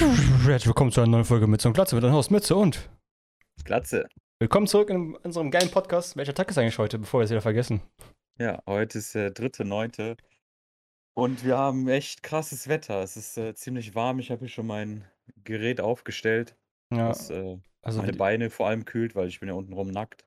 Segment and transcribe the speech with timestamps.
[0.00, 2.88] Herzlich willkommen zu einer neuen Folge Mütze und Glatze mit deinem Haus Mütze und
[3.64, 4.08] Glatze.
[4.38, 6.16] willkommen zurück in unserem geilen Podcast.
[6.16, 7.82] Welcher Tag ist eigentlich heute, bevor wir es wieder vergessen?
[8.38, 10.16] Ja, heute ist der dritte, neunte.
[11.12, 13.02] Und wir haben echt krasses Wetter.
[13.02, 14.20] Es ist äh, ziemlich warm.
[14.20, 15.04] Ich habe hier schon mein
[15.44, 16.56] Gerät aufgestellt,
[16.90, 19.88] Ja, was äh, also meine Beine vor allem kühlt, weil ich bin ja unten rum
[19.88, 20.24] nackt.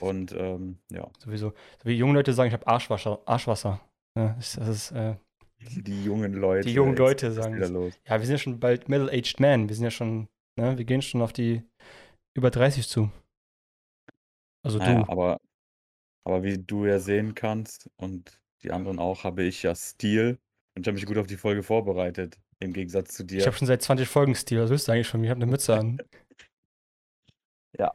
[0.00, 3.20] Und ähm, ja, sowieso, so wie junge Leute sagen, ich habe Arschwasser.
[3.26, 3.80] Arschwasser.
[4.18, 5.14] Ja, das, das ist, äh,
[5.60, 6.68] die jungen Leute.
[6.68, 7.70] die jungen Leute sagen das.
[7.70, 7.94] los.
[8.06, 9.68] Ja, wir sind ja schon bald middle-aged men.
[9.68, 11.62] Wir sind ja schon, ne, wir gehen schon auf die
[12.36, 13.10] über 30 zu.
[14.64, 15.10] Also Naja, du.
[15.10, 15.40] aber,
[16.26, 20.38] aber wie du ja sehen kannst und die anderen auch, habe ich ja Stil
[20.76, 23.44] und ich habe mich gut auf die Folge vorbereitet, im Gegensatz zu Ich dir.
[23.46, 24.60] habe schon seit 20 Folgen Stil.
[24.60, 25.26] Was willst du eigentlich von mir?
[25.26, 25.98] Ich habe eine Mütze an.
[27.76, 27.92] Ja.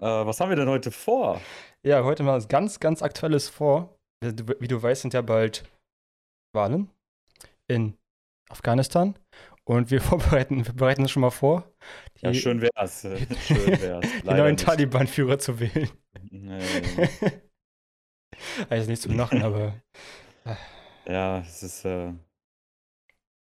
[0.00, 1.40] Äh, was haben wir denn heute vor?
[1.82, 3.96] Ja, heute mal was ganz, ganz Aktuelles vor.
[4.22, 5.64] Wie du, wie du weißt, sind ja bald
[6.52, 6.90] Wahlen
[7.68, 7.96] in
[8.50, 9.18] Afghanistan.
[9.64, 11.70] Und wir vorbereiten, wir bereiten uns schon mal vor,
[12.16, 13.04] die, Ja, schön wär's.
[13.04, 14.06] äh, Schön wär's.
[14.10, 14.56] die Leider neuen.
[14.56, 15.90] Taliban-Führer zu wählen.
[16.30, 16.60] Nee.
[18.70, 19.74] also nicht zum Lachen, aber
[21.06, 22.12] Ja, es ist, äh,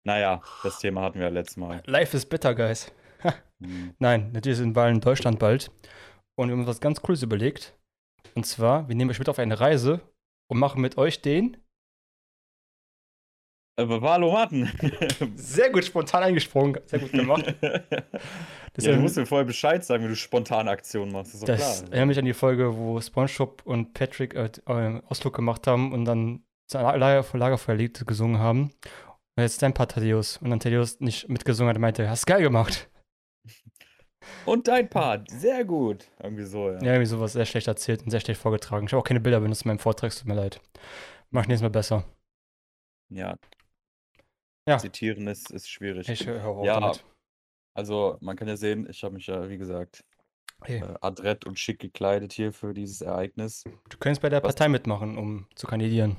[0.07, 1.83] naja, das Thema hatten wir ja letztes Mal.
[1.87, 2.93] life is bitter, guys.
[3.63, 3.95] Hm.
[3.99, 5.71] Nein, natürlich sind Wahlen in Deutschland bald.
[6.37, 7.79] Und wir haben uns was ganz Cooles überlegt.
[8.35, 10.01] Und zwar, wir nehmen euch mit auf eine Reise
[10.51, 11.57] und machen mit euch den
[13.77, 14.71] Aber Wahlomaten.
[15.37, 17.55] sehr gut spontan eingesprungen, sehr gut gemacht.
[18.77, 21.33] Das ja, du ist- musst mir vorher Bescheid sagen, wenn du spontane Aktionen machst.
[21.33, 21.93] ist doch Das klar.
[21.93, 26.05] erinnert mich an die Folge, wo SpongeBob und Patrick äh, äh, Ausflug gemacht haben und
[26.07, 28.73] dann Lager Lagerfeuerlied gesungen haben.
[29.37, 30.39] Und jetzt dein Part Thaddeus.
[30.39, 32.91] Und dann Thaddeus nicht mitgesungen hat und meinte, hast geil gemacht.
[34.47, 36.07] Und dein Part, sehr gut.
[36.21, 36.79] Irgendwie so, ja.
[36.81, 38.87] Ja, irgendwie sowas sehr schlecht erzählt und sehr schlecht vorgetragen.
[38.87, 40.61] Ich habe auch keine Bilder benutzt in meinem Vortrag, es tut mir leid.
[41.31, 42.05] Mach ich nächstes Mal besser.
[43.11, 43.37] Ja.
[44.69, 44.79] Ja.
[44.79, 46.09] Zitieren ist, ist schwierig.
[46.09, 47.05] Ich höre auf Ja, damit.
[47.77, 50.05] Also, man kann ja sehen, ich habe mich ja, wie gesagt,
[50.63, 53.65] Hey, äh, adrett und schick gekleidet hier für dieses Ereignis.
[53.91, 56.17] du könntest bei der was- Partei mitmachen, um zu kandidieren.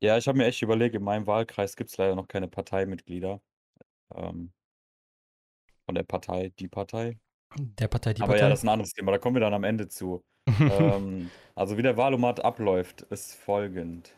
[0.00, 3.40] Ja, ich habe mir echt überlegt, in meinem Wahlkreis gibt es leider noch keine Parteimitglieder.
[4.14, 4.52] Ähm,
[5.86, 7.18] von der Partei, die Partei.
[7.56, 8.50] Der Partei, die Aber ja, Partei.
[8.50, 10.24] das ist ein anderes Thema, da kommen wir dann am Ende zu.
[10.58, 14.16] ähm, also wie der Wahlomat abläuft, ist folgend.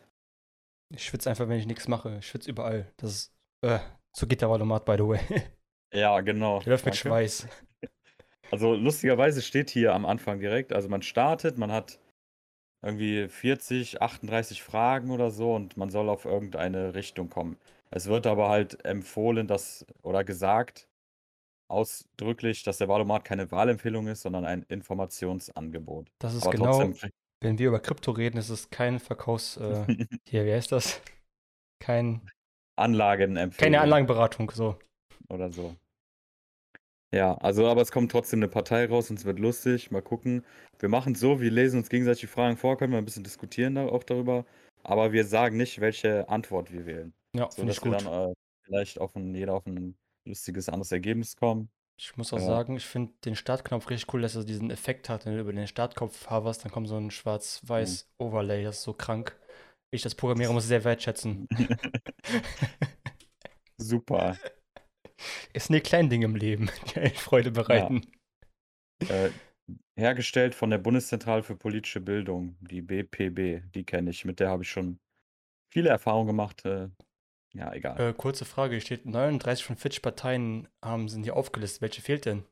[0.94, 2.16] ich schwitze einfach, wenn ich nichts mache.
[2.21, 2.91] Ich schwitze überall.
[2.97, 3.34] Das ist,
[3.64, 3.80] äh,
[4.12, 5.20] so geht der Valomat, by the way.
[5.92, 6.60] Ja, genau.
[6.64, 6.97] Läuft mit.
[6.97, 7.47] Schweiß.
[8.50, 11.98] Also lustigerweise steht hier am Anfang direkt, also man startet, man hat
[12.82, 17.56] irgendwie 40, 38 Fragen oder so und man soll auf irgendeine Richtung kommen.
[17.91, 20.88] Es wird aber halt empfohlen, dass oder gesagt
[21.69, 26.12] ausdrücklich, dass der Wahlomat keine Wahlempfehlung ist, sondern ein Informationsangebot.
[26.19, 27.10] Das ist Aber genau, trotzdem
[27.44, 29.58] wenn wir über Krypto reden, ist es kein Verkaufs...
[29.58, 29.84] Äh,
[30.28, 31.00] hier, wie heißt das?
[31.78, 32.26] Kein,
[32.76, 34.78] Anlagenempfehlung keine Anlagenberatung, so.
[35.28, 35.74] oder so.
[37.12, 39.90] Ja, also aber es kommt trotzdem eine Partei raus und es wird lustig.
[39.92, 40.44] Mal gucken.
[40.80, 43.22] Wir machen es so, wir lesen uns gegenseitig die Fragen vor, können wir ein bisschen
[43.22, 44.44] diskutieren da auch darüber.
[44.82, 47.14] Aber wir sagen nicht, welche Antwort wir wählen.
[47.34, 48.06] Ja, So finde ich dass wir gut.
[48.06, 51.70] dann äh, vielleicht auf ein, jeder auf ein lustiges anderes Ergebnis kommen.
[51.96, 52.44] Ich muss auch Ja.
[52.44, 55.52] sagen, ich finde den Startknopf richtig cool, dass er diesen Effekt hat, wenn du über
[55.52, 58.26] den Startkopf hoverst, dann kommt so ein schwarz-weiß Mhm.
[58.26, 59.38] Overlay, das ist so krank.
[59.94, 61.49] Ich das Programmierer muss sehr wertschätzen.
[63.78, 64.37] Super.
[65.53, 68.03] Es sind die kleinen Dinge im Leben, die eigentlich Freude bereiten.
[69.09, 69.31] äh,
[69.97, 73.72] hergestellt von der Bundeszentrale für politische Bildung, die BPB.
[73.72, 74.25] Die kenne ich.
[74.25, 74.99] Mit der habe ich schon
[75.72, 76.65] viele Erfahrungen gemacht.
[76.65, 76.88] Äh,
[77.54, 78.00] ja, egal.
[78.00, 81.83] Äh, kurze Frage, hier steht 39 von 40 Parteien haben, sind hier aufgelistet.
[81.83, 82.44] Welche fehlt denn?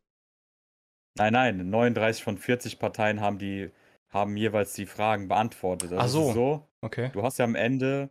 [1.19, 3.71] Nein, nein, 39 von 40 Parteien haben die
[4.13, 5.93] haben jeweils die Fragen beantwortet.
[5.93, 6.33] Also Ach so.
[6.33, 7.11] so, Okay.
[7.13, 8.11] du hast ja am Ende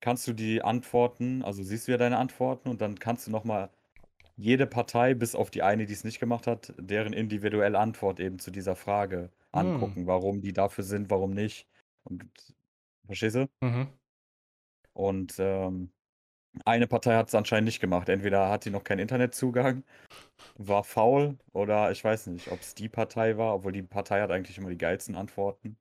[0.00, 3.44] kannst du die Antworten, also siehst du ja deine Antworten und dann kannst du noch
[3.44, 3.70] mal
[4.36, 8.38] jede Partei bis auf die eine, die es nicht gemacht hat, deren individuelle Antwort eben
[8.38, 9.62] zu dieser Frage Hm.
[9.72, 11.66] angucken, warum die dafür sind, warum nicht.
[12.04, 12.28] Und
[13.06, 13.46] verstehst du?
[13.62, 13.88] Mhm.
[14.92, 15.90] Und ähm,
[16.64, 18.08] eine Partei hat es anscheinend nicht gemacht.
[18.08, 19.84] Entweder hat die noch keinen Internetzugang,
[20.56, 24.30] war faul oder ich weiß nicht, ob es die Partei war, obwohl die Partei hat
[24.30, 25.76] eigentlich immer die geilsten Antworten.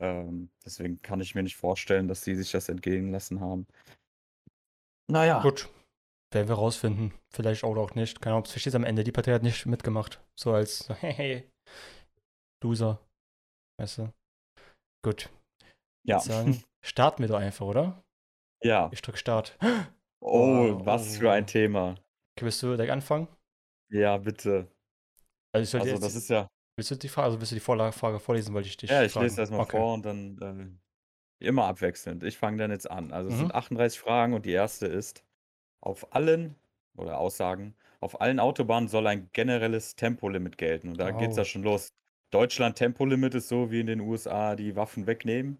[0.00, 3.66] Ähm, deswegen kann ich mir nicht vorstellen, dass die sich das entgehen lassen haben.
[5.10, 5.40] Naja.
[5.42, 5.68] Gut.
[6.32, 7.14] Werden wir rausfinden.
[7.32, 8.20] Vielleicht auch, auch nicht.
[8.20, 9.04] Keine Ahnung, verstehst am Ende.
[9.04, 10.20] Die Partei hat nicht mitgemacht.
[10.38, 11.50] So als, hey, hey,
[12.62, 12.98] Loser.
[13.78, 14.12] Weißt du?
[15.04, 15.30] Gut.
[16.06, 16.18] Ja.
[16.18, 18.02] Sagen, starten wir doch einfach, oder?
[18.64, 18.90] Ja.
[18.92, 19.56] Ich drück Start.
[19.62, 19.84] Oh,
[20.26, 21.20] Oh, was oh.
[21.20, 21.90] für ein Thema.
[22.36, 23.28] Okay, willst du direkt anfangen?
[23.94, 24.66] Ja, bitte.
[25.52, 26.48] Also, ich soll Also, jetzt, das ist ja.
[26.76, 29.04] willst du die Frage, also willst du die Vorlage, Frage vorlesen, wollte ich dich Ja,
[29.04, 29.24] ich fragen.
[29.26, 29.76] lese erstmal okay.
[29.76, 30.78] vor und dann
[31.40, 32.24] äh, immer abwechselnd.
[32.24, 33.12] Ich fange dann jetzt an.
[33.12, 33.38] Also es Mhm.
[33.38, 35.24] sind 38 Fragen und die erste ist:
[35.80, 36.56] Auf allen
[36.96, 37.76] oder Aussagen.
[38.00, 40.88] Auf allen Autobahnen soll ein generelles Tempolimit gelten.
[40.88, 41.18] Und da oh.
[41.18, 41.88] geht's ja schon los.
[42.32, 45.58] Deutschland Tempolimit ist so wie in den USA die Waffen wegnehmen.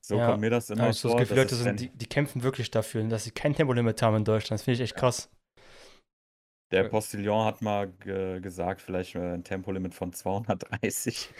[0.00, 1.20] So ja, kommt mir das immer ja, so vor.
[1.20, 4.24] Das Gefühl, Leute sind, die, die, kämpfen wirklich dafür, dass sie kein Tempolimit haben in
[4.24, 4.58] Deutschland.
[4.58, 5.30] Das finde ich echt krass.
[6.70, 7.92] Der Postillon hat mal
[8.40, 11.30] gesagt, vielleicht ein Tempolimit von 230.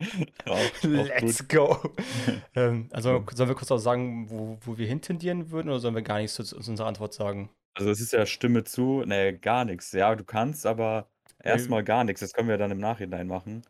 [0.46, 1.78] auch, Let's auch go.
[2.56, 6.02] ähm, also sollen wir kurz auch sagen, wo, wo wir hintendieren würden oder sollen wir
[6.02, 7.50] gar nichts zu, zu unserer Antwort sagen?
[7.74, 9.92] Also es ist ja Stimme zu, ne, gar nichts.
[9.92, 11.08] Ja, du kannst, aber
[11.42, 12.20] erstmal gar nichts.
[12.20, 13.62] Das können wir dann im Nachhinein machen.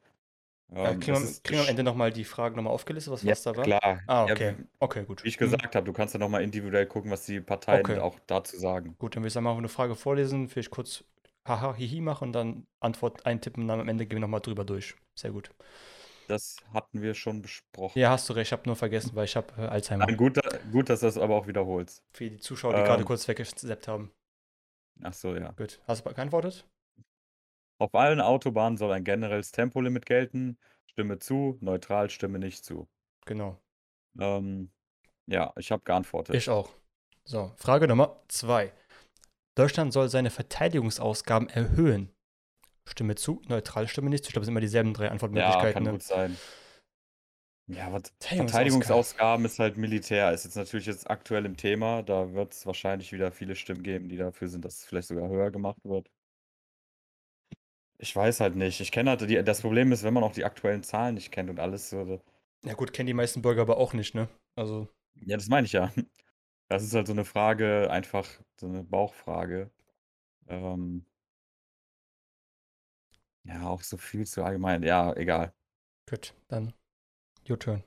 [0.72, 3.43] Ja, kriegen, wir, kriegen wir am Ende nochmal die Fragen nochmal aufgelistet, was, ja, was
[3.43, 3.64] da war?
[3.64, 4.00] klar.
[4.06, 4.55] Ah, okay.
[4.58, 5.22] Ja, okay, gut.
[5.22, 5.76] Wie ich gesagt mhm.
[5.76, 7.99] habe, du kannst dann nochmal individuell gucken, was die Parteien okay.
[7.99, 8.96] auch dazu sagen.
[8.99, 11.05] Gut, dann würde ich sagen, mal eine Frage vorlesen, vielleicht kurz
[11.46, 14.64] haha, hihi machen und dann Antwort eintippen und dann am Ende gehen wir nochmal drüber
[14.64, 14.96] durch.
[15.14, 15.50] Sehr gut.
[16.28, 17.99] Das hatten wir schon besprochen.
[17.99, 20.06] Ja, hast du recht, ich habe nur vergessen, weil ich habe äh, Alzheimer.
[20.06, 20.40] Nein, gut,
[20.72, 22.02] gut, dass du das aber auch wiederholst.
[22.12, 24.11] Für die Zuschauer, die ähm, gerade kurz weggesappt haben.
[25.02, 25.52] Ach so, ja.
[25.52, 25.81] Gut.
[25.87, 26.66] Hast du geantwortet?
[27.79, 30.59] Auf allen Autobahnen soll ein generelles Tempolimit gelten.
[30.87, 32.88] Stimme zu, neutral, stimme nicht zu.
[33.26, 33.61] Genau.
[34.19, 34.71] Ähm,
[35.26, 36.37] ja, ich habe geantwortet.
[36.37, 36.71] Ich auch.
[37.25, 38.73] So, Frage Nummer zwei.
[39.56, 42.11] Deutschland soll seine Verteidigungsausgaben erhöhen.
[42.87, 44.29] Stimme zu, neutral, stimme nicht zu.
[44.29, 45.67] Ich glaube, es sind immer dieselben drei Antwortmöglichkeiten.
[45.67, 45.91] Ja, kann ne?
[45.93, 46.37] gut sein.
[47.67, 50.32] Ja, was Verteidigungsausgaben ist halt Militär.
[50.32, 52.03] Ist jetzt natürlich jetzt aktuell im Thema.
[52.03, 55.29] Da wird es wahrscheinlich wieder viele Stimmen geben, die dafür sind, dass es vielleicht sogar
[55.29, 56.11] höher gemacht wird.
[58.04, 58.80] Ich weiß halt nicht.
[58.80, 61.48] Ich kenne halt die, das Problem ist, wenn man auch die aktuellen Zahlen nicht kennt
[61.48, 62.20] und alles so.
[62.62, 64.28] Ja gut, kennen die meisten Bürger aber auch nicht, ne?
[64.56, 64.88] Also.
[65.24, 65.90] Ja, das meine ich ja.
[66.68, 68.26] Das ist halt so eine Frage, einfach
[68.58, 69.70] so eine Bauchfrage.
[70.48, 71.06] Ähm,
[73.44, 74.82] ja, auch so viel zu allgemein.
[74.82, 75.54] Ja, egal.
[76.08, 76.74] Gut, dann
[77.48, 77.84] your turn.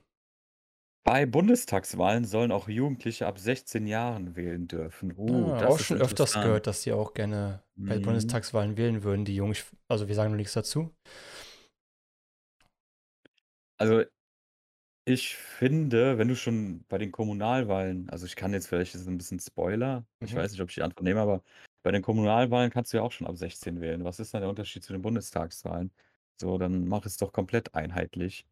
[1.04, 5.14] Bei Bundestagswahlen sollen auch Jugendliche ab 16 Jahren wählen dürfen.
[5.16, 8.02] Uh, ah, das auch schon öfters gehört, dass sie auch gerne bei mhm.
[8.02, 9.56] Bundestagswahlen wählen würden, die Jungen.
[9.88, 10.94] Also wir sagen noch nichts dazu.
[13.78, 14.04] Also
[15.06, 19.08] ich finde, wenn du schon bei den Kommunalwahlen, also ich kann jetzt vielleicht das ist
[19.08, 20.38] ein bisschen Spoiler, ich mhm.
[20.38, 21.42] weiß nicht, ob ich die Antwort nehme, aber
[21.82, 24.04] bei den Kommunalwahlen kannst du ja auch schon ab 16 wählen.
[24.04, 25.90] Was ist dann der Unterschied zu den Bundestagswahlen?
[26.38, 28.46] So, dann mach es doch komplett einheitlich.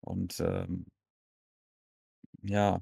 [0.00, 0.86] Und ähm,
[2.42, 2.80] ja.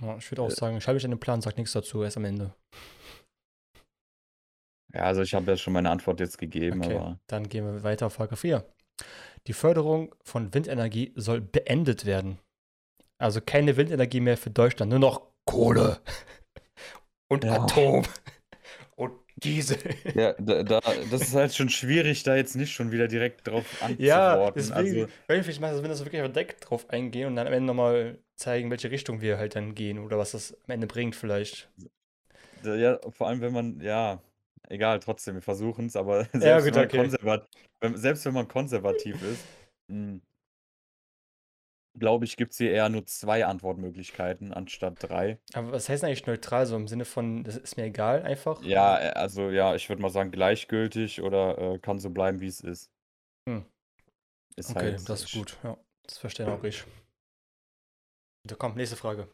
[0.00, 2.24] Ja, ich würde auch Äh, sagen, schreibe ich einen Plan, sag nichts dazu, erst am
[2.24, 2.54] Ende.
[4.94, 7.82] ja, also ich habe ja schon meine Antwort jetzt gegeben, Okay, aber dann gehen wir
[7.82, 8.64] weiter auf Frage 4.
[9.46, 12.38] Die Förderung von Windenergie soll beendet werden.
[13.18, 16.00] Also keine Windenergie mehr für Deutschland, nur noch Kohle
[17.30, 17.52] und Ja.
[17.52, 18.04] Atom
[18.96, 19.78] und Diesel.
[20.14, 20.80] Ja, da, da,
[21.10, 24.50] das ist halt schon schwierig, da jetzt nicht schon wieder direkt drauf Ja, antzuworten.
[24.54, 27.66] deswegen, Also, vielleicht macht das, wenn das wirklich verdeckt drauf eingehen und dann am Ende
[27.66, 31.68] nochmal zeigen, welche Richtung wir halt dann gehen oder was das am Ende bringt vielleicht.
[32.62, 34.22] Ja, vor allem wenn man, ja,
[34.68, 36.96] egal, trotzdem, wir versuchen es, aber selbst, ja, gut, wenn okay.
[36.98, 37.48] konservat,
[37.94, 39.44] selbst wenn man konservativ ist,
[39.90, 40.22] hm,
[41.98, 45.38] glaube ich, gibt es hier eher nur zwei Antwortmöglichkeiten anstatt drei.
[45.54, 48.62] Aber was heißt eigentlich neutral, so im Sinne von, das ist mir egal einfach?
[48.62, 52.46] Ja, äh, also ja, ich würde mal sagen gleichgültig oder äh, kann so bleiben, wie
[52.46, 52.90] es ist.
[53.48, 53.64] Hm.
[54.56, 55.76] ist okay, halt, das ist gut, ja.
[56.04, 56.84] Das verstehe auch ich.
[58.48, 59.32] Da kommt nächste Frage.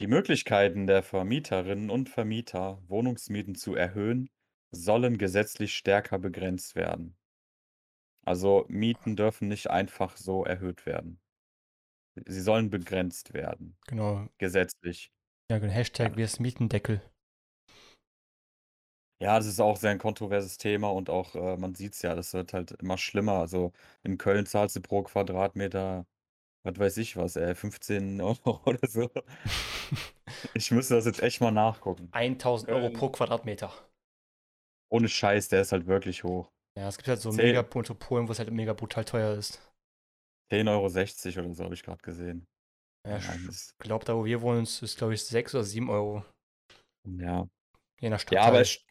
[0.00, 4.28] Die Möglichkeiten der Vermieterinnen und Vermieter, Wohnungsmieten zu erhöhen,
[4.70, 7.16] sollen gesetzlich stärker begrenzt werden.
[8.24, 11.20] Also Mieten dürfen nicht einfach so erhöht werden.
[12.26, 14.28] Sie sollen begrenzt werden, Genau.
[14.38, 15.12] gesetzlich.
[15.48, 15.72] Ja, genau.
[15.72, 17.00] Hashtag wir Mietendeckel.
[19.20, 22.14] Ja, das ist auch sehr ein kontroverses Thema und auch, äh, man sieht es ja,
[22.16, 23.34] das wird halt immer schlimmer.
[23.34, 26.06] Also in Köln zahlst du pro Quadratmeter
[26.64, 29.10] was weiß ich was, ey, 15 Euro oder so.
[30.54, 32.08] Ich müsste das jetzt echt mal nachgucken.
[32.12, 33.72] 1000 Euro pro Quadratmeter.
[34.90, 36.50] Ohne Scheiß, der ist halt wirklich hoch.
[36.78, 39.60] Ja, es gibt halt so 10, mega Metropolen, wo es halt mega brutal teuer ist.
[40.52, 40.68] 10,60
[41.36, 42.46] Euro oder so habe ich gerade gesehen.
[43.06, 46.24] Ja, ich glaube, da wo wir wohnen, ist glaube ich 6 oder 7 Euro.
[47.04, 47.48] Ja.
[48.00, 48.34] Je nach Stadt.
[48.34, 48.84] Ja, aber es,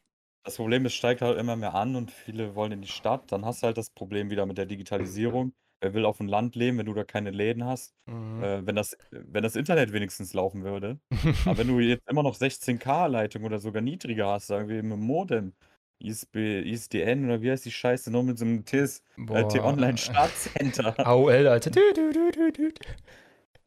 [0.44, 3.32] das Problem ist, es steigt halt immer mehr an und viele wollen in die Stadt.
[3.32, 5.54] Dann hast du halt das Problem wieder mit der Digitalisierung.
[5.82, 7.96] Wer will auf dem Land leben, wenn du da keine Läden hast?
[8.06, 8.44] Mhm.
[8.44, 11.00] Äh, wenn, das, wenn das Internet wenigstens laufen würde.
[11.46, 15.54] Aber wenn du jetzt immer noch 16K-Leitung oder sogar niedriger hast, sagen wir mit Modem,
[16.00, 21.00] ISB, ISDN oder wie heißt die Scheiße noch mit so einem TIS, äh, T-Online-Startcenter.
[21.00, 21.72] AOL, Alter.
[21.72, 22.70] Du, du, du,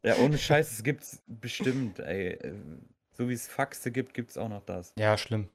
[0.05, 2.33] ja, ohne Scheiß, es gibt's bestimmt, ey.
[2.33, 2.53] Äh,
[3.13, 4.93] so wie es Faxe gibt, gibt es auch noch das.
[4.99, 5.49] Ja, schlimm.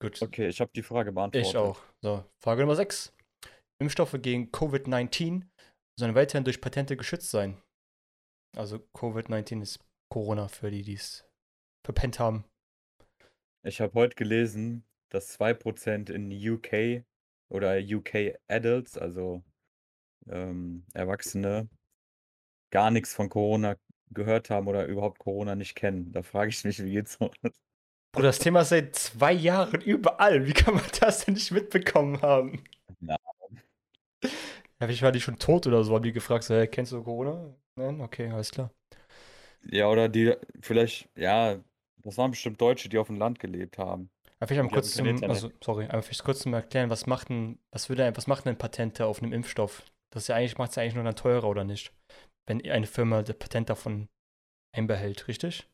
[0.00, 0.20] Gut.
[0.22, 1.48] Okay, ich habe die Frage beantwortet.
[1.48, 1.78] Ich auch.
[2.00, 3.12] So, Frage Nummer 6.
[3.78, 5.42] Impfstoffe gegen Covid-19
[6.00, 7.60] sollen weiterhin durch Patente geschützt sein.
[8.56, 9.78] Also Covid-19 ist
[10.12, 11.24] Corona für die, die es
[11.86, 12.44] verpennt haben.
[13.64, 17.04] Ich habe heute gelesen, dass 2% in UK
[17.50, 19.42] oder UK Adults, also,
[20.28, 21.68] ähm, Erwachsene
[22.72, 23.76] gar nix von Corona
[24.12, 26.12] gehört haben oder überhaupt Corona nicht kennen.
[26.12, 27.30] Da frage ich mich, wie geht's so?
[28.12, 30.46] Bruder, das Thema ist seit 2 Jahren überall.
[30.46, 32.64] Wie kann man das denn nicht mitbekommen haben?
[34.80, 34.86] Ja.
[34.86, 37.54] Vielleicht war die schon tot oder so, haben die gefragt, so: „Hey, kennst du Corona?“
[37.76, 38.00] „Nein?
[38.00, 38.70] Okay, alles klar.“
[39.64, 41.58] Ja, oder die vielleicht ja,
[41.98, 44.10] das waren bestimmt Deutsche, die aufm Land gelebt haben.
[44.42, 46.88] Ja, vielleicht mal Und die hatten kurz zum also, sorry, aber vielleicht kurz zum Erklären,
[46.88, 49.82] was macht 'n was würde ein was macht 'nen Patente auf 'nem Impfstoff?
[50.10, 51.92] Das ist ja eigentlich macht's ja eigentlich nur dann teurer, oder nicht?
[52.46, 54.08] Wenn eine Firma das Patent davon
[54.76, 55.68] einbehält, richtig?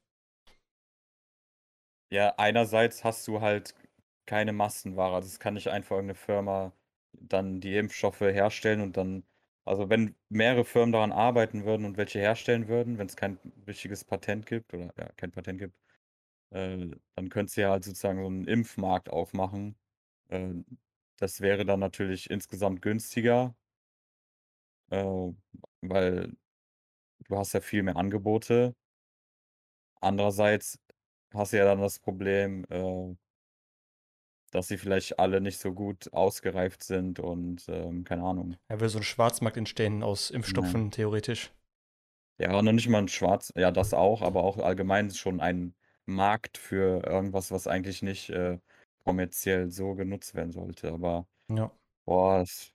[2.13, 3.75] Ja, einerseits hast du halt
[4.27, 5.15] keine Massenware.
[5.17, 6.73] Also, es kann nicht einfach irgend 'ne Firma
[7.21, 9.25] dann die Impfstoffe herstellen und dann
[9.65, 14.47] also, wenn mehrere Firmen daran arbeiten würden und welche herstellen würden, wenn's kein richtiges Patent
[14.47, 15.77] gibt oder ja, kein Patent gibt,
[16.51, 19.77] äh, dann könntest du ja halt sozusagen so 'n Impfmarkt aufmachen.
[20.31, 20.55] Äh,
[21.19, 23.55] das wäre dann natürlich insgesamt günstiger.
[24.93, 25.33] Äh,
[25.83, 26.37] weil
[27.29, 28.75] du hast ja viel mehr Angebote.
[30.03, 30.79] Andererseits
[31.33, 33.17] hast du ja dann das Problem, äh
[34.57, 38.57] dass sie vielleicht alle nicht so gut ausgereift sind und, ähm, keine Ahnung.
[38.71, 40.31] Ja, würde so 'n Schwarzmarkt entstehen aus.
[40.31, 41.53] Impfstoffen theoretisch.
[42.41, 46.59] Ja, noch nicht mal 'n Schwarz ja, das auch, aber auch allgemein schon ein Markt
[46.59, 48.59] für irgendwas, was eigentlich nicht, äh,
[49.05, 50.93] kommerziell so genutzt werden sollte.
[50.93, 51.77] Aber, Ja.
[52.07, 52.73] boah, es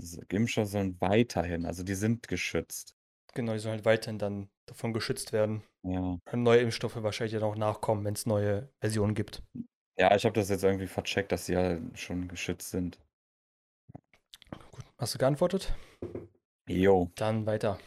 [0.00, 2.94] s Impfstoffe sollen weiterhin also, die sind geschützt.
[3.34, 5.62] Genau, die sollen halt weiterhin dann davon geschützt werden.
[5.84, 6.18] Ja.
[6.26, 9.42] Können neue Impfstoffe wahrscheinlich dann auch nachkommen, wenn's neue Versionen gibt.
[9.98, 12.98] Ja, ich habe das jetzt irgendwie vercheckt, dass sie ja schon geschützt sind.
[14.70, 14.84] Gut.
[14.98, 15.74] Hast du geantwortet?
[16.68, 17.10] Jo.
[17.16, 17.78] Dann weiter.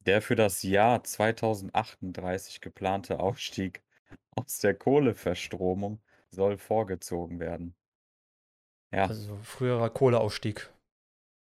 [0.00, 3.82] Der für das Jahr 2038 geplante Ausstieg
[4.36, 6.00] aus der Kohleverstromung
[6.30, 7.74] soll vorgezogen werden.
[8.92, 9.06] Ja.
[9.06, 10.70] Also, früherer Kohleausstieg.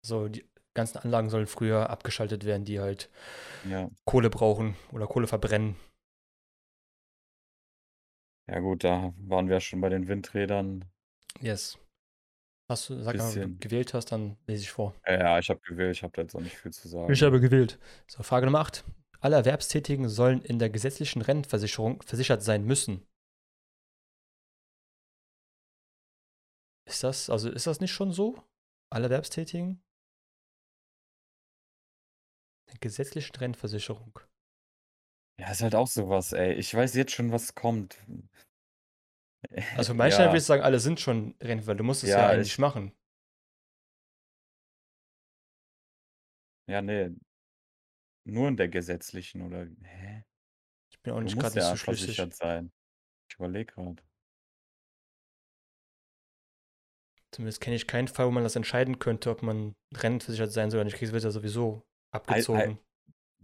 [0.05, 3.11] So, die ganzen Anlagen sollen früher abgeschaltet werden, die halt
[3.69, 3.91] Ja.
[4.05, 5.77] Kohle brauchen oder Kohle verbrennen.
[8.47, 10.85] Ja gut, da waren wir schon bei den Windrädern.
[11.41, 11.79] Yes.
[12.69, 13.61] Hast du sag mal, wenn du Bisschen.
[13.61, 14.95] gewählt hast, dann lese ich vor.
[15.07, 17.13] Ja, ja, ich habe gewählt, ich habe da jetzt auch nicht viel zu sagen.
[17.13, 17.79] Ich habe gewählt.
[18.07, 18.85] So, Frage Nummer 8.
[19.21, 23.07] Alle Erwerbstätigen sollen in der gesetzlichen Rentenversicherung versichert sein müssen.
[26.87, 28.43] Ist das also, ist das nicht schon so?
[28.91, 29.83] Alle Erwerbstätigen?
[32.71, 34.19] Der gesetzlichen Rentenversicherung.
[35.39, 36.53] Ja, ist halt auch so was, ey.
[36.55, 37.99] Ich weiß jetzt schon, was kommt.
[39.77, 40.35] Also, für meinen würde Ja.
[40.35, 42.93] ich sagen, alle sind schon Renten, weil du musst es ja Ja, eigentlich ich machen.
[46.69, 47.15] Ja, ne.
[48.27, 50.25] Nur in der gesetzlichen oder hä?
[50.91, 52.07] Ich bin auch Du nicht musst nicht ja so schlüssig.
[52.07, 52.73] versichert sein.
[53.29, 54.03] Ich überlege grad.
[57.33, 60.81] Zumindest kenne ich keinen Fall, wo man das entscheiden könnte, ob man rentenversichert sein soll
[60.81, 61.03] oder nicht.
[61.03, 62.79] Es wird ja sowieso abgezogen.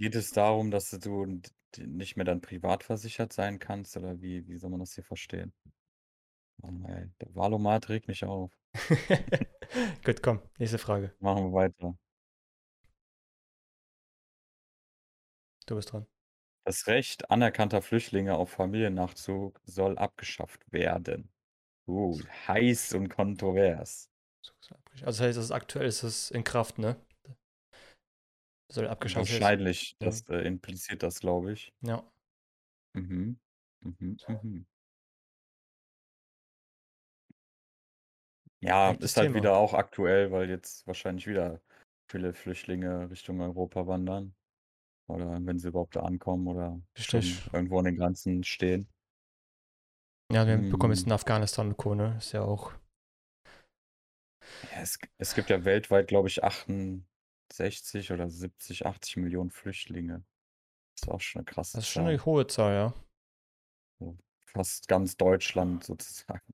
[0.01, 1.41] Geht es darum, dass du
[1.77, 5.53] nicht mehr dann privat versichert sein kannst oder wie wie soll man das hier verstehen?
[6.63, 8.51] Mann, ey, der Wahlomat regt mich auf.
[10.05, 11.15] Gut, komm, nächste Frage.
[11.21, 11.99] Machen wir weiter.
[15.67, 16.07] Du bist dran.
[16.65, 21.31] Das Recht anerkannter Flüchtlinge auf Familiennachzug soll abgeschafft werden.
[21.87, 24.11] Uh, heiß und kontrovers.
[25.03, 26.97] Also, das heißt, das ist aktuell ist es in Kraft, ne?
[28.71, 29.43] Soll abgeschafft werden.
[29.43, 30.07] Wahrscheinlich, Ja.
[30.07, 31.73] das, äh, impliziert das, glaube ich.
[31.83, 32.03] Ja.
[32.95, 33.39] Mhm.
[33.83, 34.67] Mhm, mhm.
[38.63, 39.37] Ja, Heikles ist halt Thema.
[39.37, 41.61] wieder auch aktuell, weil jetzt wahrscheinlich wieder
[42.11, 44.35] viele Flüchtlinge Richtung Europa wandern.
[45.09, 46.81] Oder wenn sie überhaupt da ankommen oder
[47.53, 48.89] irgendwo an den Grenzen stehen.
[50.33, 51.09] Ja, wir bekommen jetzt Mhm.
[51.09, 52.15] in Afghanistan und Co., ne?
[52.19, 52.73] Ist ja auch
[54.73, 56.45] Ja, es es gibt ja weltweit, glaube ich,
[57.51, 60.25] 68 oder 70, 80 Millionen Flüchtlinge.
[60.97, 62.13] Ist auch schon 'ne krasse Das ist schon Zahl.
[62.15, 62.95] 'ne hohe Zahl, ja.
[63.99, 64.17] So
[64.47, 66.53] fast ganz Deutschland sozusagen.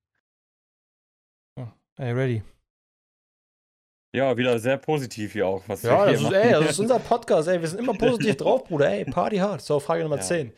[1.59, 2.43] Oh, ey, ready.
[4.15, 7.49] Ja, wieder sehr positiv hier auch, was Ja, das ist ey, das ist unser Podcast,
[7.49, 7.61] ey.
[7.61, 9.61] Wir sind immer positiv drauf, Bruder, ey, Party hard.
[9.61, 10.23] So, Frage Nummer Ja.
[10.23, 10.53] 10.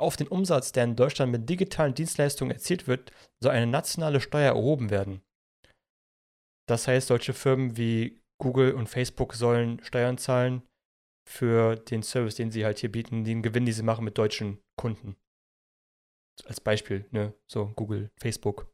[0.00, 4.54] Auf den Umsatz, der in Deutschland mit digitalen Dienstleistungen erzielt wird, soll eine nationale Steuer
[4.54, 5.22] erhoben werden.
[6.68, 10.62] Das heißt, solche Firmen wie Google und Facebook sollen Steuern zahlen
[11.28, 14.60] für den Service, den sie halt hier bieten, den Gewinn, die sie machen mit deutschen
[14.76, 15.16] Kunden.
[16.46, 17.34] Als Beispiel, ne?
[17.50, 18.72] So Google, Facebook.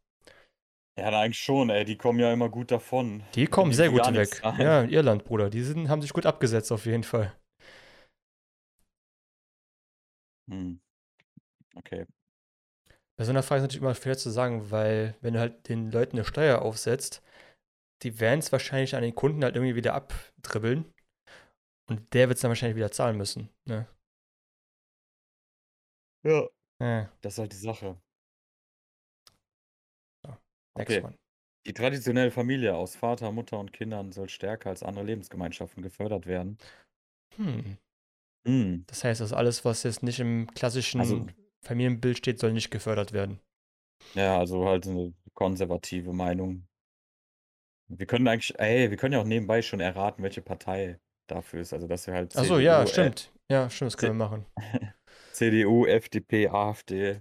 [0.96, 1.84] Ja, eigentlich schon, ey.
[1.84, 3.24] Die kommen ja immer gut davon.
[3.34, 4.40] Die kommen die sehr gut weg.
[4.42, 5.50] Ja, Irland, Bruder.
[5.50, 7.34] Die sind haben sich gut abgesetzt auf jeden Fall.
[10.48, 10.80] Hm.
[11.74, 12.06] Okay.
[13.16, 15.90] Bei so einer Frage ist natürlich immer schwer zu sagen, weil wenn du halt den
[15.90, 17.22] Leuten eine Steuer aufsetzt,
[18.02, 20.92] die werden es wahrscheinlich an den Kunden halt irgendwie wieder abdribbeln.
[21.88, 23.50] Und der wird es dann wahrscheinlich wieder zahlen müssen.
[23.66, 23.86] Ne?
[26.24, 26.48] Ja.
[26.80, 28.00] Ja, Das ist halt die Sache.
[30.76, 31.02] next Okay.
[31.04, 31.18] one.
[31.66, 36.58] Die traditionelle Familie aus Vater, Mutter und Kindern soll stärker als andere Lebensgemeinschaften gefördert werden.
[37.36, 37.78] Hm.
[38.46, 38.84] Hm.
[38.86, 41.26] Das heißt, also alles, was jetzt nicht im klassischen Also-
[41.62, 43.40] Familienbild steht, soll nicht gefördert werden.
[44.14, 46.66] Ja, also halt eine konservative Meinung.
[47.88, 50.98] Wir können eigentlich, ey, wir können ja auch nebenbei schon erraten, welche Partei
[51.28, 51.72] dafür ist.
[51.72, 53.32] Also, dass wir halt Achso, ja, äh, stimmt.
[53.50, 54.46] Ja, stimmt, das können wir machen.
[55.32, 57.20] CDU, FDP, AfD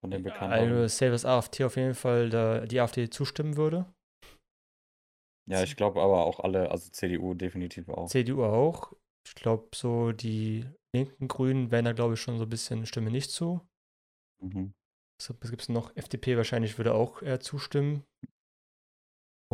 [0.00, 0.52] von den bekannten.
[0.52, 3.86] Also, safe, dass AfD auf jeden Fall da, die AfD zustimmen würde.
[5.46, 8.08] Ja, ich glaube aber auch alle, also CDU definitiv auch.
[8.08, 8.92] CDU auch.
[9.26, 13.10] Ich glaube, so die linken Grünen wären da, glaube ich, schon so ein bisschen Stimme
[13.10, 13.60] nicht zu.
[14.42, 14.74] Mhm.
[15.18, 15.94] Was gibt es noch?
[15.96, 18.04] FDP wahrscheinlich würde auch eher zustimmen.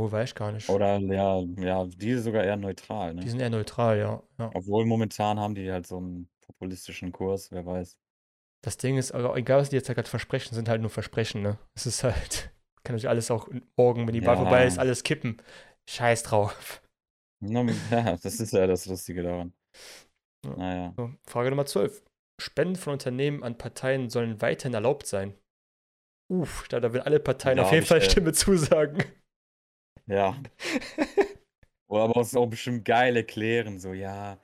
[0.00, 0.68] Oh, weiß ich gar nicht.
[0.70, 3.30] Oder ja, ja, die ist sogar eher neutral, Die ne?
[3.30, 4.22] sind eher neutral, ja.
[4.38, 4.50] ja.
[4.54, 7.98] Obwohl momentan haben die halt so einen populistischen Kurs, wer weiß.
[8.64, 11.42] Das Ding ist, aber egal, was die jetzt halt gerade versprechen, sind halt nur Versprechen,
[11.42, 11.58] ne?
[11.74, 12.50] Es ist halt,
[12.82, 14.42] kann natürlich alles auch morgen, wenn die Wahl Ja.
[14.42, 15.36] vorbei ist, alles kippen.
[15.88, 16.82] Scheiß drauf.
[17.42, 19.52] Na, Ja, das ist ja das Lustige daran.
[20.46, 20.56] Ja.
[20.56, 20.94] Naja.
[20.96, 22.02] So, Frage Nummer 12.
[22.40, 25.34] Spenden von Unternehmen an Parteien sollen weiterhin erlaubt sein.
[26.32, 29.02] Uff, da, da will alle Parteien Da auf hab jeden ich, Fall äh, Stimme zusagen.
[30.06, 30.36] Ja.
[31.88, 34.38] Oh, aber es ist auch bestimmt geil erklären, so, ja,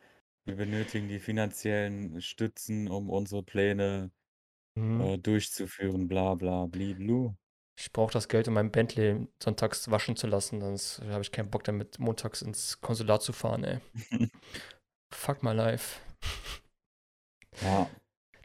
[0.45, 4.11] wir benötigen die finanziellen Stützen, um unsere Pläne
[4.77, 5.01] Mhm.
[5.01, 7.35] äh, durchzuführen, bla bla bliblu.
[7.79, 11.51] Ich brauche das Geld, um mein Bentley sonntags waschen zu lassen, sonst habe ich keinen
[11.51, 13.81] Bock damit, montags ins Konsulat zu fahren, ey.
[15.15, 16.01] Fuck my life.
[17.63, 17.89] Ja,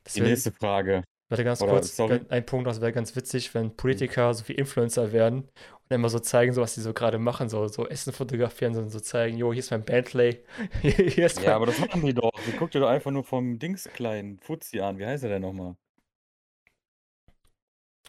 [0.03, 1.03] Das die wäre nächste Frage.
[1.29, 2.22] warte ganz oder, kurz, sorry.
[2.29, 5.50] ein Punkt, das wäre ganz witzig, wenn Politiker so wie Influencer werden
[5.92, 8.92] und immer so zeigen, so was die so gerade machen, so, so Essen fotografieren, sondern
[8.92, 10.44] so zeigen, jo, hier ist mein Bentley,
[10.82, 12.32] hier ist Ja, mein aber das machen die doch.
[12.48, 14.98] Die guckt dir doch einfach nur vom Dings kleinen Fuzzi an.
[14.98, 15.75] Wie heißt er denn nochmal?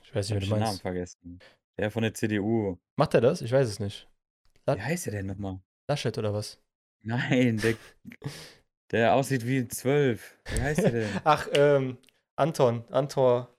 [0.05, 0.83] Ich weiß nicht, ich wie den du Namen meinst.
[0.83, 1.39] vergessen.
[1.79, 2.79] Der von der CDU.
[2.97, 3.41] Macht er das?
[3.43, 4.09] Ich weiß es nicht.
[4.67, 5.61] Wie heißt er denn nochmal?
[5.89, 6.61] Laschet oder was?
[7.03, 7.75] Nein, der,
[8.93, 10.39] der aussieht wie zwölf.
[10.55, 11.09] Wie heißt er denn?
[11.25, 11.99] Ach, ähm,
[12.37, 13.57] Anton, Antor,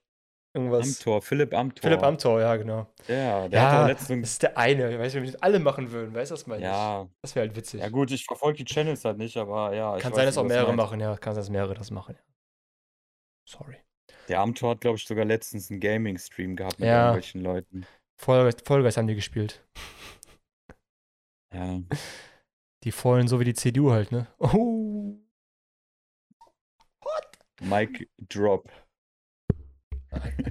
[0.53, 0.87] irgendwas.
[0.99, 1.81] Amtor, Philipp Amtor.
[1.81, 2.87] Philipp Amtor, ja, genau.
[3.07, 4.21] Ja, der hat Ja, doch letztens.
[4.21, 4.99] das ist der eine.
[4.99, 6.65] Weißt du, wenn wir das alle machen würden, weißt du, was meine ich?
[6.65, 7.79] Ja, Das wäre halt witzig.
[7.81, 9.95] ja gut, ich verfolge die Channels halt nicht, aber ja.
[9.97, 11.15] ich Kann weiß, sein, dass auch mehrere machen, ja.
[11.17, 12.23] Kann sein, dass mehrere das machen, ja.
[13.49, 13.77] Sorry.
[14.29, 17.07] Der Amtor hat, glaube ich, sogar letztens einen Gaming-Stream gehabt mit Ja.
[17.07, 17.85] irgendwelchen Leuten.
[18.21, 19.65] Voll, Vollgeist haben die gespielt.
[21.53, 21.81] Ja.
[22.83, 24.27] Die vollen so wie die CDU halt, ne?
[24.39, 25.17] Oh.
[27.61, 28.69] Mike Drop.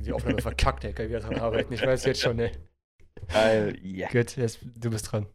[0.01, 0.92] Die Aufnahme verkackt, ey.
[0.92, 1.72] Kann ich wieder dran arbeiten.
[1.72, 2.53] Ich weiß jetzt schon, ey.
[3.29, 4.09] Geil, ja.
[4.09, 5.27] Gut, jetzt, du bist dran.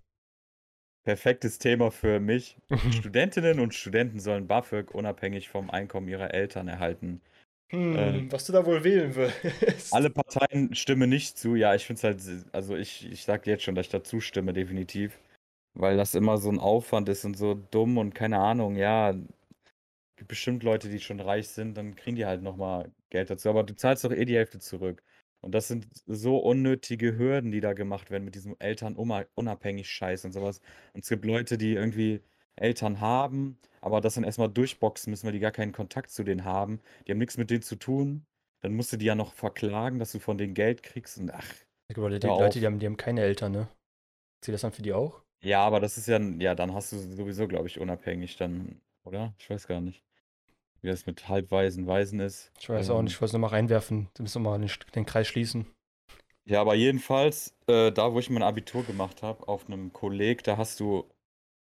[1.05, 2.57] Perfektes Thema für mich.
[2.91, 7.21] Studentinnen und Studenten sollen BAföG unabhängig vom Einkommen ihrer Eltern erhalten.
[7.69, 9.93] Hm, was du da wohl wählen willst.
[9.93, 11.55] Alle Parteien stimmen nicht zu.
[11.55, 14.53] Ja, ich finde es halt, also ich, ich sage jetzt schon, dass ich da zustimme,
[14.53, 15.19] definitiv.
[15.73, 19.13] Weil das immer so ein Aufwand ist und so dumm und keine Ahnung, ja.
[20.15, 23.49] Gibt bestimmt Leute, die schon reich sind, dann kriegen die halt nochmal Geld dazu.
[23.49, 25.03] Aber du zahlst doch eh die Hälfte zurück.
[25.41, 30.31] Und das sind so unnötige Hürden, die da gemacht werden mit diesem Elternunabhängig Scheiß und
[30.33, 30.61] sowas.
[30.93, 32.21] Und es gibt Leute, die irgendwie
[32.55, 36.43] Eltern haben, aber das dann erstmal durchboxen müssen, weil die gar keinen Kontakt zu denen
[36.43, 36.81] haben.
[37.05, 38.25] Die haben nichts mit denen zu tun.
[38.61, 41.19] Dann musst du die ja noch verklagen, dass du von denen Geld kriegst.
[41.19, 41.47] Und ach,
[41.89, 43.69] Ich glaube, die Leute, die haben, die haben keine Eltern, ne?
[44.41, 45.21] Zählt das dann für die auch?
[45.43, 49.33] ja, aber das ist ja, ja, dann hast du sowieso, glaube ich, unabhängig dann, oder?
[49.39, 50.03] Ich weiß gar nicht,
[50.87, 52.51] wie das mit Halbwaisen, Waisen ist.
[52.59, 54.09] Ich weiß auch Ähm, nicht, ich wollte es nochmal reinwerfen.
[54.15, 55.67] Du musst nochmal den, den Kreis schließen.
[56.45, 60.55] Ja, aber jedenfalls, äh, da wo ich mein Abitur gemacht habe, auf einem Kolleg, da
[60.57, 61.09] hast du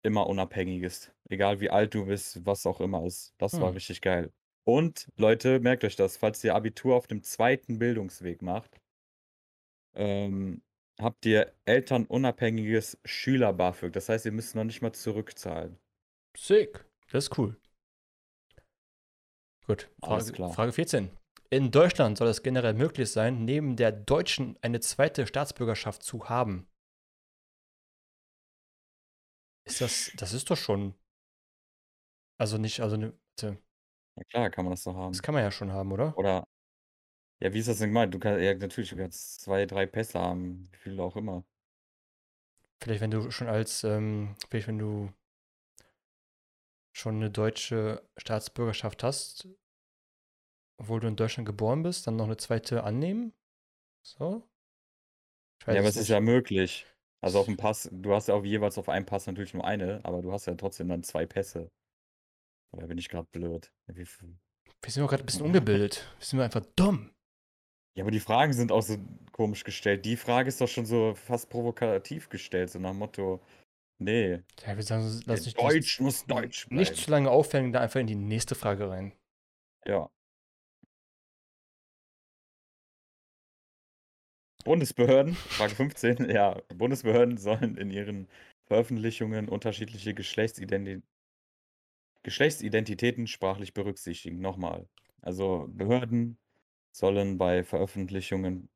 [0.01, 1.11] immer Unabhängiges.
[1.29, 3.33] Egal wie alt du bist, was auch immer ist.
[3.37, 3.75] Das war Hm.
[3.75, 4.31] richtig geil.
[4.65, 8.81] Und Leute, merkt euch das, falls ihr Abitur auf dem zweiten Bildungsweg macht,
[9.95, 10.63] ähm,
[10.99, 13.93] habt ihr elternunabhängiges Schüler-BAföG.
[13.93, 15.77] Das heißt, ihr müsst noch nicht mal zurückzahlen.
[16.35, 16.83] Sick.
[17.11, 17.57] Das ist cool.
[19.65, 20.33] Gut, Frage.
[20.53, 21.09] Frage 14.
[21.49, 26.67] In Deutschland soll es generell möglich sein, neben der deutschen eine zweite Staatsbürgerschaft zu haben.
[29.65, 30.95] Ist das, das ist doch schon.
[32.37, 33.57] Also nicht, also ne, warte,
[34.17, 35.13] Ja klar, kann man das so haben.
[35.13, 36.17] das kann man ja schon haben, oder?
[36.17, 36.43] Oder,
[37.41, 38.13] ja, wie ist das denn gemeint?
[38.13, 41.43] Du kannst, ja, natürlich, du kannst zwei, drei Pässe haben, wie viele auch immer.
[42.81, 45.11] Vielleicht, wenn du schon als, ähm, vielleicht, wenn du
[46.95, 49.47] schon eine deutsche Staatsbürgerschaft hast,
[50.79, 53.33] obwohl du in Deutschland geboren bist, dann noch eine zweite annehmen?
[54.05, 54.47] So?
[55.65, 56.85] Ja, aber es ist ja möglich.
[57.21, 60.03] Also auf dem Pass, du hast ja auch jeweils auf einem Pass natürlich nur eine,
[60.03, 61.71] aber du hast ja trotzdem dann zwei Pässe.
[62.73, 63.71] Oder bin ich gerade blöd?
[63.85, 66.13] Wir sind doch gerade ein bisschen ungebildet.
[66.19, 67.13] Wir sind einfach dumm.
[67.95, 68.97] Ja, aber die Fragen sind auch so
[69.31, 70.03] komisch gestellt.
[70.03, 73.41] Die Frage ist doch schon so fast provokativ gestellt, so nach dem Motto,
[73.99, 74.41] nee.
[74.65, 76.79] Ja, wir sagen, lass nicht Deutsch das, muss Deutsch bleiben.
[76.79, 79.13] Nicht zu lange aufhängen, da einfach in die nächste Frage rein.
[79.85, 80.09] Ja.
[84.63, 88.29] Bundesbehörden, Frage 15, ja, Bundesbehörden sollen in ihren
[88.65, 91.01] Veröffentlichungen unterschiedliche Geschlechtsidenti
[92.23, 94.39] Geschlechtsidentitäten sprachlich berücksichtigen.
[94.39, 94.87] Nochmal.
[95.21, 96.37] Also Behörden
[96.93, 98.69] sollen bei Veröffentlichungen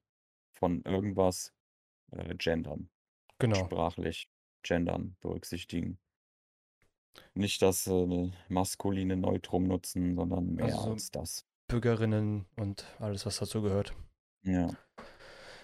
[0.51, 1.53] von irgendwas
[2.11, 2.89] äh, gendern.
[3.39, 3.63] Genau.
[3.63, 4.29] Sprachlich
[4.67, 5.97] gendern berücksichtigen.
[7.33, 11.45] Nicht das äh, maskuline Neutrum nutzen, sondern mehr also als das.
[11.67, 13.93] Bürgerinnen und alles, was dazu gehört.
[14.45, 14.69] Ja.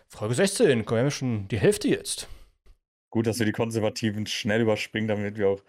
[0.10, 2.28] Frage 16, kommen wir schon die Hälfte jetzt.
[3.12, 5.62] Gut, dass wir die Konservativen schnell überspringen, damit wir auch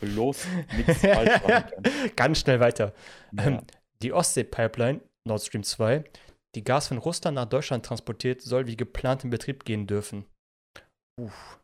[0.00, 2.16] bloß nichts falsch machen können.
[2.16, 2.94] Ganz schnell weiter.
[3.32, 3.46] Ja.
[3.46, 3.60] Ähm,
[4.02, 6.04] die Ostsee-Pipeline, Nord Stream 2,
[6.54, 10.26] die Gas von Russland nach Deutschland transportiert, soll wie geplant in Betrieb gehen dürfen.
[11.20, 11.61] Uff.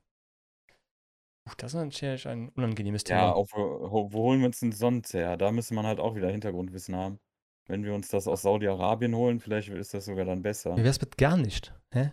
[1.57, 3.21] Das ist natürlich ein unangenehmes Thema.
[3.21, 5.37] Ja, auf, wo, wo holen wir uns denn sonst her?
[5.37, 7.19] Da müsste man halt auch wieder Hintergrundwissen haben.
[7.67, 10.77] Wenn wir uns das aus Saudi-Arabien holen, vielleicht ist das sogar dann besser.
[10.77, 11.75] Wie wär's mit gar nicht?
[11.93, 12.13] Hä?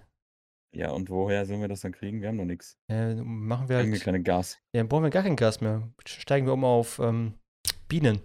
[0.75, 2.21] Ja, und woher sollen wir das dann kriegen?
[2.21, 2.77] Wir haben noch nichts.
[2.89, 3.89] Ja, machen wir halt.
[3.89, 4.59] wir keine Gas.
[4.73, 5.89] Ja, dann brauchen wir gar kein Gas mehr.
[6.05, 7.39] Steigen wir um auf ähm,
[7.87, 8.19] Bienen.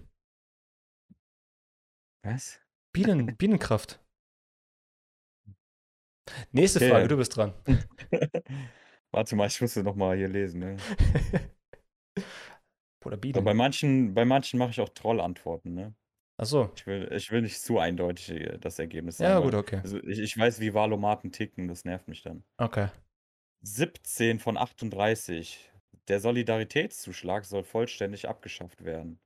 [2.23, 2.59] Was?
[2.93, 4.03] Bienen, Bienenkraft.
[6.51, 6.89] Nächste okay.
[6.89, 7.53] Frage, du bist dran.
[9.13, 10.59] Warte mal, ich muss noch mal hier lesen.
[10.59, 10.77] Ne?
[13.05, 13.43] Oder Bienen.
[13.43, 15.95] bei manchen, bei manchen mache ich auch Trollantworten, ne?
[16.37, 16.71] Ach so.
[16.75, 19.79] Ich will, ich will nicht zu eindeutig äh, das Ergebnis Ja, gut, okay.
[19.83, 22.43] Also ich, ich weiß, wie Valomaten ticken, das nervt mich dann.
[22.57, 22.89] Okay.
[23.63, 25.71] 17 von 38.
[26.07, 29.19] Der Solidaritätszuschlag soll vollständig abgeschafft werden.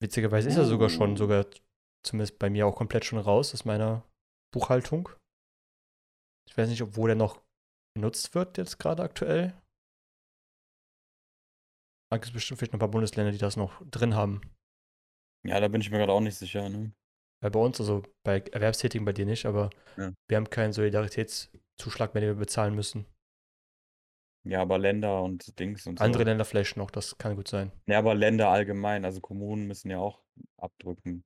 [0.00, 1.16] Witzigerweise ist er sogar schon, uh.
[1.16, 1.46] sogar
[2.02, 4.04] zumindest bei mir auch komplett schon raus aus meiner
[4.52, 5.10] Buchhaltung.
[6.48, 7.43] Ich weiß nicht, obwohl der noch
[7.94, 9.54] genutzt wird jetzt gerade aktuell.
[12.10, 14.40] Da gibt es bestimmt vielleicht noch ein paar Bundesländer, die das noch drin haben.
[15.46, 16.92] Ja, da bin ich mir gerade auch nicht sicher, ne?
[17.42, 20.12] Weil bei uns, also bei Erwerbstätigen bei dir nicht, aber ja.
[20.28, 23.06] wir haben keinen Solidaritätszuschlag mehr, den wir bezahlen müssen.
[24.46, 26.04] Ja, aber Länder und Dings und so.
[26.04, 27.72] Andere Länder vielleicht noch, das kann gut sein.
[27.86, 30.22] Ja, aber Länder allgemein, also Kommunen müssen ja auch
[30.56, 31.24] abdrücken.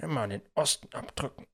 [0.00, 1.46] Immer den Osten abdrücken.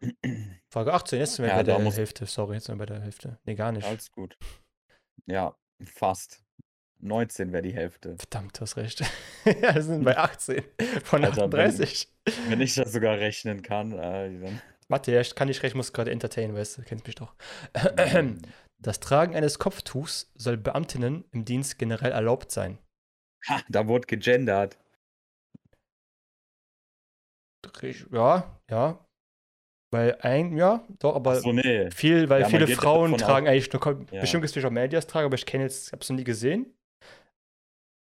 [0.72, 2.26] Frage 18, jetzt sind wir ja, bei der Hälfte.
[2.26, 3.38] Sorry, jetzt sind wir bei der Hälfte.
[3.44, 3.86] Nee, gar nicht.
[3.86, 4.38] Alles gut.
[5.26, 6.44] Ja, fast.
[7.00, 8.16] 19 wäre die Hälfte.
[8.18, 9.00] Verdammt, du hast recht.
[9.44, 10.64] ja, wir sind bei 18
[11.04, 12.12] von Alter, 38.
[12.24, 14.60] Wenn, wenn, ich das sogar rechnen kann, äh, dann.
[14.88, 17.34] Warte, ja, ich kann nicht rechnen, muss gerade entertainen, weißt du, kennst mich doch.
[18.80, 22.78] Das Tragen eines Kopftuchs soll Beamtinnen im Dienst generell erlaubt sein.
[23.48, 24.78] Ha, da wurde gegendert.
[28.12, 29.07] Ja, ja.
[29.90, 31.90] Weil ein, ja, doch, aber so, nee.
[31.90, 34.20] viel, weil ja, viele Frauen tragen eigentlich nur, ja.
[34.20, 36.24] bestimmt gibt es auch Medias tragen, aber ich kenne jetzt, ich habe es noch nie
[36.24, 36.74] gesehen.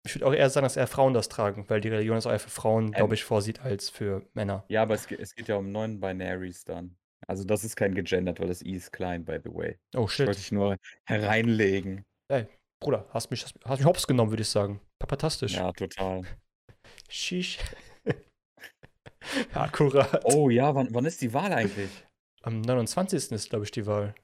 [0.07, 2.31] Ich würde auch eher sagen, dass eher Frauen das tragen, weil die Religion das auch
[2.31, 4.65] eher für Frauen, ähm, glaube ich, vorsieht als für Männer.
[4.69, 6.97] Ja, aber es, es geht ja um Non-Binaries dann.
[7.27, 9.79] Also das ist kein gegendert, weil das I ist klein, by the way.
[9.95, 10.21] Oh shit.
[10.21, 12.05] Das wollte ich nur hereinlegen.
[12.29, 12.47] Ey,
[12.81, 14.81] Bruder, hast mich, hast, hast mich hops genommen, würde ich sagen.
[14.99, 15.55] Papatastisch.
[15.55, 16.23] Ja, total.
[17.09, 17.59] Shish.
[19.55, 20.25] Akkurat.
[20.25, 21.91] Oh ja, wann, wann ist die Wahl eigentlich?
[22.43, 23.33] Am 29.
[23.33, 24.15] ist, glaube ich, die Wahl.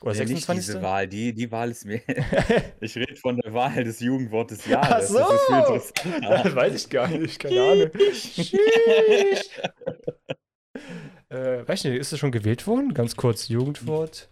[0.00, 0.48] Oder ja, 26.
[0.48, 2.00] Nicht diese Wahl, die, die Wahl ist mir.
[2.80, 5.14] ich rede von der Wahl des Jugendwortes Jahres.
[5.16, 5.74] Ach so.
[5.74, 5.92] Das.
[6.20, 7.90] Das weiß ich gar nicht, keine Ahnung.
[11.28, 12.94] äh, weiß nicht, ist es schon gewählt worden?
[12.94, 14.30] Ganz kurz, Jugendwort.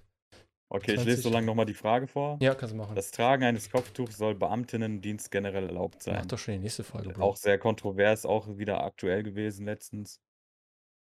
[0.68, 0.98] Okay, 20.
[0.98, 2.38] ich lese so lange nochmal die Frage vor.
[2.40, 2.96] Ja, kannst du machen.
[2.96, 6.16] Das Tragen eines Kopftuchs soll Beamtinnendienst generell erlaubt sein.
[6.16, 7.10] Mach doch schon die nächste Frage.
[7.10, 7.22] Bro.
[7.22, 10.20] Auch sehr kontrovers, auch wieder aktuell gewesen letztens.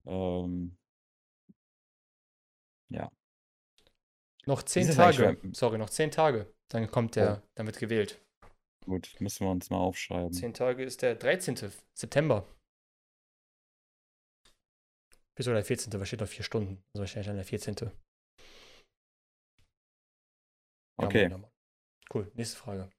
[0.05, 0.77] Ähm,
[2.91, 3.11] ja.
[4.45, 5.39] Noch zehn Tage.
[5.53, 6.53] Sorry, noch zehn Tage.
[6.69, 7.49] Dann kommt der, oh.
[7.55, 8.21] dann wird gewählt.
[8.85, 10.33] Gut, müssen wir uns mal aufschreiben.
[10.33, 11.73] Zehn Tage ist der 13.
[11.95, 12.47] September.
[15.35, 15.93] Bis oder der 14.
[15.99, 16.83] Was steht noch vier Stunden?
[16.93, 17.91] Also wahrscheinlich dann der 14.
[20.97, 21.35] Okay.
[22.13, 22.91] Cool, nächste Frage.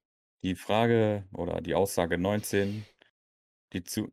[0.44, 2.86] Die Frage oder die Aussage 19,
[3.74, 4.12] die zu.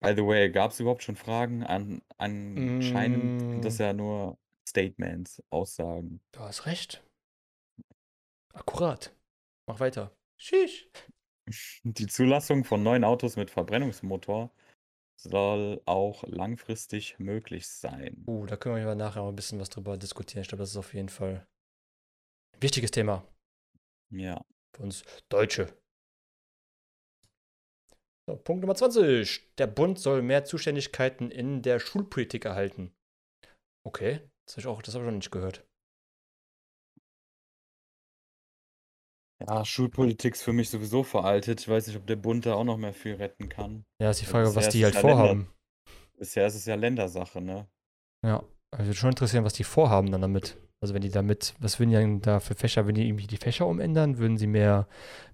[0.00, 1.62] By the way, gab es überhaupt schon Fragen?
[1.62, 3.50] An, anscheinend mm.
[3.50, 6.20] sind das ja nur Statements, Aussagen.
[6.32, 7.02] Du hast recht.
[8.52, 9.14] Akkurat.
[9.66, 10.14] Mach weiter.
[10.36, 10.88] Schisch.
[11.84, 14.50] Die Zulassung von neuen Autos mit Verbrennungsmotor
[15.16, 18.24] soll auch langfristig möglich sein.
[18.26, 20.42] Uh, da können wir nachher noch ein bisschen was drüber diskutieren.
[20.42, 21.46] Ich glaube, das ist auf jeden Fall
[22.64, 23.24] wichtiges Thema
[24.10, 24.44] Ja.
[24.74, 25.72] für uns Deutsche.
[28.26, 29.54] So, Punkt Nummer 20.
[29.58, 32.92] Der Bund soll mehr Zuständigkeiten in der Schulpolitik erhalten.
[33.86, 35.66] Okay, das habe ich auch, das habe ich noch nicht gehört.
[39.46, 41.60] Ja, Schulpolitik ist für mich sowieso veraltet.
[41.60, 43.84] Ich weiß nicht, ob der Bund da auch noch mehr viel retten kann.
[44.00, 45.54] Ja, ist die Ja, Frage, was bisher die ist halt ja Länder- vorhaben.
[46.16, 47.68] Bisher ist es ja Ländersache, ne?
[48.24, 48.38] Ja,
[48.70, 50.56] also würde schon interessieren, was die vorhaben dann damit.
[50.84, 53.38] Also wenn die damit, was würden die denn da für Fächer, wenn die irgendwie die
[53.38, 54.86] Fächer umändern, würden sie mehr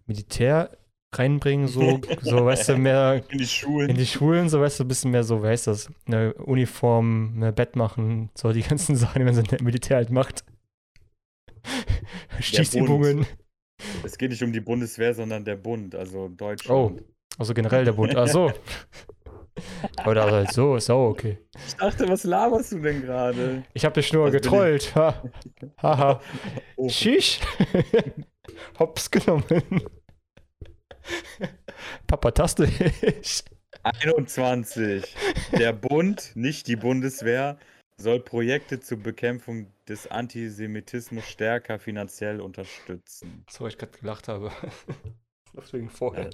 [0.06, 0.78] Militär
[1.12, 3.90] reinbringen, so, so weißt du, mehr In die Schulen.
[3.90, 7.34] in die Schulen, so weißt du, ein bisschen mehr so, weißt du, das, eine Uniform,
[7.34, 10.44] mehr Bett machen, so die ganzen Sachen, die man so im Militär halt macht.
[12.38, 13.26] Schießübungen.
[14.04, 17.02] Es geht nicht um die Bundeswehr, sondern der Bund, also Deutschland.
[17.38, 18.14] Also generell der Bund.
[18.14, 18.52] Ach so.
[20.06, 21.38] Oder halt so, ist auch okay.
[21.66, 23.64] Ich dachte, was laberst du denn gerade?
[23.74, 24.94] Ich habe dich nur Was getrollt.
[24.94, 25.22] Ha.
[25.82, 26.20] Haha.
[26.76, 27.40] Oh, Schisch.
[28.78, 29.84] Hops genommen.
[32.06, 33.42] Papatastisch.
[33.82, 35.14] 21.
[35.52, 37.58] Der Bund, nicht die Bundeswehr,
[37.96, 43.44] soll Projekte zur Bekämpfung des Antisemitismus stärker finanziell unterstützen.
[43.50, 44.50] So, ich gerade gelacht habe.
[45.52, 46.26] Das wegen vorher.
[46.26, 46.30] Äh,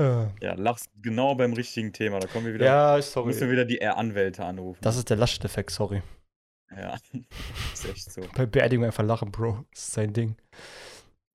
[0.00, 2.20] Ja, lachst genau beim richtigen Thema.
[2.20, 2.66] Da kommen wir wieder.
[2.66, 3.50] ja, Müssen wir sorry.
[3.50, 4.78] wieder die Anwälte anrufen.
[4.82, 6.02] Das ist der Laschet-Effekt, sorry.
[6.70, 6.96] ja,
[7.72, 8.20] ist echt so.
[8.36, 9.64] Bei Beerdigung einfach lachen, Bro.
[9.72, 10.36] Das ist sein Ding.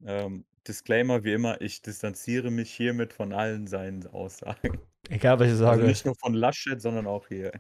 [0.06, 4.80] Ähm, Disclaimer wie immer, ich distanziere mich hiermit von allen seinen Aussagen.
[5.10, 5.84] Egal, was ich Also sage.
[5.84, 7.52] nicht nur von Laschet, sondern auch hier.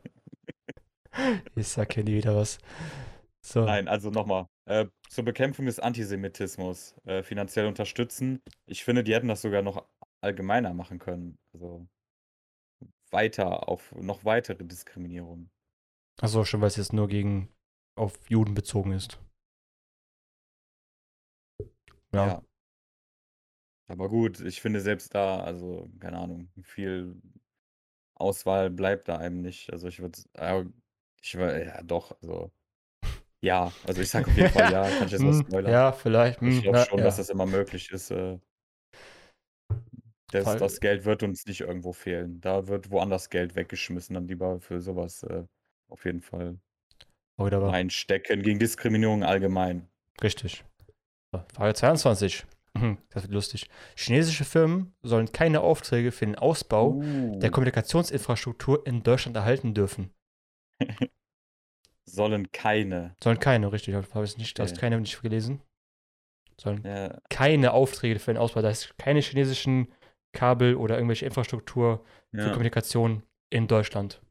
[1.56, 2.60] ich sag ja nie wieder was.
[3.46, 3.66] So.
[3.66, 4.46] Nein, also nochmal.
[4.66, 8.42] Äh, zur Bekämpfung des Antisemitismus äh, finanziell unterstützen.
[8.66, 9.86] Ich finde, die hätten das sogar noch
[10.24, 11.38] allgemeiner machen können.
[11.54, 11.88] Also
[13.12, 15.50] weiter auf noch weitere Diskriminierung.
[16.22, 17.50] Achso, schon, weil es jetzt nur gegen
[17.96, 19.20] auf Juden bezogen ist.
[22.14, 22.44] Ja.
[23.88, 27.22] Aber gut, ich finde selbst da, also keine Ahnung, viel
[28.16, 29.72] Auswahl bleibt da einem nicht.
[29.72, 30.66] Also ich würde, äh,
[31.22, 32.52] ich war, ja doch, also
[33.42, 35.72] ja, also ich sage auf jeden Fall ja, kann ich jetzt mal Hm, spoilern.
[35.72, 36.42] ja, vielleicht.
[36.46, 37.04] Ich hm, glaube schon, ja.
[37.04, 38.12] dass das immer möglich ist.
[38.12, 38.40] Äh,
[40.34, 42.42] das, das Geld wird uns nicht irgendwo fehlen.
[42.42, 45.44] Da wird woanders Geld weggeschmissen, dann lieber für sowas äh,
[45.90, 46.60] auf jeden Fall
[47.38, 47.72] Oh, wieder war.
[47.72, 48.42] reinstecken.
[48.44, 49.88] Gegen Diskriminierung allgemein.
[50.22, 50.64] Richtig.
[51.56, 52.46] Frage 22.
[52.76, 53.70] Mhm, Das wird lustig.
[53.96, 60.12] Chinesische Firmen sollen keine Aufträge für den Ausbau der Uh, Kommunikationsinfrastruktur in Deutschland erhalten dürfen.
[62.06, 63.16] sollen keine.
[63.24, 63.96] Sollen keine, richtig.
[63.96, 64.74] Habe ich nicht, Okay.
[64.76, 65.62] keine nicht gelesen.
[66.60, 68.62] Sollen Ja, keine Aufträge für den Ausbau.
[68.62, 69.92] Das heißt, keine chinesischen
[70.34, 72.50] Kabel oder irgendwelche Infrastruktur für ja.
[72.50, 74.22] Kommunikation in Deutschland.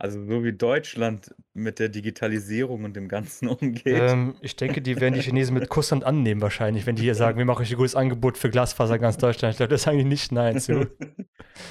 [0.00, 3.84] Also so wie Deutschland mit der Digitalisierung und dem Ganzen umgeht.
[3.86, 7.36] Ähm, ich denke, die werden die Chinesen mit Kusshand annehmen wahrscheinlich, wenn die hier sagen,
[7.36, 9.52] wir machen euch ein gutes Angebot für Glasfaser in ganz Deutschland.
[9.52, 10.86] Ich glaube, das sagen die nicht nein zu.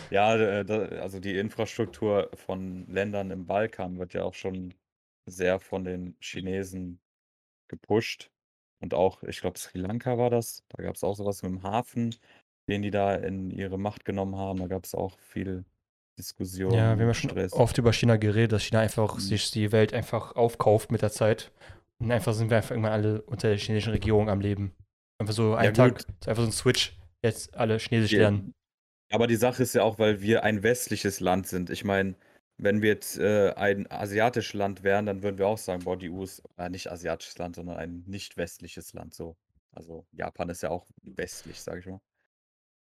[0.10, 4.74] Ja, äh, also die Infrastruktur von Ländern im Balkan wird ja auch schon
[5.26, 7.00] sehr von den Chinesen
[7.70, 8.30] gepusht.
[8.80, 10.64] Und auch, ich glaube, Sri Lanka war das.
[10.70, 12.14] Da gab es auch sowas mit dem Hafen,
[12.68, 14.60] den die da in ihre Macht genommen haben.
[14.60, 15.66] Da gab es auch viel
[16.18, 17.52] Diskussion, Ja, wir haben ja schon Stress.
[17.52, 19.20] oft über China geredet, dass China einfach Mhm.
[19.20, 21.52] sich die Welt einfach aufkauft mit der Zeit.
[22.00, 24.74] Und einfach sind wir einfach irgendwann alle unter der chinesischen Regierung am Leben.
[25.20, 28.54] Einfach so ein Ja, Tag, so einfach so ein Switch, jetzt alle Chinesisch Ja, lernen.
[29.12, 31.70] Aber die Sache ist ja auch, weil wir ein westliches Land sind.
[31.70, 32.16] Ich meine,
[32.58, 36.10] wenn wir jetzt äh, ein asiatisches Land wären, dann würden wir auch sagen, boah, die
[36.10, 39.38] USA, äh, nicht asiatisches Land, sondern ein nicht westliches Land so.
[39.72, 42.02] Also Japan ist ja auch westlich, sage ich mal.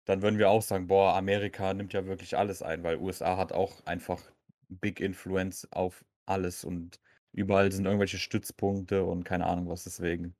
[0.05, 3.53] Dann würden wir auch sagen, boah, Amerika nimmt ja wirklich alles ein, weil USA hat
[3.53, 4.23] auch einfach
[4.69, 7.01] Big Influence auf alles und
[7.33, 10.35] überall sind irgendwelche Stützpunkte und keine Ahnung was deswegen.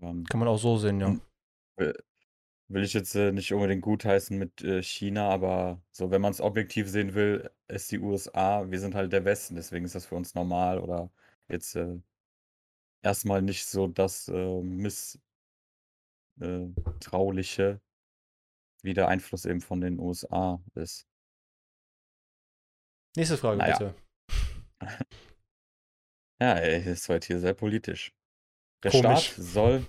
[0.00, 1.08] Ähm, Kann man auch so sehen, ja.
[1.08, 1.22] Und-
[2.68, 6.40] will ich jetzt äh, nicht unbedingt gutheißen mit äh, China, aber so, wenn man es
[6.40, 10.14] objektiv sehen will, ist die USA, wir sind halt der Westen, deswegen ist das für
[10.16, 11.10] uns normal oder
[11.48, 11.98] jetzt äh,
[13.02, 14.62] erstmal nicht so das äh,
[16.38, 17.80] misstrauliche,
[18.82, 21.06] wie der Einfluss eben von den USA ist.
[23.16, 23.78] Nächste Frage, Naja.
[23.78, 23.94] bitte.
[26.40, 28.12] Ja, ey, war jetzt hier sehr politisch.
[28.82, 29.26] Der Komisch.
[29.30, 29.86] Staat soll,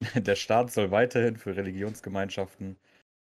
[0.16, 2.76] der Staat soll weiterhin für Religionsgemeinschaften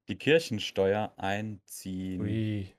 [0.08, 2.22] die Kirchensteuer einziehen.
[2.22, 2.76] Ui.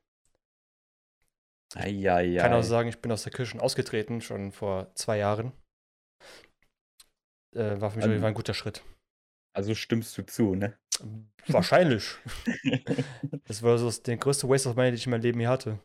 [1.76, 2.36] Eieiei.
[2.38, 5.52] kann auch sagen, ich bin aus der Kirche ausgetreten, schon vor zwei Jahren.
[7.54, 8.82] Äh, war für mich Fall ein guter Schritt.
[9.52, 10.76] Also stimmst du zu, ne?
[11.48, 12.04] Wahrscheinlich.
[13.44, 15.78] das war so der größte Waste of Money, den ich in meinem Leben je hatte.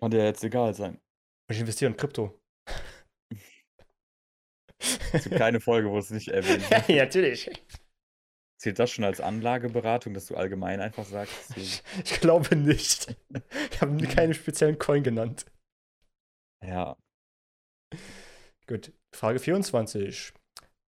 [0.00, 1.00] Kann dir jetzt egal sein.
[1.50, 2.38] Ich investiere in Krypto.
[5.12, 6.88] Es gibt keine Folge, wo es nicht erwähnt wird.
[6.88, 7.50] ja, natürlich.
[8.60, 11.56] Zählt das schon als Anlageberatung, dass du allgemein einfach sagst?
[11.56, 13.14] du- Ich glaube nicht.
[13.72, 15.46] Ich habe keinen speziellen Coin genannt.
[16.64, 16.96] Ja,
[18.66, 18.92] Gut.
[19.14, 20.32] Frage 24.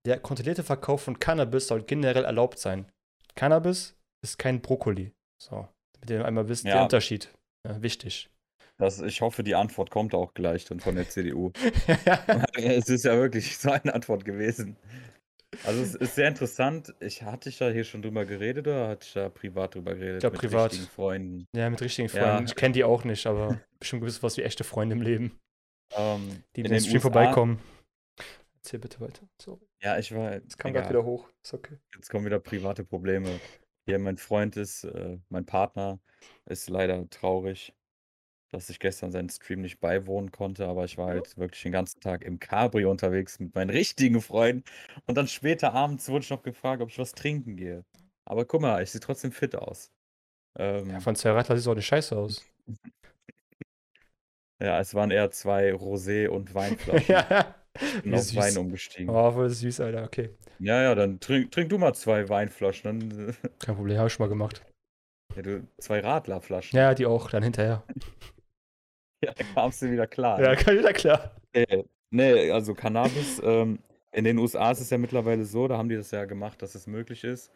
[0.06, 2.90] Der kontrollierte Verkauf von Cannabis soll generell erlaubt sein.
[3.34, 5.12] Cannabis ist kein Brokkoli.
[5.42, 6.82] So, damit ihr einmal wisst, der Ja.
[6.84, 7.32] Unterschied.
[7.66, 8.28] Ja, wichtig.
[8.78, 11.52] das, ich hoffe, die Antwort kommt auch gleich dann von der CDU.
[12.56, 14.76] es ist ja wirklich so eine Antwort gewesen.
[15.64, 16.94] Also es ist sehr interessant.
[17.00, 20.20] Ich hatte ich da hier schon drüber geredet oder hatte ich da privat drüber geredet?
[20.20, 20.72] glaub, mit privat.
[20.72, 21.46] richtigen Freunden.
[21.54, 22.22] ja, mit richtigen Ja.
[22.22, 22.44] Freunden.
[22.46, 25.38] Ich kenne die auch nicht, aber bestimmt gewiss was wie echte Freunde im Leben,
[25.94, 27.58] Ähm, die in den den Stream USA vorbeikommen.
[28.64, 29.28] Erzähl bitte weiter.
[29.40, 29.66] Sorry.
[29.82, 30.34] Ja, ich war.
[30.46, 31.28] Es kam gerade wieder hoch.
[31.42, 31.78] Ist okay.
[31.96, 33.40] Jetzt kommen wieder private Probleme.
[33.86, 35.98] Hier, mein Freund ist, äh, mein Partner
[36.46, 37.74] ist leider traurig,
[38.52, 42.00] dass ich gestern seinen Stream nicht beiwohnen konnte, aber ich war halt wirklich den ganzen
[42.00, 44.62] Tag im Cabrio unterwegs mit meinen richtigen Freunden.
[45.06, 47.84] Und dann später abends wurde ich noch gefragt, ob ich was trinken gehe.
[48.24, 49.90] Aber guck mal, ich sehe trotzdem fit aus.
[50.56, 52.46] Ähm, Ja, von zwei Radler sieht es auch nicht scheiße aus.
[54.62, 57.12] ja, es waren eher zwei Rosé- und Weinflaschen.
[57.12, 57.56] ja.
[57.80, 58.36] Ich bin auf süß.
[58.36, 59.08] Wein umgestiegen.
[59.08, 60.04] Oh, voll süß, Alter.
[60.04, 60.30] Okay.
[60.58, 63.00] Ja, ja, dann trink, trink du mal zwei Weinflaschen.
[63.00, 64.62] Dann, Kein Problem, habe ich schon mal gemacht.
[65.34, 66.78] ja, du, zwei Radlerflaschen.
[66.78, 67.84] Ja, die auch, dann hinterher.
[69.24, 70.42] Ja, dann kamst du wieder klar.
[70.42, 70.56] Ja, ne?
[70.56, 71.36] kann wieder klar.
[71.54, 73.78] Nee, nee, also Cannabis, ähm,
[74.10, 76.74] in den USA ist es ja mittlerweile so, da haben die das ja gemacht, dass
[76.74, 77.52] es möglich ist.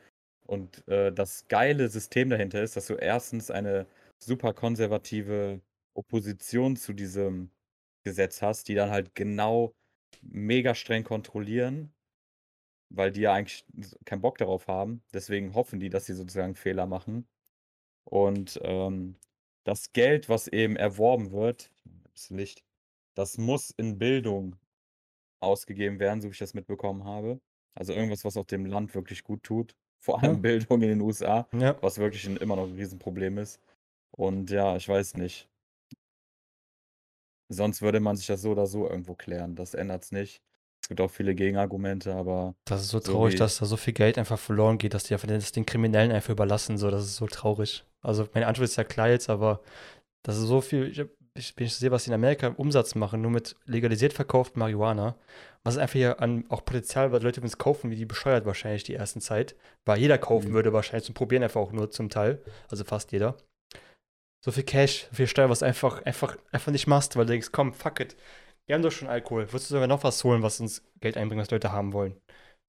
[0.47, 3.87] Und äh, das geile System dahinter ist, dass du erstens eine
[4.19, 5.61] super konservative
[5.95, 7.51] Opposition zu diesem
[8.05, 9.75] Gesetz hast, die dann halt genau
[10.23, 11.93] mega streng kontrollieren,
[12.91, 13.65] weil die ja eigentlich
[14.05, 15.03] keinen Bock darauf haben.
[15.13, 17.27] Deswegen hoffen die, dass sie sozusagen Fehler machen.
[18.05, 19.17] Und ähm,
[19.65, 21.71] das Geld, was eben erworben wird,
[22.13, 22.65] das Licht,
[23.15, 24.57] das muss in Bildung
[25.41, 27.41] ausgegeben werden, so wie ich das mitbekommen habe.
[27.75, 29.75] Also irgendwas, was auch dem Land wirklich gut tut.
[29.99, 30.41] Vor allem Ja.
[30.41, 31.77] Bildung in den USA, Ja.
[31.83, 33.61] was wirklich ein, immer noch ein Riesenproblem ist.
[34.13, 35.49] Und ja, ich weiß nicht.
[37.49, 39.55] Sonst würde man sich das so oder so irgendwo klären.
[39.55, 40.43] Das ändert es nicht.
[40.83, 43.77] Es gibt auch viele Gegenargumente, aber Das ist so So traurig, wie- dass da so
[43.77, 46.79] viel Geld einfach verloren geht, dass die einfach das den Kriminellen einfach überlassen.
[46.79, 47.85] So, das ist so traurig.
[48.03, 49.61] Also meine Antwort ist ja klar jetzt, aber
[50.23, 50.89] das ist so viel.
[50.89, 51.01] Ich,
[51.35, 54.61] ich, wenn ich sehe, was die in Amerika im Umsatz machen, nur mit legalisiert verkauftem
[54.61, 55.17] Marihuana,
[55.65, 58.95] was einfach hier an auch Potenzial, weil Leute es kaufen, wie die bescheuert wahrscheinlich die
[58.95, 60.55] ersten Zeit, weil jeder kaufen Mhm.
[60.55, 63.37] würde wahrscheinlich zum Probieren einfach auch nur zum Teil, also fast jeder.
[64.47, 67.51] So viel Cash, so viel Steuer, was einfach, einfach, einfach nicht machst, weil du denkst,
[67.51, 68.17] komm, fuck it.
[68.67, 69.53] Wir haben doch schon Alkohol.
[69.53, 72.15] Würdest du sogar noch was holen, was uns Geld einbringt, was Leute haben wollen?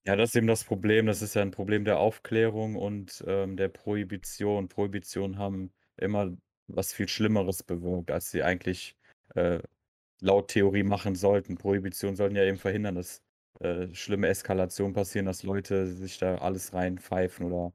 [0.07, 1.05] ja, das ist eben das Problem.
[1.05, 4.69] Das ist ja ein Problem der Aufklärung und ähm, der Prohibition.
[4.69, 6.35] Prohibition haben immer
[6.67, 8.95] was viel Schlimmeres bewirkt, als sie eigentlich
[9.35, 9.59] äh,
[10.19, 11.59] laut Theorie machen sollten.
[11.59, 13.21] Prohibition sollten ja eben verhindern, dass
[13.59, 17.71] äh, schlimme Eskalationen passieren, dass Leute sich da alles reinpfeifen oder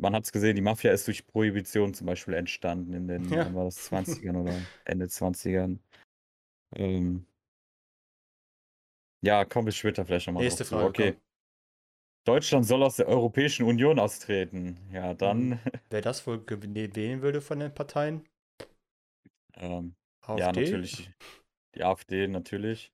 [0.00, 3.54] man hat es gesehen, die Mafia ist durch Prohibition zum Beispiel entstanden in den, Ja.
[3.54, 5.78] war das 20ern oder Ende 20ern.
[6.76, 7.26] Ähm,
[9.22, 10.64] ja, kommen wir später vielleicht nochmal Nächste.
[10.64, 10.88] Frage.
[10.88, 11.12] Okay.
[11.12, 11.20] komm.
[12.26, 14.78] Deutschland soll aus der Europäischen Union austreten.
[14.92, 15.58] Ja, dann Mhm.
[15.90, 18.24] Wer das wohl wählen würde von den Parteien?
[19.54, 20.40] ähm, AfD?
[20.40, 21.10] ja, natürlich
[21.74, 22.92] die AfD, natürlich.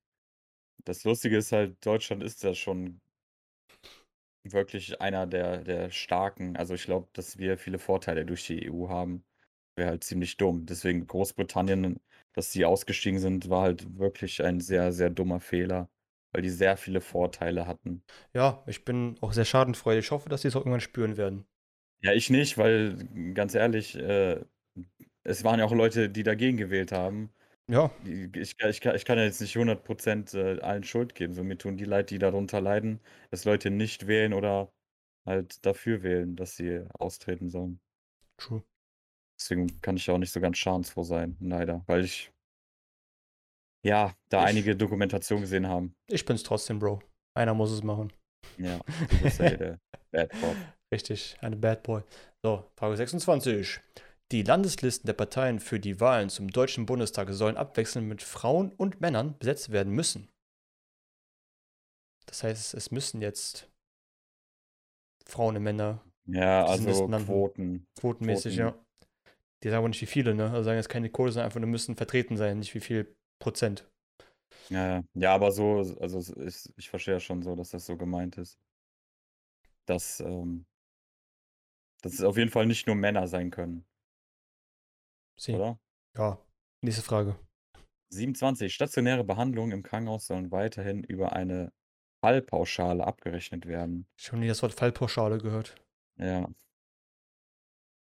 [0.84, 3.00] Das Lustige ist halt, Deutschland ist ja schon
[4.52, 6.56] wirklich einer der, der starken.
[6.56, 9.24] Also ich glaube, dass wir viele Vorteile durch die EU haben.
[9.76, 10.66] Wäre halt ziemlich dumm.
[10.66, 12.00] Deswegen Großbritannien,
[12.32, 15.88] dass sie ausgestiegen sind, war halt wirklich ein sehr, sehr dummer Fehler,
[16.32, 18.02] weil die sehr viele Vorteile hatten.
[18.34, 20.06] Ja, ich bin auch sehr schadenfreudig.
[20.06, 21.46] Ich hoffe, dass sie es auch irgendwann spüren werden.
[22.02, 22.96] Ja, ich nicht, weil
[23.34, 24.40] ganz ehrlich, äh,
[25.24, 27.30] es waren ja auch Leute, die dagegen gewählt haben.
[27.68, 31.34] Ja, Ich, ich, kann- ich kann ja jetzt nicht 100% äh, allen Schuld geben.
[31.34, 33.00] So, mir tun die leid, die darunter leiden,
[33.30, 34.72] dass Leute nicht wählen oder
[35.24, 37.80] halt dafür wählen, dass sie austreten sollen.
[38.36, 38.62] true.
[39.38, 42.32] Deswegen kann ich ja auch nicht so ganz schadensfroh sein, leider, weil ich
[43.84, 45.94] ja da Ich- einige Dokumentationen gesehen haben.
[46.06, 47.00] Ich bin's trotzdem, Bro.
[47.34, 48.12] Einer muss es machen.
[48.58, 48.78] Ja,
[49.10, 49.80] du bist ja der
[50.12, 50.56] Bad Cop.
[50.94, 52.02] Richtig, eine Bad Boy.
[52.42, 53.80] So, Frage 26.
[54.32, 59.00] Die Landeslisten der Parteien für die Wahlen zum Deutschen Bundestag sollen abwechselnd mit Frauen und
[59.00, 60.28] Männern besetzt werden müssen.
[62.26, 63.70] Das heißt, es müssen jetzt
[65.24, 67.06] Frauen und Männer Ja, also.
[67.08, 67.86] Quoten.
[68.00, 68.76] quotenmäßig, Quoten.
[68.76, 68.86] ja.
[69.62, 70.50] Die sagen aber nicht wie viele, ne?
[70.50, 73.88] Also sagen jetzt keine Quote, sondern einfach nur müssen vertreten sein, nicht wie viel Prozent.
[74.70, 75.34] Ja, ja.
[75.34, 78.58] aber so, also ist, ich verstehe ja schon so, dass das so gemeint ist.
[79.86, 80.66] Dass, ähm,
[82.02, 83.84] dass es auf jeden Fall nicht nur Männer sein können,
[85.38, 85.54] Sie.
[85.54, 85.78] oder?
[86.16, 86.38] Ja.
[86.82, 87.36] Nächste Frage.
[88.10, 88.72] 27.
[88.72, 91.72] Stationäre Behandlungen im Krankenhaus sollen weiterhin über eine
[92.20, 94.06] Fallpauschale abgerechnet werden.
[94.16, 95.74] Schon nie das Wort Fallpauschale gehört.
[96.18, 96.48] Ja.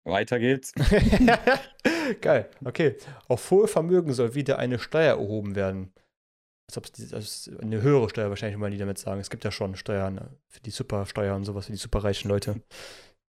[0.05, 0.73] Weiter geht's.
[2.21, 2.49] Geil.
[2.63, 2.95] Okay.
[3.27, 5.93] Auf hohe Vermögen soll wieder eine Steuer erhoben werden.
[6.67, 9.19] Als ob es also eine höhere Steuer wahrscheinlich, wollen die damit sagen.
[9.19, 10.37] Es gibt ja schon Steuern ne?
[10.47, 12.61] für die Supersteuer und sowas für die superreichen Leute.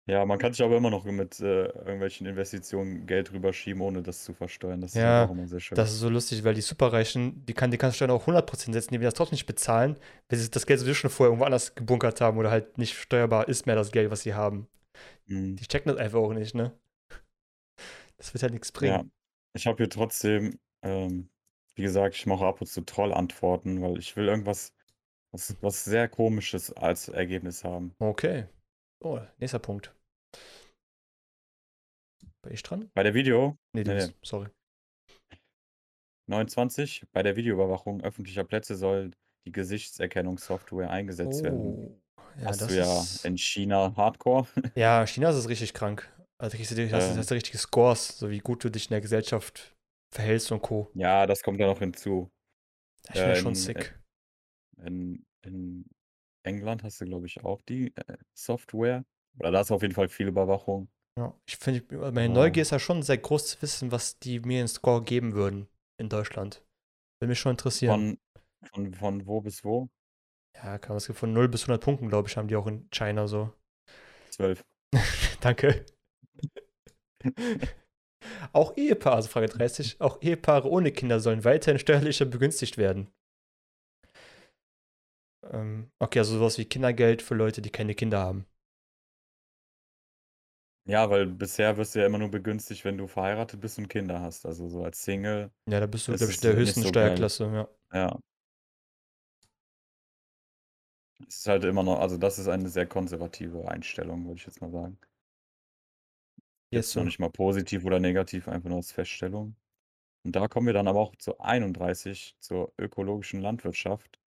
[0.08, 4.24] Ja, man kann sich aber immer noch mit äh, irgendwelchen Investitionen Geld rüberschieben, ohne das
[4.24, 4.82] zu versteuern.
[4.82, 5.78] Das ist Ja, halt auch immer sehr schön.
[5.78, 8.74] Das ist so lustig, weil die Superreichen, die kann die kannst du dann auch 100%
[8.74, 9.98] setzen, die werden das trotzdem nicht bezahlen,
[10.30, 13.48] weil sie das Geld sowieso schon vorher irgendwo anders gebunkert haben oder halt nicht steuerbar
[13.50, 14.68] ist mehr das Geld, was sie haben.
[15.28, 15.60] Mhm.
[15.60, 16.74] Die checken das einfach auch nicht, ne?
[18.18, 19.12] Das wird halt nichts Ja, bringen.
[19.54, 21.30] ich habe hier trotzdem, ähm,
[21.76, 24.74] wie gesagt, ich mache ab und zu Trollantworten, weil ich will irgendwas,
[25.32, 27.96] was, was sehr Komisches als Ergebnis haben.
[28.00, 28.46] Okay.
[29.02, 29.95] Oh, nächster Punkt.
[32.44, 32.90] Bin ich dran?
[32.94, 34.14] Bei der Video, Nee, Nee, bist.
[34.24, 34.50] Sorry.
[36.28, 39.12] 29, bei der Videoüberwachung öffentlicher Plätze soll
[39.46, 41.60] die Gesichtserkennungssoftware eingesetzt werden.
[41.60, 42.02] Oh.
[42.40, 43.26] Ja, Hast das du ja ist.
[43.26, 44.48] in China Hardcore.
[44.76, 46.12] Ja, China ist es richtig krank.
[46.38, 47.14] Also kriegst du, die- hast, Ähm.
[47.14, 49.76] du- hast du richtige Scores, so wie gut du dich in der Gesellschaft
[50.14, 50.90] verhältst und Co.
[50.96, 52.30] Ja, das kommt da noch hinzu.
[53.10, 53.98] Ich äh, schon in- sick.
[54.84, 55.86] In, in
[56.44, 59.06] England hast du, glaube ich, auch die äh, Software.
[59.40, 60.88] Oder da ist auf jeden Fall viel Überwachung.
[61.18, 64.40] Ja, ich finde, meine Aber- Neugier ist ja schon sehr groß zu wissen, was die
[64.42, 65.68] mir in Score geben würden
[65.98, 66.64] in Deutschland.
[67.20, 68.18] Würde mich schon interessieren.
[68.64, 69.90] Von, von, von wo bis wo?
[70.56, 72.90] ja, kann man es von 0 bis 100 Punkten, glaube ich, haben die auch in
[72.90, 73.54] China so.
[74.30, 74.64] 12.
[75.42, 75.86] Danke.
[78.54, 83.12] auch Ehepaare, also Frage 30, auch Ehepaare ohne Kinder sollen weiterhin steuerlicher begünstigt werden.
[85.52, 88.46] Ähm, okay, also sowas wie Kindergeld für Leute, die keine Kinder haben.
[90.88, 94.22] Ja, weil bisher wirst du ja immer nur begünstigt, wenn du verheiratet bist und Kinder
[94.22, 94.46] hast.
[94.46, 95.52] Also so als Single.
[95.68, 97.08] Ja, da bist du, glaube ich, der höchsten so geil.
[97.08, 98.00] Steuerklasse, ja.
[98.00, 98.20] Ja.
[101.28, 104.62] Es ist halt immer noch, also das ist eine sehr konservative Einstellung, würde ich jetzt
[104.62, 105.00] mal sagen.
[106.72, 107.06] Jetzt noch so.
[107.06, 109.56] nicht mal positiv oder negativ, einfach nur als Feststellung.
[110.24, 114.20] Und da kommen wir dann aber auch zu 31, zur ökologischen Landwirtschaft,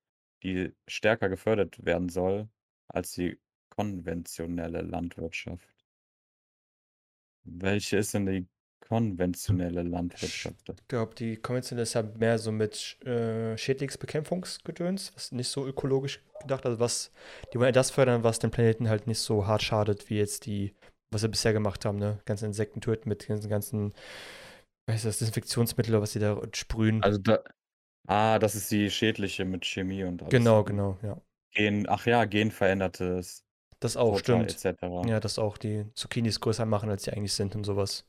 [0.43, 2.49] die stärker gefördert werden soll
[2.89, 3.39] als die
[3.69, 5.78] konventionelle Landwirtschaft.
[7.51, 8.47] Welche ist denn die
[8.89, 10.57] konventionelle Landwirtschaft?
[10.69, 16.23] Ich glaube, die konventionelle ist ja mehr so mit äh, Schädlingsbekämpfungsgedöns, was nicht so ökologisch
[16.41, 17.13] gedacht, also was,
[17.53, 20.47] die wollen ja das fördern, was dem Planeten halt nicht so hart schadet, wie jetzt
[20.47, 20.75] die,
[21.11, 22.19] was sie bisher gemacht haben, ne?
[22.25, 23.93] Ganze Insekten töten mit ganzen,
[24.87, 27.03] was ist das, Desinfektionsmittel oder was sie da sprühen.
[27.03, 27.43] Also da,
[28.07, 30.31] ah, das ist die schädliche mit Chemie und alles.
[30.31, 31.21] genau, genau, ja.
[31.53, 33.45] Gen, ach ja, genverändertes
[33.81, 34.65] Das auch, Futter stimmt.
[34.65, 34.83] etc.
[35.07, 38.05] Ja, das auch die Zucchinis größer machen, als sie eigentlich sind und sowas.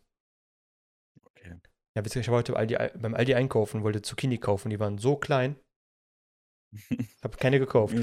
[1.26, 1.55] Okay.
[1.95, 4.97] Ja, witzig, ich habe heute beim Aldi, beim Aldi einkaufen, wollte Zucchini kaufen, die waren
[4.97, 5.55] so klein,
[7.24, 7.95] habe keine gekauft.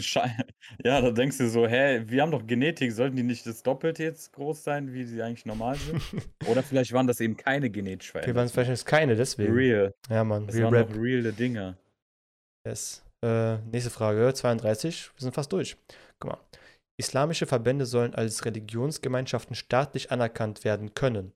[0.84, 4.02] Ja, da denkst du so, hä, wir haben doch Genetik, sollten die nicht das Doppelte
[4.04, 6.00] jetzt groß sein, wie sie eigentlich normal sind?
[6.48, 9.52] Oder vielleicht waren das eben keine genetisch Okay, waren es vielleicht keine, deswegen.
[9.54, 9.94] Real.
[10.08, 10.94] Ja, Mann, Das Real waren Rap.
[10.96, 11.76] reale Dinge.
[12.66, 13.04] Yes.
[13.22, 15.10] Äh, nächste Frage, 32.
[15.14, 15.76] Wir sind fast durch.
[16.18, 16.40] Guck mal.
[16.98, 21.32] Islamische Verbände sollen als Religionsgemeinschaften staatlich anerkannt werden können.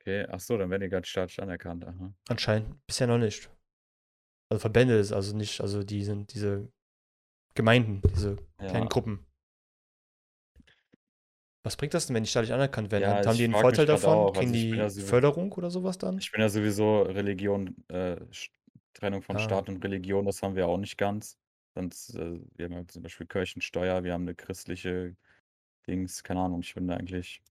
[0.00, 1.84] Okay, ach so, dann werden die ganz staatlich anerkannt.
[1.84, 2.12] Aha.
[2.28, 3.50] Anscheinend bisher noch nicht.
[4.50, 6.70] Also Verbände ist also nicht, also die sind diese
[7.54, 9.26] Gemeinden, diese kleinen Ja, Gruppen.
[11.64, 13.02] Was bringt das denn, wenn die staatlich anerkannt werden?
[13.02, 14.16] Ja, Haben die einen Vorteil davon?
[14.16, 14.32] auch.
[14.34, 16.18] Kriegen Also ich die ja Förderung oder sowas dann?
[16.18, 18.16] ich bin ja sowieso Religion, äh,
[18.94, 19.40] Trennung von Ah.
[19.40, 21.36] Staat und Religion, das haben wir auch nicht ganz.
[21.76, 25.14] Sonst, äh, wir haben ja zum Beispiel Kirchensteuer, wir haben eine christliche
[25.86, 27.42] Dings, keine Ahnung, ich bin da eigentlich,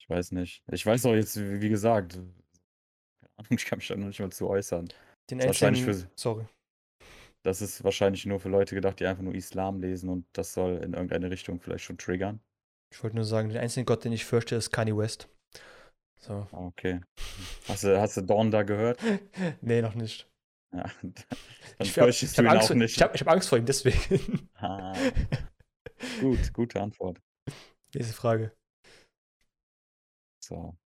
[0.00, 0.62] ich weiß nicht.
[0.72, 4.32] Ich weiß auch jetzt, wie, gesagt, keine Ahnung, ich kann mich da noch nicht mal
[4.32, 4.88] zu äußern.
[5.30, 6.46] Den ist wahrscheinlich für- sorry.
[7.42, 10.78] Das ist wahrscheinlich nur für Leute gedacht, die einfach nur Islam lesen und das soll
[10.78, 12.40] in irgendeine Richtung vielleicht schon triggern.
[12.90, 15.28] Ich wollte nur sagen, den einzigen Gott, den ich fürchte, ist Kanye West.
[16.18, 16.46] So.
[16.50, 17.02] Ah, Okay.
[17.68, 18.98] Hast du, hast du Dawn da gehört?
[19.60, 20.26] nee, noch nicht.
[20.74, 21.14] Ja, dann
[21.78, 22.96] Ich fürchtest du hab ihn Angst, auch nicht.
[22.96, 24.48] Ich habe hab Angst vor ihm, deswegen.
[24.56, 24.94] Ah,
[26.20, 27.20] gut, gute Antwort.
[27.94, 28.52] Nächste Frage.
[30.40, 30.76] So.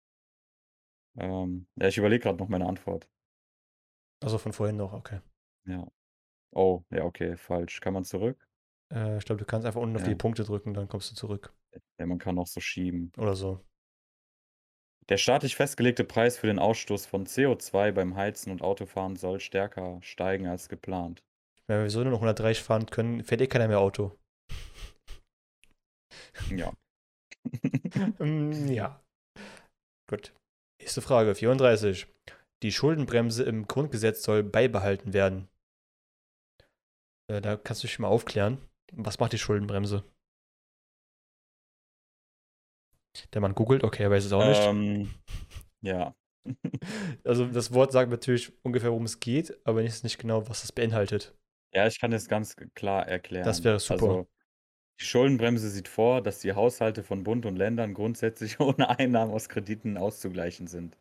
[1.19, 3.09] Ähm, ja, ich überlege gerade noch meine Antwort.
[4.21, 5.21] Also von vorhin noch, okay.
[5.67, 5.87] Ja.
[6.53, 7.81] Oh, ja, okay, falsch.
[7.81, 8.49] Kann man zurück?
[8.93, 10.09] Äh, ich glaube, du kannst einfach unten auf Ja.
[10.09, 11.53] die Punkte drücken, dann kommst du zurück.
[11.99, 13.13] Ja, man kann auch so schieben.
[13.19, 13.65] Oder so.
[15.09, 19.99] Der staatlich festgelegte Preis für den Ausstoß von CO2 beim Heizen und Autofahren soll stärker
[20.03, 21.23] steigen als geplant.
[21.67, 24.19] Wenn wir so nur noch 130 fahren können, fährt eh keiner mehr Auto.
[26.51, 26.73] Ja.
[28.19, 29.01] Mm, ja.
[30.09, 30.33] Gut.
[30.81, 32.07] Nächste Frage, 34.
[32.63, 35.49] Die Schuldenbremse im Grundgesetz soll beibehalten werden.
[37.31, 38.59] Äh, da kannst du dich mal aufklären.
[38.93, 40.05] Was macht die Schuldenbremse?
[43.33, 44.63] Der Mann googelt, okay, er weiß es auch nicht.
[44.63, 45.11] Ähm,
[45.81, 46.15] ja.
[47.25, 50.73] Also das Wort sagt natürlich ungefähr, worum es geht, aber nicht, nicht genau, was das
[50.73, 51.37] beinhaltet.
[51.75, 53.45] Ja, ich kann es ganz klar erklären.
[53.45, 54.03] Das wäre super.
[54.03, 54.29] Also,
[55.01, 59.49] die Schuldenbremse sieht vor, dass die Haushalte von Bund und Ländern grundsätzlich ohne Einnahmen aus
[59.49, 60.99] Krediten auszugleichen sind.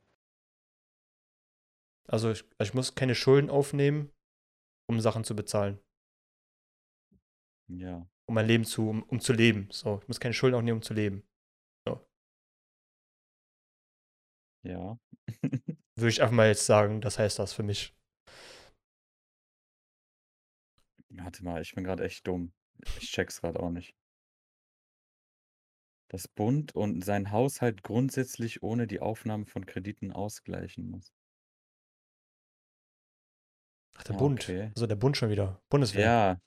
[2.08, 4.12] Also ich, also ich muss keine Schulden aufnehmen,
[4.90, 5.80] um Sachen zu bezahlen.
[7.70, 8.08] Ja.
[8.28, 9.68] Um mein Leben zu, um, um zu leben.
[9.72, 11.24] So, ich muss keine Schulden aufnehmen, um zu leben.
[14.68, 15.00] Ja.
[15.96, 17.96] Würde ich einfach mal jetzt sagen, das heißt das für mich.
[21.10, 22.54] Warte mal, ich bin gerade echt dumm.
[23.00, 23.96] Ich check's gerade auch nicht.
[26.10, 31.14] Dass Bund und sein Haushalt grundsätzlich ohne die Aufnahme von Krediten ausgleichen muss.
[33.96, 34.42] Ach, der Ah, Bund.
[34.44, 34.72] okay.
[34.76, 35.62] Also der Bund schon wieder.
[35.70, 36.06] Bundeswehr.
[36.06, 36.42] Ja.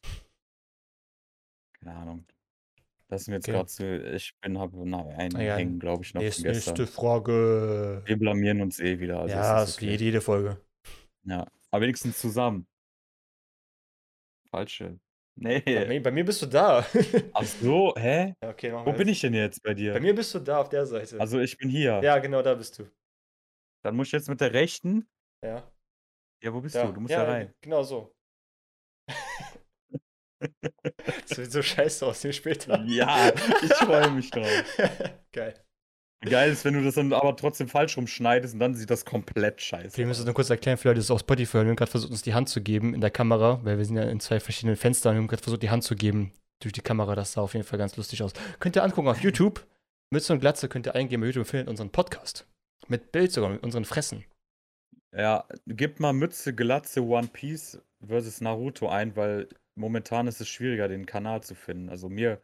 [1.81, 2.27] Keine Ahnung.
[3.11, 3.53] Das ist mir jetzt Okay.
[3.57, 4.15] gerade zu.
[4.15, 6.75] Ich bin habe na, einen Na ja, hängen, glaube ich, noch von Nächste, gestern.
[6.75, 8.03] nächste Frage.
[8.07, 9.21] Wir blamieren uns eh wieder.
[9.21, 9.93] Also ja, ist ist wie okay.
[9.93, 10.61] jede, jede Folge.
[11.27, 11.47] Ja.
[11.73, 12.67] Aber wenigstens zusammen.
[14.51, 14.99] Falsche.
[15.37, 15.87] Bei Nee.
[15.87, 16.85] mir, bei mir bist du da.
[17.33, 18.35] Ach so, hä?
[18.43, 19.17] ja, okay, machen Wo wir bin jetzt.
[19.17, 20.01] ich denn jetzt bei Bei dir?
[20.01, 21.19] mir bist du da auf der Seite.
[21.21, 22.01] Also ich bin hier.
[22.03, 22.91] ja, genau, da bist du.
[23.85, 25.09] Dann muss ich jetzt mit der rechten.
[25.45, 25.71] Ja.
[26.43, 26.87] Ja, wo bist ja.
[26.87, 26.93] du?
[26.93, 27.55] Du musst ja, da rein.
[27.63, 28.13] Genau so.
[31.29, 32.83] das wird so scheiße aussehen später.
[32.85, 33.33] Ja,
[33.63, 34.49] ich freue mich drauf.
[35.33, 35.55] Geil.
[36.23, 39.63] Geil ist, wenn du das dann aber trotzdem falsch rumschneidest und dann sieht das komplett
[39.63, 40.27] scheiße Wir müssen aus.
[40.27, 41.67] nur kurz erklären, für Leute, die es auf Spotify hören.
[41.67, 43.97] Wir haben gerade versucht, uns die Hand zu geben in der Kamera, weil wir sind
[43.97, 45.15] ja in zwei verschiedenen Fenstern.
[45.15, 46.33] Wir haben gerade versucht, die Hand zu geben
[46.63, 47.15] durch die Kamera.
[47.15, 48.33] Das sah auf jeden Fall ganz lustig aus.
[48.59, 49.67] Könnt ihr angucken auf YouTube.
[50.13, 52.47] Mütze und Glatze könnt ihr eingeben bei YouTube und findet unseren Podcast.
[52.89, 54.25] Mit Bild sogar, mit unseren Fressen.
[55.17, 59.49] Ja, gib mal Mütze, Glatze, One Piece versus Naruto ein, weil
[59.81, 61.89] momentan ist es schwieriger, den Kanal zu finden.
[61.89, 62.41] Also mir,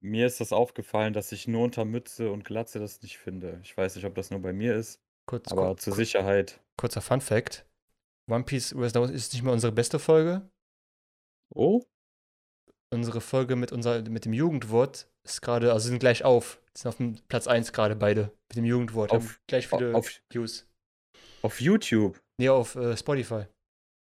[0.00, 3.60] mir ist das aufgefallen, dass ich nur unter Mütze und Glatze das nicht finde.
[3.64, 6.60] Ich weiß nicht, ob das nur bei mir ist, Kurz, aber kur- zur Sicherheit.
[6.76, 7.64] kurzer Fun Fact.
[8.30, 10.48] One Piece US Now ist nicht mehr unsere beste Folge.
[11.54, 11.82] Oh?
[12.90, 16.60] Unsere Folge mit, unser, mit dem Jugendwort ist gerade, also sind gleich auf.
[16.76, 19.12] Sind auf dem Platz 1 gerade beide mit dem Jugendwort.
[19.12, 20.66] Haben Auf- gleich viele auf- Views.
[21.42, 22.20] Auf YouTube.
[22.38, 23.44] Nee, auf äh, Spotify.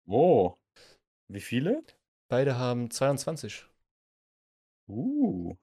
[0.07, 0.55] Oh.
[1.29, 1.83] Wie viele?
[2.29, 3.67] Beide haben 22.
[4.89, 5.57] Uh.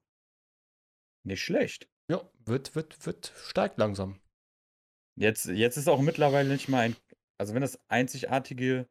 [1.24, 1.88] Nicht schlecht.
[2.10, 4.20] Ja, wird, wird, wird, steigt langsam.
[5.16, 6.96] Jetzt, jetzt ist auch mittlerweile nicht mal ein,
[7.38, 8.88] also wenn das einzigartige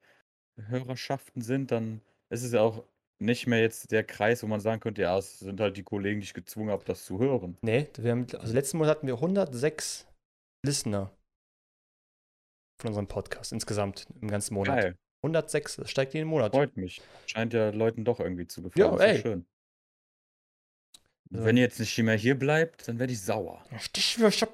[0.57, 2.85] Hörerschaften sind, dann ist es ja auch
[3.19, 6.19] nicht mehr jetzt der Kreis, wo man sagen könnte, ja, es sind halt die Kollegen,
[6.19, 7.57] die ich gezwungen habe, das zu hören.
[7.61, 10.07] Nee, wir haben, also letzten Monat hatten wir 106
[10.65, 11.15] Listener
[12.79, 14.81] von unserem Podcast insgesamt im ganzen Monat.
[14.81, 16.51] Geil, 106, das steigt jeden Monat.
[16.51, 17.01] freut mich.
[17.27, 18.97] Scheint ja Leuten doch irgendwie zu gefallen.
[18.97, 19.21] Ja, ey.
[19.21, 19.45] schön.
[21.29, 21.45] So.
[21.45, 23.63] Wenn ihr jetzt nicht mehr hier bleibt, dann werde ich sauer.
[23.77, 24.49] Stichwörter.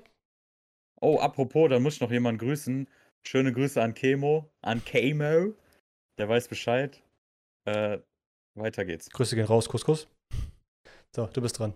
[1.01, 2.87] Oh, apropos, dann muss ich noch jemanden grüßen.
[3.25, 5.53] Schöne Grüße an Kemo, an Kemo.
[6.17, 7.01] Der weiß Bescheid.
[7.65, 7.99] Äh,
[8.55, 9.09] weiter geht's.
[9.09, 10.07] Grüße gehen raus, Kuss, Kuss.
[11.15, 11.73] So, du bist dran.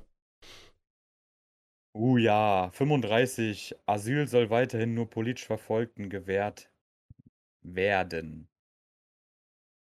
[1.94, 3.76] Uh ja, 35.
[3.86, 6.72] Asyl soll weiterhin nur politisch Verfolgten gewährt
[7.62, 8.51] werden.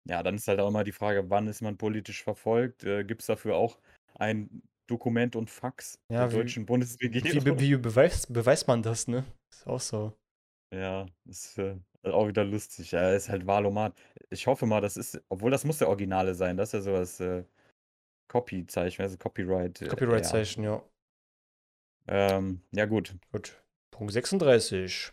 [0.09, 2.85] Ja, dann ist halt auch immer die Frage, wann ist man politisch verfolgt?
[2.85, 3.79] Äh, Gibt es dafür auch
[4.15, 7.45] ein Dokument und Fax Ja, der wie- deutschen Wie, Bundesregierung?
[7.57, 9.25] be- wie beweist, beweist man das, ne?
[9.53, 10.13] Ist auch so.
[10.75, 12.91] Ja, ist äh, auch wieder lustig.
[12.93, 13.95] Ja, ist halt Wahlomat.
[14.31, 17.21] Ich hoffe mal, das ist, obwohl das muss der Originale sein, das ist ja sowas
[17.21, 17.45] äh,
[18.29, 19.83] Copy-Zeichen, also Copyright.
[19.83, 20.83] äh, Copyright-Zeichen, ja.
[22.09, 22.37] ja.
[22.37, 23.15] Ähm, ja, gut.
[23.31, 23.63] Gut.
[23.93, 25.13] Punkt 36.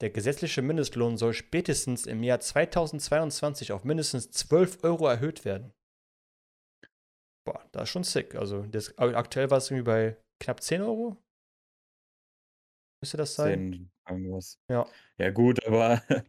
[0.00, 5.72] Der gesetzliche Mindestlohn soll spätestens im Jahr 2022 auf mindestens 12 Euro erhöht werden.
[7.46, 8.34] Boah, das ist schon sick.
[8.34, 11.16] Also das, aktuell war es irgendwie bei knapp 10 Euro.
[13.02, 13.72] Müsste das sein?
[13.72, 14.58] 10 irgendwas.
[14.68, 14.86] Ja.
[15.18, 16.02] Ja, gut, aber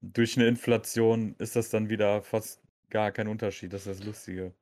[0.00, 3.72] durch eine Inflation ist das dann wieder fast gar kein Unterschied.
[3.72, 4.54] Das ist das Lustige.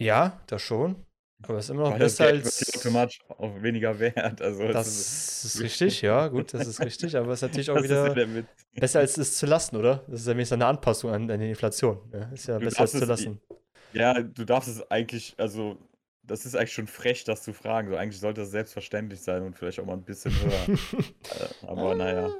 [0.00, 1.07] Ja, das schon.
[1.42, 2.76] Aber es ist immer noch Weil besser Geld wird als.
[2.76, 4.42] automatisch auch weniger wert.
[4.42, 7.16] Also Das ist richtig, ja, gut, das ist richtig.
[7.16, 8.14] Aber es ist natürlich auch ist wieder
[8.74, 10.04] besser als es zu lassen, oder?
[10.08, 12.00] Das ist ja wenigstens eine Anpassung an, an die Inflation.
[12.12, 13.40] Ja, ist ja Du besser als zu lassen.
[13.92, 15.78] Ja, du darfst es eigentlich, also
[16.24, 17.88] das ist eigentlich schon frech, das zu fragen.
[17.88, 20.68] So, eigentlich sollte das selbstverständlich sein und vielleicht auch mal ein bisschen höher.
[20.98, 22.30] äh, aber naja.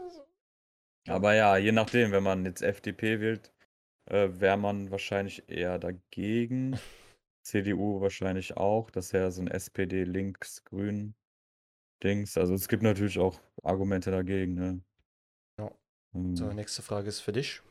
[1.09, 3.53] Aber ja, je nachdem, wenn man jetzt FDP wählt,
[4.07, 6.79] äh, wäre man wahrscheinlich eher dagegen.
[7.49, 8.91] CDU wahrscheinlich auch.
[8.91, 11.15] Das ist ja so ein SPD links-grün
[12.03, 12.37] Dings.
[12.37, 14.81] Also es gibt natürlich auch Argumente dagegen, ne?
[15.59, 15.71] Ja.
[16.35, 16.57] So, Hm.
[16.57, 17.63] nächste Frage ist für dich.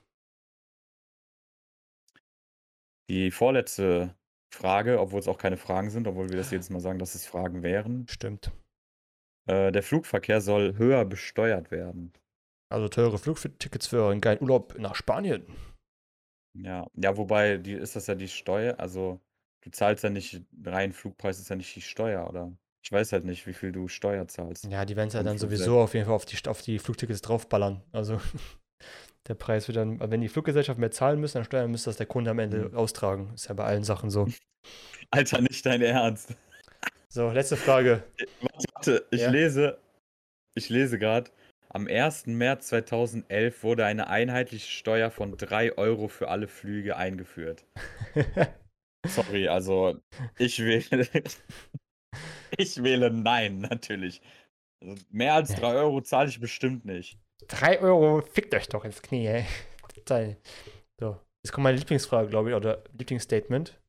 [3.09, 4.15] Die vorletzte
[4.53, 7.25] Frage, obwohl es auch keine Fragen sind, obwohl wir das jedes Mal sagen, dass es
[7.25, 8.05] Fragen wären.
[8.07, 8.51] Stimmt.
[9.47, 12.11] Äh, der Flugverkehr soll höher besteuert werden.
[12.69, 15.45] Also teure Flugtickets für einen geilen Urlaub nach Spanien.
[16.53, 19.21] Ja, ja, wobei die ist das ja die Steuer, also
[19.67, 22.51] du zahlst ja nicht rein Flugpreis ist ja nicht die Steuer, oder?
[22.83, 24.65] Ich weiß halt nicht, wie viel du Steuer zahlst.
[24.65, 27.21] Ja, die werden es ja dann sowieso auf jeden Fall auf die, auf die Flugtickets
[27.21, 27.83] draufballern.
[27.91, 28.21] Also
[29.27, 32.05] der Preis wird dann, wenn die Fluggesellschaft mehr zahlen müssen, dann steuern müsste das der
[32.05, 32.75] Kunde am Ende Mhm.
[32.77, 33.31] austragen.
[33.33, 34.27] Ist ja bei allen Sachen so.
[35.11, 36.35] Alter, nicht dein Ernst.
[37.09, 38.03] So, letzte Frage.
[38.39, 39.29] Warte, warte, ich Ja.
[39.31, 39.77] lese,
[40.55, 41.29] ich lese gerade,
[41.69, 42.37] am 1.
[42.37, 47.65] März 2011 wurde eine einheitliche Steuer von 3 Euro für alle Flüge eingeführt.
[49.07, 49.99] Sorry, also
[50.37, 51.07] ich wähle,
[52.57, 54.21] ich wähle Nein, natürlich.
[54.81, 57.19] Also mehr als 3 Euro zahle ich bestimmt nicht.
[57.47, 59.45] 3 Euro, fickt euch doch ins Knie, ey.
[59.93, 60.37] Total.
[60.99, 63.79] So, jetzt kommt meine Lieblingsfrage, glaube ich, oder Lieblingsstatement.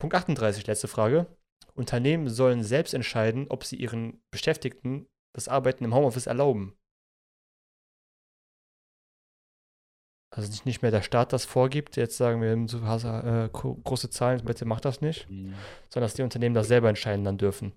[0.00, 1.26] Punkt 38, letzte Frage.
[1.74, 6.76] Unternehmen sollen selbst entscheiden, ob sie ihren Beschäftigten das Arbeiten im Homeoffice erlauben.
[10.36, 14.10] Also nicht, mehr der Staat das vorgibt, jetzt sagen wir haben so äh, gro- große
[14.10, 15.66] Zahlen, bitte macht das nicht, Hm.
[15.90, 17.72] sondern dass die Unternehmen das selber entscheiden dann dürfen.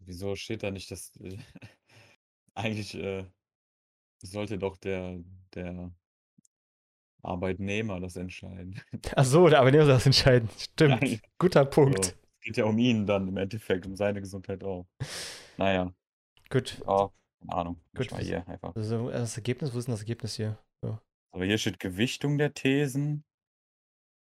[0.00, 1.36] Wieso steht da nicht, dass äh,
[2.54, 3.26] eigentlich äh,
[4.22, 5.18] sollte doch der,
[5.54, 5.92] der
[7.22, 8.80] Arbeitnehmer das entscheiden.
[9.16, 10.48] Ach so, der Arbeitnehmer soll das entscheiden.
[10.58, 11.00] Stimmt.
[11.00, 11.20] Nein.
[11.38, 12.16] Guter So, Punkt.
[12.38, 14.86] es geht ja um ihn dann im Endeffekt, um seine Gesundheit auch.
[15.56, 15.92] Naja,
[16.50, 16.82] Gut.
[16.86, 17.10] oh,
[17.40, 17.80] keine Ahnung.
[17.96, 18.74] Gut, mal hier einfach.
[18.74, 20.58] Also das Ergebnis, wo ist denn das Ergebnis hier?
[20.82, 20.98] So.
[21.32, 23.24] Aber hier steht Gewichtung der Thesen.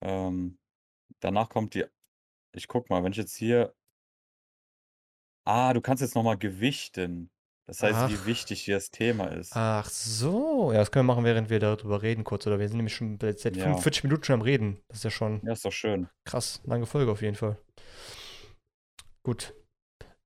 [0.02, 0.58] Ähm,
[1.20, 1.84] danach kommt die.
[2.54, 3.74] Ich guck mal, wenn ich jetzt hier.
[5.46, 7.30] Ah, du kannst jetzt nochmal gewichten.
[7.66, 8.10] Das heißt, Ach.
[8.10, 9.52] wie wichtig dir das Thema ist.
[9.54, 12.58] Ach so, ja, das können wir machen, während wir darüber reden kurz, oder?
[12.58, 13.64] Wir sind nämlich schon seit seit Ja.
[13.64, 14.82] 45 Minuten schon am Reden.
[14.88, 16.08] Das ist ja schon Ja, ist doch schön.
[16.26, 17.58] krass, lange Folge auf jeden Fall.
[19.22, 19.54] Gut.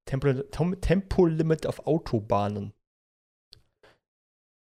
[0.05, 2.73] Tempo, Tem- Tempolimit auf Autobahnen.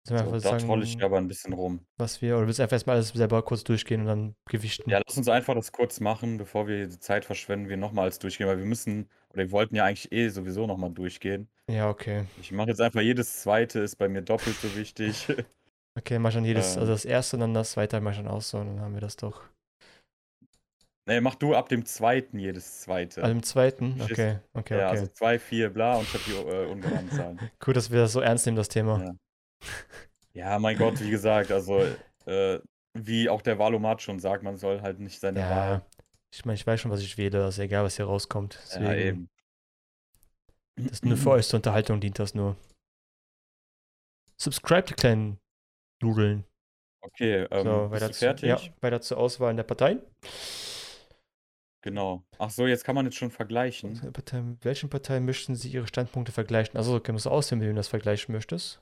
[0.05, 1.87] So, da troll ich sagen, aber ein bisschen rum.
[1.97, 4.91] was wir, oder willst du einfach erstmal alles selber kurz durchgehen und dann gewichten?
[4.91, 8.49] Ja, lass uns einfach das kurz machen, bevor wir die Zeit verschwenden, wir nochmals durchgehen,
[8.49, 11.49] weil wir müssen, oder wir wollten ja eigentlich eh sowieso nochmal durchgehen.
[11.71, 12.25] Ja, okay.
[12.41, 15.29] Ich mache jetzt einfach jedes zweite, ist bei mir doppelt so wichtig.
[15.95, 16.81] Okay, mach schon jedes, Ähm.
[16.81, 19.03] also das erste und dann das zweite mach schon aus, so, und dann haben wir
[19.03, 19.43] das doch.
[21.07, 23.23] nee, mach du ab dem zweiten jedes zweite.
[23.23, 24.01] Also im zweiten?
[24.01, 24.99] Okay, okay, ja, okay.
[24.99, 27.39] also zwei, vier, bla und ich habe die äh, ungenannten Zahlen.
[27.61, 29.01] Gut, dass wir das so ernst nehmen, das Thema.
[29.05, 29.13] Ja.
[30.35, 31.85] Ja, mein Gott, wie gesagt, also
[32.27, 32.59] äh,
[32.95, 35.87] wie auch der Valomat schon sagt, man soll halt nicht seine Ja, Wahl.
[36.33, 38.55] ich meine, ich weiß schon, was ich wähle, ist egal, was hier rauskommt.
[38.55, 39.31] Ja, Deswegen, eben.
[40.77, 42.57] das ist nur für euch zur Unterhaltung dient das nur.
[44.41, 45.39] Subscribe, die kleinen
[46.03, 46.45] Nudeln.
[47.05, 48.49] Okay, ähm, so, weiter zu, fertig?
[48.49, 50.01] ja, weiter zur Auswahl der Parteien.
[51.83, 52.23] Genau.
[52.39, 54.13] Ach so, jetzt kann man jetzt schon vergleichen.
[54.13, 56.77] Partei, welchen Parteien möchten Sie Ihre Standpunkte vergleichen?
[56.77, 58.81] Also, okay, musst du auswählen, mit wem du das vergleichen möchtest.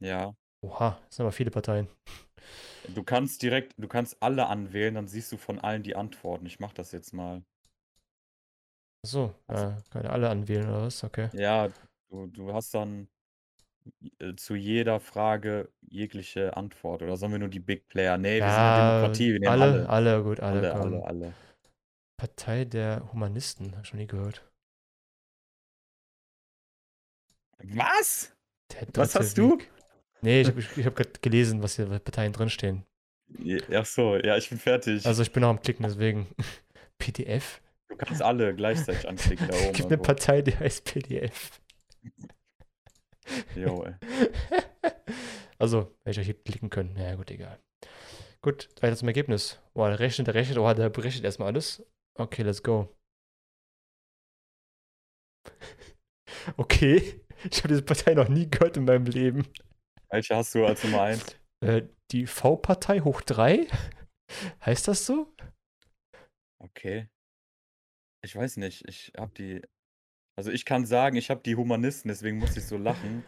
[0.00, 0.34] Ja.
[0.62, 1.88] Oha, das sind aber viele Parteien.
[2.94, 6.46] Du kannst direkt, du kannst alle anwählen, dann siehst du von allen die Antworten.
[6.46, 7.42] Ich mach das jetzt mal.
[9.04, 11.02] Achso, Also- äh, kann alle anwählen oder was?
[11.02, 11.30] Okay.
[11.32, 11.68] Ja,
[12.10, 13.08] du, du hast dann
[14.18, 17.02] äh, zu jeder Frage jegliche Antwort.
[17.02, 18.18] Oder sollen wir nur die Big Player?
[18.18, 19.88] Nee, wir sind eine Ja, Demokratie, wir nehmen alle, alle.
[19.88, 21.34] alle, gut, alle, Alle, alle, alle.
[22.18, 24.44] Partei der Humanisten, hab ich schon nie gehört.
[27.62, 28.32] Was?
[28.94, 29.52] Was hast du?
[29.58, 29.70] Weg.
[30.26, 32.84] Nee, ich habe ich, ich hab gerade gelesen, was hier bei Parteien drinstehen.
[33.72, 35.06] Ach so, ja, ich bin fertig.
[35.06, 36.26] Also ich bin noch am Klicken, deswegen.
[36.98, 37.60] PDF?
[37.88, 39.72] du kannst alle gleichzeitig anklicken da Es oben.
[39.74, 39.98] gibt eine.
[39.98, 41.60] Partei, die heißt PDF.
[43.54, 43.94] Jo, ey.
[45.58, 46.96] Also, hätte ich hier klicken können.
[46.96, 47.60] Ja, gut, egal.
[48.42, 49.60] Gut, weiter zum Ergebnis.
[49.74, 51.82] Boah, der rechnet, der rechnet, oh, der berechnet erstmal alles.
[52.14, 52.94] Okay, let's go.
[56.56, 59.46] Okay, ich habe diese Partei noch nie gehört in meinem Leben.
[60.10, 61.36] Welche hast du als Nummer 1?
[61.64, 63.66] Äh, die V-Partei hoch 3?
[64.64, 65.32] Heißt das so?
[66.62, 67.08] Okay.
[68.24, 69.62] Ich weiß nicht, ich hab die.
[70.38, 73.24] Also ich kann sagen, ich habe die Humanisten, deswegen muss ich so lachen.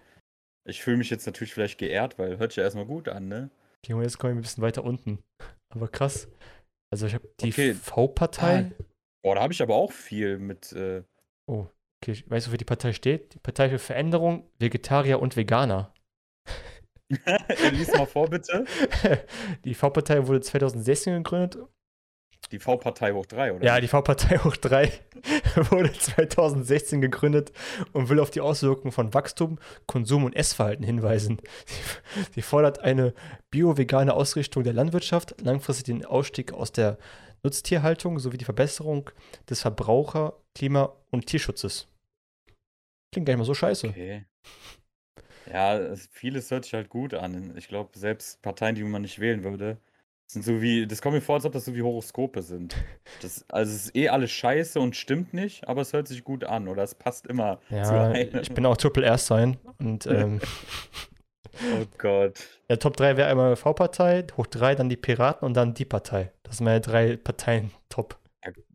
[0.68, 3.50] Ich fühle mich jetzt natürlich vielleicht geehrt, weil hört sich ja erstmal gut an, ne?
[3.84, 5.22] Okay, und jetzt komme ich ein bisschen weiter unten.
[5.70, 6.28] Aber krass.
[6.92, 7.74] Also ich habe die Okay.
[7.74, 8.72] V-Partei.
[9.22, 10.72] Boah, da habe ich aber auch viel mit.
[10.72, 11.04] Äh,
[12.00, 13.34] Okay, ich weiß, wofür die Partei steht.
[13.34, 15.92] Die Partei für Veränderung, Vegetarier und Veganer.
[17.72, 18.64] Lies mal vor, bitte.
[19.64, 21.58] Die V-Partei wurde 2016 gegründet.
[22.52, 23.64] Die V-Partei hoch 3, oder?
[23.64, 24.90] Ja, die V-Partei hoch 3
[25.70, 27.52] wurde 2016 gegründet
[27.92, 31.42] und will auf die Auswirkungen von Wachstum, Konsum und Essverhalten hinweisen.
[32.34, 33.12] Sie, fordert eine
[33.50, 36.96] bio-vegane Ausrichtung der Landwirtschaft, langfristig den Ausstieg aus der
[37.42, 39.10] Nutztierhaltung sowie die Verbesserung
[39.50, 41.88] des Verbraucher-, Klima- und Tierschutzes.
[43.12, 43.88] Klingt gar nicht mal so scheiße.
[43.88, 44.24] Okay.
[45.50, 47.54] Ja, es- vieles hört sich halt gut an.
[47.56, 49.78] Ich glaube, selbst Parteien, die man nicht wählen würde,
[50.26, 52.76] sind so wie, das kommt mir vor, als ob das so wie Horoskope sind.
[53.22, 56.44] Das, also es ist eh alles scheiße und stimmt nicht, aber es hört sich gut
[56.44, 58.40] an oder es passt immer zu Ja, einem.
[58.42, 60.40] ich bin auch Triple R sein und ähm,
[61.74, 62.38] Oh Gott.
[62.68, 66.30] der Top 3 wäre einmal V-Partei, hoch 3 dann die Piraten und dann die Partei.
[66.42, 68.18] Das sind meine drei Parteien top.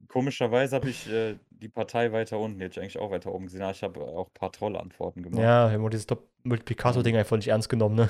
[0.08, 3.46] Komischerweise habe ich äh, die Partei weiter unten, die hätte ich eigentlich auch weiter oben
[3.46, 5.42] gesehen, aber ich habe auch ein paar Trollantworten gemacht.
[5.42, 8.10] Ja, wir haben dieses Top-Multiplikator-Ding einfach nicht ernst genommen, ne?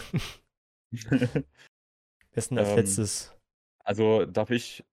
[2.34, 3.36] Wessen als Ähm, letztes?
[3.86, 4.84] Also darf ich,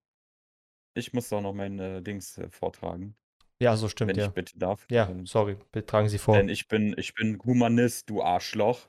[0.94, 3.14] ich muss doch noch mein äh, Dings äh, vortragen,
[3.61, 4.26] Ja, so stimmt, wenn ja.
[4.26, 4.86] ich bitte darf.
[4.90, 6.36] Ja, Ähm, sorry, bitte tragen Sie vor.
[6.36, 8.88] Denn ich bin, ich bin Humanist, du Arschloch.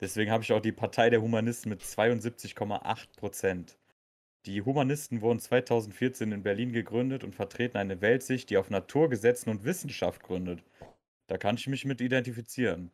[0.00, 3.78] Deswegen habe ich auch die Partei der Humanisten mit 72,8 Prozent.
[4.46, 9.64] Die Humanisten wurden 2014 in Berlin gegründet und vertreten eine Weltsicht, die auf Naturgesetzen und
[9.64, 10.64] Wissenschaft gründet.
[11.28, 12.90] Da kann ich mich mit identifizieren.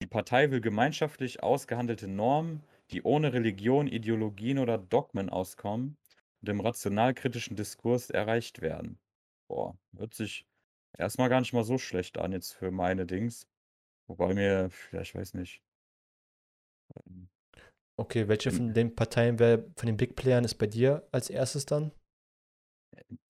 [0.00, 5.98] Die Partei will gemeinschaftlich ausgehandelte Normen, die ohne Religion, Ideologien oder Dogmen auskommen
[6.40, 8.98] und im rational-kritischen Diskurs erreicht werden.
[9.48, 10.46] Boah, hört sich
[10.96, 13.46] erstmal gar nicht mal so schlecht an jetzt für meine Dings.
[14.06, 15.62] Wobei mir, ich weiß nicht.
[16.94, 17.28] Ähm,
[17.98, 18.56] Okay, welche Hm.
[18.56, 21.92] von den Parteien wär, von den Big Playern ist bei dir als erstes dann?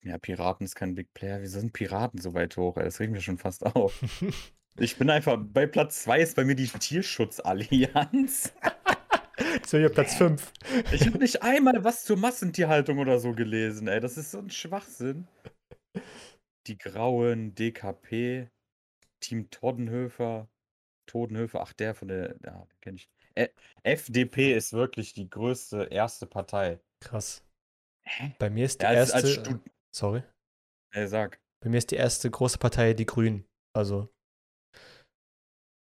[0.03, 1.41] Ja, Piraten ist kein Big Player.
[1.41, 2.77] Wieso sind Piraten so weit hoch?
[2.77, 2.83] ey?
[2.83, 4.01] Das regt mich schon fast auf.
[4.79, 8.53] Ich bin einfach, bei Platz 2 ist bei mir die Tierschutzallianz.
[9.71, 10.51] Ja hier Platz 5.
[10.91, 13.99] Ich habe nicht einmal was zur Massentierhaltung oder so gelesen, ey.
[13.99, 15.27] Das ist so ein Schwachsinn.
[16.67, 18.49] Die Grauen, DKP,
[19.19, 20.47] Team Toddenhöfer,
[21.07, 23.09] Todenhöfer, ach, der von der, ja, kenne ich.
[23.83, 26.79] FDP ist wirklich die größte erste Partei.
[27.03, 27.43] Krass.
[28.07, 28.33] Hä?
[28.39, 29.49] Bei mir ist die Ja, als, erste.
[29.49, 29.59] als
[29.95, 30.23] sorry.
[30.93, 31.39] äh, sag.
[31.63, 33.45] Bei mir ist die erste große Partei die Grünen.
[33.75, 34.09] Also,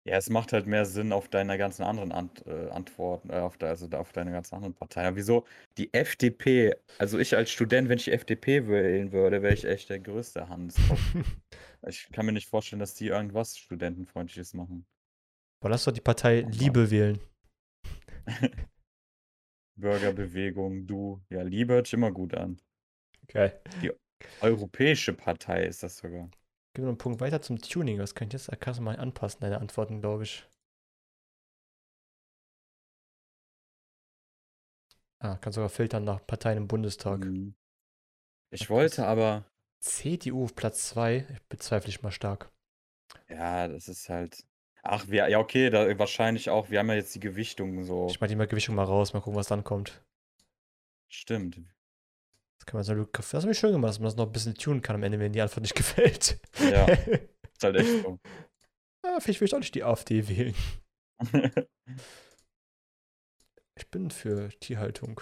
[0.09, 3.59] Ja, es macht halt mehr Sinn auf deine ganzen anderen Ant äh, Antworten, äh, auf,
[3.59, 5.07] de also auf deine ganzen anderen Parteien.
[5.09, 5.44] Aber wieso
[5.78, 6.74] die FDP?
[6.99, 10.76] Also ich als Student, wenn ich FDP wählen würde, wäre ich echt der größte Hans.
[11.88, 14.86] ich kann mir nicht vorstellen, dass die irgendwas Studentenfreundliches machen.
[15.61, 16.51] aber lass doch die Partei Oh.
[16.51, 17.20] Liebe wählen.
[19.74, 21.22] Bürgerbewegung, du.
[21.31, 22.61] Ja, Liebe hört sich immer gut an.
[23.29, 23.61] Geil.
[24.41, 26.31] Europäische Partei ist das sogar.
[26.74, 27.99] Gib mir noch einen Punkt weiter zum Tuning.
[27.99, 30.47] Das kann ich jetzt kannst du mal anpassen, deine Antworten, glaube ich.
[35.18, 37.31] Ah, kann sogar filtern nach Parteien im Bundestag.
[37.31, 37.55] Mhm.
[38.51, 39.45] Ich Ja, wollte aber,
[39.81, 42.53] CDU auf Platz 2, bezweifle ich mal stark.
[43.29, 44.45] ja, das ist halt.
[44.89, 46.70] Ach, wir, ja, okay, da wahrscheinlich auch.
[46.70, 48.07] Wir haben ja jetzt die Gewichtung so.
[48.09, 50.03] Ich mach die mal Gewichtung mal raus, mal gucken, was dann kommt.
[51.09, 51.57] Stimmt.
[52.59, 54.55] Das kann man so, das habe ich schön gemacht, dass man das noch ein bisschen
[54.55, 56.39] tunen kann am Ende, wenn die Antwort nicht gefällt.
[56.59, 56.87] Ja.
[57.57, 58.18] Ist halt echt so.
[59.03, 60.55] ah, vielleicht will ich auch nicht die AfD wählen.
[63.78, 65.20] Ich bin für Tierhaltung.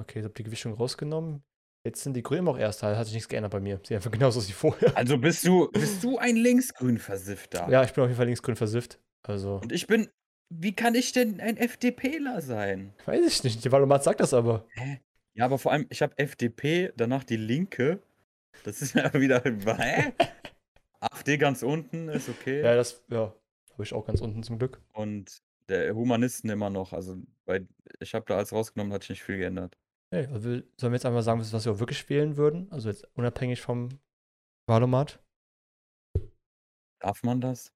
[0.00, 1.44] Okay, ich habe die Gewichtung rausgenommen.
[1.86, 3.80] Jetzt sind die Grünen auch erst, da hat sich nichts geändert bei mir.
[3.84, 4.96] Sie einfach genauso wie vorher.
[4.96, 7.68] Also bist du, bist du ein linksgrün Versiffter?
[7.70, 8.98] Ja, ich bin auf jeden Fall linksgrün versifft.
[9.22, 10.08] Also, Und ich bin,
[10.48, 12.92] wie kann ich denn ein FDPler sein?
[13.04, 13.64] weiß ich nicht.
[13.64, 14.66] Der Valomat sagt das aber.
[15.34, 18.02] Ja, aber vor allem, ich habe FDP, danach die Linke.
[18.64, 20.12] Das ist ja wieder, hä?
[20.98, 22.62] AfD ganz unten, ist okay.
[22.62, 23.32] Ja, das, ja,
[23.74, 24.80] habe ich auch ganz unten zum Glück.
[24.92, 26.92] Und der Humanisten immer noch.
[26.92, 27.68] Also, weil
[28.00, 29.76] ich habe da alles rausgenommen, hat sich nicht viel geändert.
[30.16, 32.72] Hey, also sollen wir jetzt einmal sagen, was wir auch wirklich wählen würden?
[32.72, 34.00] Also jetzt unabhängig vom
[34.66, 35.22] Wahlomat?
[37.00, 37.74] Darf man das?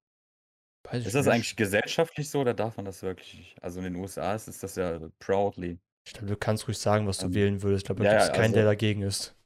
[0.88, 1.34] Weiß Ist das nicht.
[1.34, 3.62] eigentlich gesellschaftlich so oder darf man das wirklich nicht?
[3.62, 5.78] Also in den USA ist, ist das ja proudly.
[6.06, 7.82] Ich glaube, du kannst ruhig sagen, was du Ähm, wählen würdest.
[7.82, 9.36] Ich glaube, da ja, gibt es keinen, der also- dagegen ist.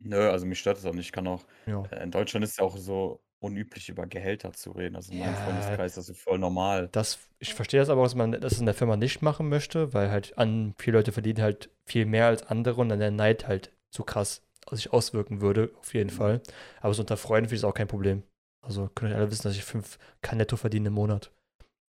[0.00, 1.06] Nö, also mich stört das auch nicht.
[1.06, 1.82] Ich kann auch, Ja.
[1.90, 4.96] äh, in Deutschland ist es ja auch so unüblich, über Gehälter zu reden.
[4.96, 5.42] Also in meinem Ja.
[5.42, 6.88] Freundeskreis ist das so voll normal.
[6.92, 10.10] Das, ich verstehe das aber, dass man das in der Firma nicht machen möchte, weil
[10.10, 13.72] halt an viele Leute verdienen halt viel mehr als andere und dann der Neid halt
[13.90, 16.14] zu krass sich auswirken würde, auf jeden Mhm.
[16.14, 16.42] Fall.
[16.80, 18.22] Aber so unter Freunden finde ich das auch kein Problem.
[18.60, 21.30] Also könnt ihr alle wissen, dass ich 5k netto verdiene im Monat.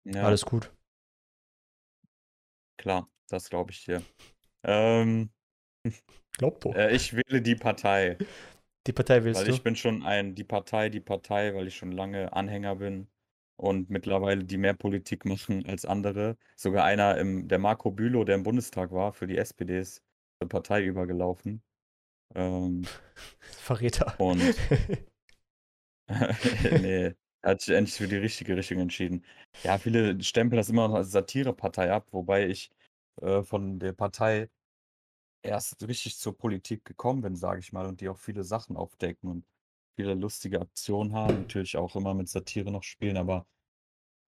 [0.04, 0.70] Ja, Alles gut.
[2.76, 4.02] klar, das glaube ich dir.
[4.64, 5.30] Ähm,
[6.38, 6.74] Glaubt doch.
[6.74, 8.18] äh, ich wähle die Partei,
[8.90, 9.52] Die Partei willst weil du?
[9.52, 13.06] ich bin schon ein, die Partei, die Partei, weil ich schon lange Anhänger bin
[13.56, 16.36] und mittlerweile die mehr Politik machen als andere.
[16.56, 20.02] Sogar einer im der Marco Bülow, der im Bundestag war für die SPD, ist
[20.40, 21.62] zur Partei übergelaufen.
[22.34, 22.82] Ähm,
[23.40, 24.12] Verräter.
[24.18, 24.42] und
[26.08, 29.24] ne, er hat sich endlich für die richtige Richtung entschieden.
[29.62, 32.72] Ja, viele stempeln das immer noch als Satirepartei ab, wobei ich,
[33.22, 34.48] äh, von der Partei
[35.42, 39.30] erst richtig zur Politik gekommen bin, sage ich mal, und die auch viele Sachen aufdecken
[39.30, 39.46] und
[39.96, 43.46] viele lustige Aktionen haben, natürlich auch immer mit Satire noch spielen, aber,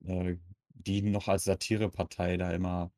[0.05, 0.37] äh,
[0.71, 2.93] die noch als Satirepartei da immer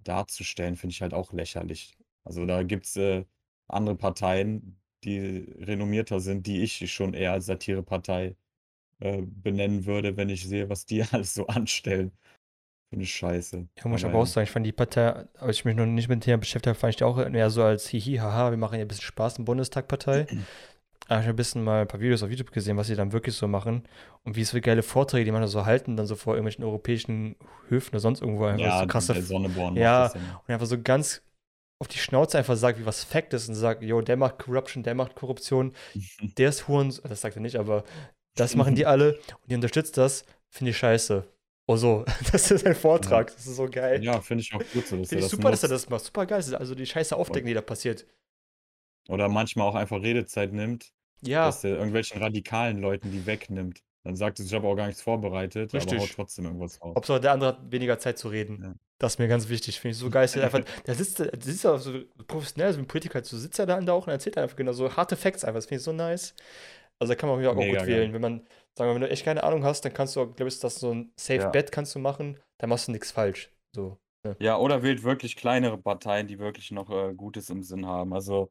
[0.00, 1.96] darzustellen, finde ich halt auch lächerlich.
[2.24, 3.26] Also, da gibt's, äh,
[3.68, 8.36] andere Parteien, die renommierter sind, die ich schon eher als Satirepartei,
[9.00, 12.12] äh, benennen würde, wenn ich sehe, was die alles so anstellen.
[12.94, 13.66] Finde ich scheiße.
[13.76, 16.08] Ja, muss ich Aber auch sagen, ich fand die Partei, als ich mich noch nicht
[16.08, 18.56] mit dem Thema beschäftigt habe, fand ich die auch eher so als hihi, haha, wir
[18.56, 20.28] machen hier ein bisschen Spaß im Bundestag-Partei.
[21.08, 23.34] Habe ich ein bisschen mal ein paar Videos auf YouTube gesehen, was sie dann wirklich
[23.34, 23.82] so machen
[24.22, 26.62] und wie es für geile Vorträge, die man da so halten, dann so vor irgendwelchen
[26.62, 27.34] europäischen
[27.68, 30.12] Höfen oder sonst irgendwo einfach Ja, so krasse, Sonneborn ja.
[30.12, 31.20] und einfach so ganz
[31.80, 34.84] auf die Schnauze einfach sagt, wie was Fact ist und sagt, yo, der macht Corruption,
[34.84, 35.72] der macht Korruption,
[36.38, 37.82] der ist Huren, das sagt er nicht, aber
[38.36, 41.26] das machen die alle und die unterstützt das, finde ich scheiße.
[41.66, 44.02] Oh so, das ist ein Vortrag, das ist so geil.
[44.04, 45.84] Ja, finde ich auch gut so, dass Finde er ich das super, dass er nutzt.
[45.84, 46.04] das macht.
[46.04, 46.42] Super geil.
[46.56, 48.06] Also die Scheiße aufdecken, die da passiert.
[49.08, 50.92] Oder manchmal auch einfach Redezeit nimmt,
[51.22, 53.82] Ja, dass der irgendwelchen radikalen Leuten die wegnimmt.
[54.02, 56.14] Dann sagt er, ich habe auch gar nichts vorbereitet, aber haut Richtig.
[56.14, 56.94] trotzdem irgendwas raus.
[56.94, 58.60] Hauptsache der andere hat weniger Zeit zu reden.
[58.62, 58.74] Ja.
[58.98, 59.80] Das ist mir ganz wichtig.
[59.80, 60.28] Finde ich so geil.
[60.34, 63.58] er Einfach, der sitzt, der sitzt auch so professionell, so ein Politiker, halt so sitzt
[63.58, 65.56] er da auch und erzählt einfach genau so harte Facts einfach.
[65.58, 66.34] Das finde ich so nice.
[66.98, 67.86] Also da kann man auch Mega gut geil.
[67.86, 68.12] wählen.
[68.12, 68.46] Wenn man,
[68.76, 70.92] sagen wir, wenn du echt keine Ahnung hast, dann kannst du, glaube ich, das so
[70.92, 71.48] ein Safe Ja.
[71.50, 73.52] Bet kannst du machen, dann machst du nichts falsch.
[73.74, 73.98] So.
[74.38, 78.14] Ja, oder wählt wirklich kleinere Parteien, die wirklich noch äh, Gutes im Sinn haben.
[78.14, 78.48] Also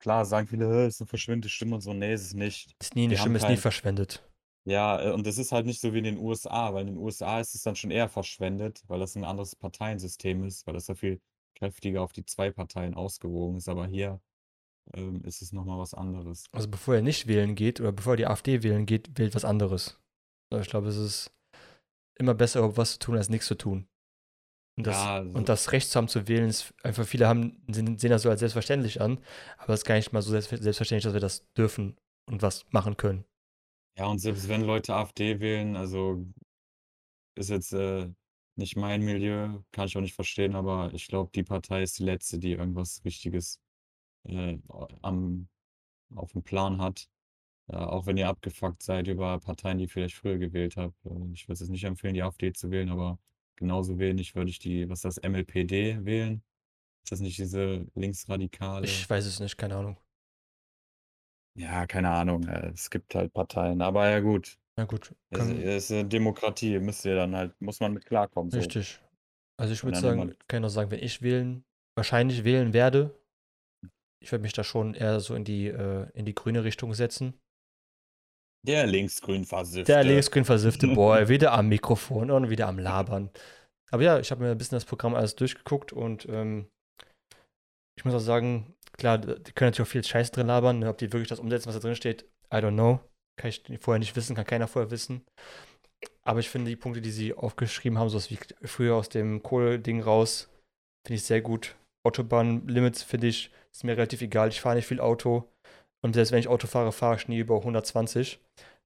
[0.00, 1.92] klar sagen viele, "Hä, ist eine verschwindende Stimme und so.
[1.92, 2.74] Nee, ist es nicht.
[2.80, 4.26] Ist nie eine Stimme, ist nie kein- verschwendet.
[4.66, 6.96] Ja, äh, und das ist halt nicht so wie in den USA, weil in den
[6.98, 10.86] USA ist es dann schon eher verschwendet, weil das ein anderes Parteiensystem ist, weil das
[10.88, 11.20] ja viel
[11.56, 13.68] kräftiger auf die zwei Parteien ausgewogen ist.
[13.68, 14.20] Aber hier
[14.94, 16.46] ähm, ist es nochmal was anderes.
[16.52, 19.44] Also bevor er nicht wählen geht oder bevor er die AfD wählen geht, wählt was
[19.44, 19.98] anderes.
[20.52, 21.32] Ich glaube, es ist
[22.18, 23.86] immer besser, überhaupt was zu tun, als nichts zu tun.
[24.76, 27.62] Und das, Ja, also- und das Recht zu haben zu wählen, ist einfach viele haben,
[27.68, 29.18] sehen, das so als selbstverständlich an,
[29.58, 31.96] aber es ist gar nicht mal so selbst, selbstverständlich, dass wir das dürfen
[32.28, 33.24] und was machen können.
[33.98, 36.24] Ja, und selbst wenn Leute AfD wählen, also
[37.36, 38.08] ist jetzt äh,
[38.56, 42.04] nicht mein Milieu, kann ich auch nicht verstehen, aber ich glaube, die Partei ist die
[42.04, 43.60] letzte, die irgendwas Richtiges
[44.24, 44.58] äh,
[45.02, 45.48] am,
[46.14, 47.08] auf dem Plan hat.
[47.68, 50.94] Äh, auch wenn ihr abgefuckt seid über Parteien, die ihr vielleicht früher gewählt habt.
[51.06, 53.18] Äh, ich würde es nicht empfehlen, die AfD zu wählen, aber
[53.56, 56.42] genauso wenig würde ich die, was ist das, MLPD wählen.
[57.04, 58.84] Ist das nicht diese linksradikale?
[58.84, 59.96] Ich weiß es nicht, keine Ahnung.
[61.54, 62.46] Ja, keine Ahnung.
[62.46, 64.58] äh, Es gibt halt Parteien, aber ja gut.
[64.76, 68.50] Na gut, Es es ist eine Demokratie, müsst ihr dann halt, muss man mit klarkommen.
[68.50, 68.58] So.
[68.58, 69.00] richtig.
[69.58, 71.64] Also ich würde sagen, kann ich noch sagen, wenn ich wählen,
[71.94, 73.14] wahrscheinlich wählen werde,
[74.22, 77.34] ich würde mich da schon eher so in die, äh, in die grüne Richtung setzen.
[78.66, 79.84] Der linksgrün versiffte.
[79.84, 83.30] Der linksgrün versiffte Boy, wieder am Mikrofon und wieder am Labern.
[83.90, 86.68] Aber ja, ich habe mir ein bisschen das Programm alles durchgeguckt und ähm,
[87.96, 90.78] ich muss auch sagen, klar, die können natürlich auch viel Scheiß drin labern.
[90.78, 90.88] Ne?
[90.88, 93.00] Ob die wirklich das umsetzen, was da drin steht, I don't know.
[93.36, 95.24] Kann ich vorher nicht wissen, kann keiner vorher wissen.
[96.22, 100.02] Aber ich finde die Punkte, die sie aufgeschrieben haben, so wie früher aus dem Kohle-Ding
[100.02, 100.50] raus,
[101.06, 101.76] finde ich sehr gut.
[102.04, 104.48] Autobahnlimits finde ich, ist mir relativ egal.
[104.48, 105.50] Ich fahre nicht viel Auto.
[106.02, 108.40] Und selbst wenn ich Auto fahre, fahre ich nie über 120.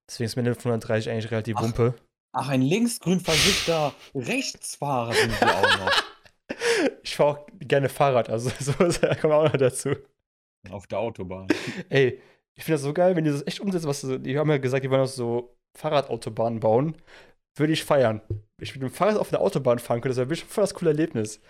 [0.08, 1.62] Deswegen ist mir eine 130 eigentlich relativ Ach.
[1.62, 1.94] Wumpe.
[2.36, 6.04] Ach, ein linksgrün versiffter Rechtsfahrer sind wir auch noch.
[7.02, 9.90] Ich fahre auch gerne Fahrrad, also so wir auch noch dazu.
[10.70, 11.48] Auf der Autobahn.
[11.88, 12.20] Ey,
[12.56, 14.58] ich finde das so geil, wenn die das echt umsetzen, was so, die haben ja
[14.58, 16.96] gesagt, die wollen auch so Fahrradautobahnen bauen.
[17.56, 18.20] Würde ich feiern.
[18.60, 20.90] Ich mit dem Fahrrad auf einer Autobahn fahren könnte, das wäre bestimmt voll das coole
[20.90, 21.40] Erlebnis.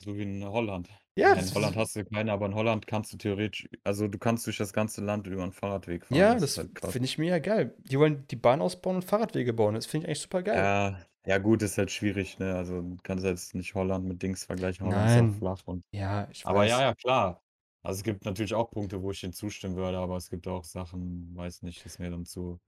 [0.00, 0.88] So wie in Holland.
[1.16, 4.18] Ja, das in Holland hast du keine, aber in Holland kannst du theoretisch, also du
[4.18, 6.16] kannst durch das ganze Land über einen Fahrradweg fahren.
[6.16, 7.74] ja, ist das halt finde ich mega geil.
[7.78, 9.74] Die wollen die Bahn ausbauen und Fahrradwege bauen.
[9.74, 10.56] Das finde ich eigentlich super geil.
[10.56, 12.54] Ja, ja, gut, ist halt schwierig, ne?
[12.54, 14.86] Also du kannst jetzt nicht Holland mit Dings vergleichen.
[14.86, 15.30] Holland ist Nein.
[15.30, 15.84] auch flach und.
[15.90, 16.70] Ja, ich Aber weiß.
[16.70, 17.42] ja, ja, klar.
[17.82, 20.64] Also es gibt natürlich auch Punkte, wo ich denen zustimmen würde, aber es gibt auch
[20.64, 22.60] Sachen, weiß nicht, ist mir dann zu.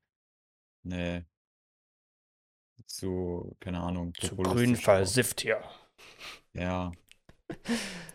[0.82, 1.24] Nee.
[2.86, 5.62] Zu, keine Ahnung, Zu grün versifft hier.
[6.54, 6.92] Ja.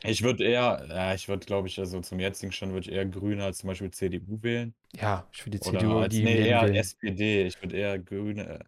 [0.03, 3.05] Ich würde eher, ja, ich würde, glaube ich, also zum jetzigen Stand würde ich eher
[3.05, 4.73] Grüne als zum Beispiel CDU wählen.
[4.95, 6.75] Ja, ich würde die Oder CDU, als, die nee, eher wählen.
[6.75, 7.43] SPD.
[7.47, 8.59] Ich würde eher Grüne, äh,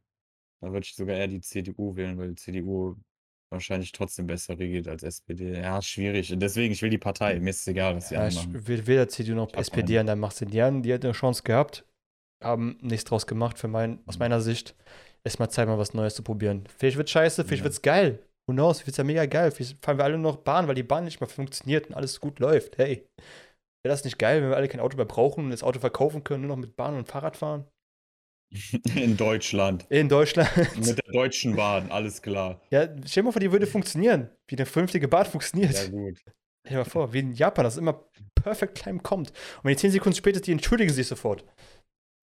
[0.61, 2.95] da würde ich sogar eher die CDU wählen, weil die CDU
[3.49, 5.53] wahrscheinlich trotzdem besser regiert als SPD.
[5.53, 6.33] Ja, schwierig.
[6.35, 7.39] Deswegen, ich will die Partei.
[7.39, 10.07] Mir ist es egal, was die Ja, anderen ich will weder CDU noch SPD an,
[10.07, 10.81] dann macht sie die an.
[10.83, 11.85] Die hat eine Chance gehabt.
[12.43, 14.19] haben nichts draus gemacht für mein, aus Mhm.
[14.19, 14.75] meiner Sicht.
[15.23, 16.63] Ist mal Zeit, mal was Neues zu probieren.
[16.77, 17.65] Vielleicht wird scheiße, vielleicht Ja.
[17.65, 18.19] wird's geil.
[18.47, 18.85] Who knows?
[18.85, 19.51] Wird's ja mega geil.
[19.51, 22.19] Vielleicht fahren wir alle nur noch Bahn, weil die Bahn nicht mehr funktioniert und alles
[22.19, 22.77] gut läuft.
[22.77, 23.07] Hey.
[23.83, 26.23] Wäre das nicht geil, wenn wir alle kein Auto mehr brauchen und das Auto verkaufen
[26.23, 27.65] können, nur noch mit Bahn und Fahrrad fahren?
[28.95, 29.85] In Deutschland.
[29.89, 30.49] In Deutschland.
[30.77, 32.61] Mit der Deutschen Bahn, alles klar.
[32.69, 34.29] Ja, stell dir mal vor, die würde funktionieren.
[34.47, 35.73] Wie eine vernünftige Bahn funktioniert.
[35.73, 36.17] Ja, gut.
[36.19, 39.31] Stell dir mal vor, wie in Japan, das immer perfekt klein kommt.
[39.31, 41.45] Und wenn die 10 Sekunden später ist, die entschuldigen sich sofort.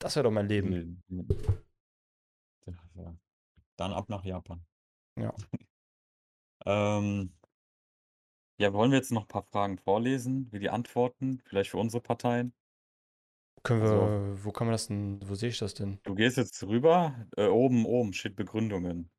[0.00, 1.02] Das wäre doch mein Leben.
[3.76, 4.64] Dann ab nach Japan.
[5.20, 5.34] Ja.
[6.64, 7.32] ähm,
[8.58, 12.02] ja, wollen wir jetzt noch ein paar Fragen vorlesen, wie die Antworten, vielleicht für unsere
[12.02, 12.54] Parteien?
[13.62, 15.98] Können wir, Also- wo kann man das denn, wo sehe ich das denn?
[16.04, 19.10] Du gehst jetzt rüber, äh, oben, oben steht Begründungen.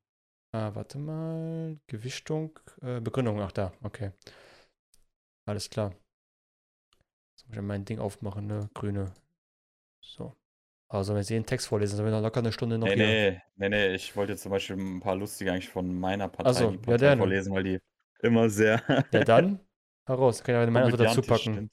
[0.52, 1.78] Ah, warte mal.
[1.86, 4.12] Gewichtung, äh, Begründung, ach da, okay.
[5.46, 5.94] Alles klar.
[7.32, 8.70] Jetzt muss ich mein Ding aufmachen, ne?
[8.72, 9.12] Grüne.
[10.00, 10.34] So.
[10.88, 13.06] Also, wenn Sie den Text vorlesen, sind wir noch locker eine Stunde noch Nee, hier.
[13.06, 16.52] nee, nee, nee, ich wollte jetzt zum Beispiel ein paar lustige eigentlich von meiner Partei,
[16.52, 17.18] so, die ja, Partei gerne.
[17.18, 17.78] vorlesen, weil die
[18.22, 18.80] immer sehr
[19.12, 19.58] Ja, dann
[20.06, 20.42] heraus.
[20.44, 21.70] Kann ich aber meine Antwort dazu packen.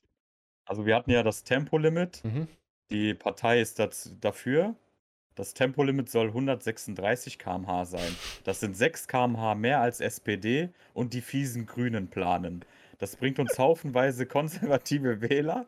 [0.65, 2.23] Also wir hatten ja das Tempolimit.
[2.23, 2.47] Mhm.
[2.89, 4.75] Die Partei ist daz- dafür.
[5.35, 8.15] Das Tempolimit soll 136 km/h sein.
[8.43, 12.63] Das sind 6 km/h mehr als SPD und die fiesen Grünen planen.
[12.99, 15.65] Das bringt uns haufenweise konservative Wähler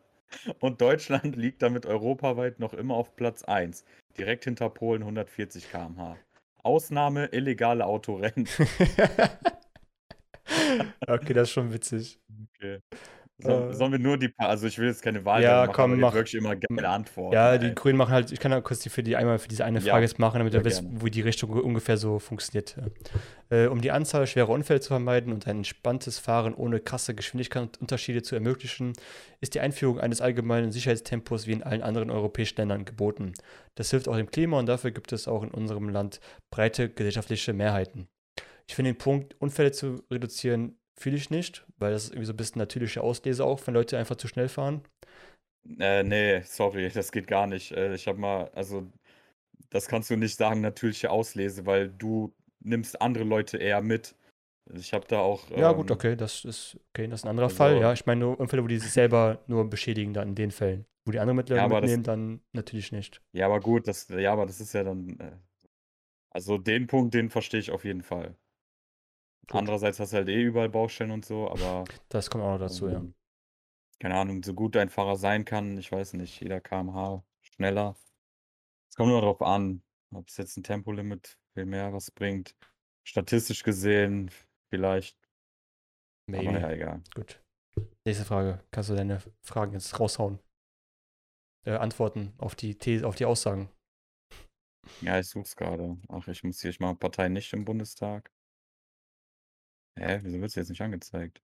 [0.59, 3.86] und Deutschland liegt damit europaweit noch immer auf Platz 1,
[4.17, 6.17] direkt hinter Polen 140 km/h.
[6.63, 8.47] Ausnahme illegale Autorennen.
[11.07, 12.19] okay, das ist schon witzig.
[12.57, 12.80] Okay.
[13.38, 13.73] So, Äh.
[13.73, 15.99] sollen wir nur die, Pa- also ich will jetzt keine Wahl Ja, machen, komm, aber
[15.99, 16.13] mach.
[16.13, 17.33] wirklich immer geile Antworten.
[17.33, 17.75] Ja, die ey.
[17.75, 20.05] Grünen machen halt, ich kann ja kurz die für die einmal für diese eine Frage
[20.05, 22.77] jetzt machen, damit ihr wisst, wo die Richtung ungefähr so funktioniert.
[23.49, 28.21] Äh, um die Anzahl schwerer Unfälle zu vermeiden und ein entspanntes Fahren ohne krasse Geschwindigkeitsunterschiede
[28.23, 28.93] zu ermöglichen,
[29.41, 33.33] ist die Einführung eines allgemeinen Sicherheitstempos wie in allen anderen europäischen Ländern geboten.
[33.75, 36.21] Das hilft auch dem Klima und dafür gibt es auch in unserem Land
[36.53, 38.07] breite gesellschaftliche Mehrheiten.
[38.67, 42.33] Ich finde den Punkt, Unfälle zu reduzieren, fühle ich nicht, weil das ist irgendwie so
[42.33, 44.81] ein bisschen natürliche Auslese auch, wenn Leute einfach zu schnell fahren.
[45.79, 47.71] Äh, nee, sorry, das geht gar nicht.
[47.71, 48.87] Äh, ich habe mal, also,
[49.69, 54.15] das kannst du nicht sagen, natürliche Auslese, weil du nimmst andere Leute eher mit.
[54.73, 55.49] Ich habe da auch.
[55.51, 57.79] Ja, gut, ähm, okay, das ist okay, das ist ein anderer also- Fall.
[57.79, 60.85] Ja, ich meine nur Unfälle, wo die sich selber nur beschädigen, dann in den Fällen.
[61.05, 63.21] Wo die andere Mittel Ja, aber das- mitnehmen, dann natürlich nicht.
[63.33, 65.19] Ja, aber gut, das, ja, aber das ist ja dann.
[65.19, 65.31] Äh,
[66.31, 68.35] also, den Punkt, den verstehe ich auf jeden Fall.
[69.47, 69.59] Gut.
[69.59, 71.85] Andererseits hast du halt eh überall Baustellen und so, aber.
[72.09, 72.97] Das kommt auch noch dazu, ja.
[72.97, 73.13] ähm,
[73.99, 77.95] Keine Ahnung, so gut ein Fahrer sein kann, ich weiß nicht, jeder km/h schneller.
[78.89, 79.83] Es kommt nur darauf an,
[80.13, 82.55] ob es jetzt ein Tempolimit viel mehr was bringt.
[83.07, 84.31] Statistisch gesehen
[84.69, 85.17] vielleicht,
[86.27, 86.49] Maybe.
[86.49, 87.03] aber ja, egal.
[87.13, 87.41] Gut.
[88.05, 88.63] Nächste Frage.
[88.71, 90.39] Kannst du deine Fragen jetzt raushauen?
[91.65, 93.69] Äh, Antworten auf die These, auf die Aussagen.
[95.01, 95.97] Ja, ich such's gerade.
[96.09, 98.31] Ach, ich muss hier, ich mache Partei nicht im Bundestag.
[99.97, 101.41] Hä, wieso wird's jetzt nicht angezeigt?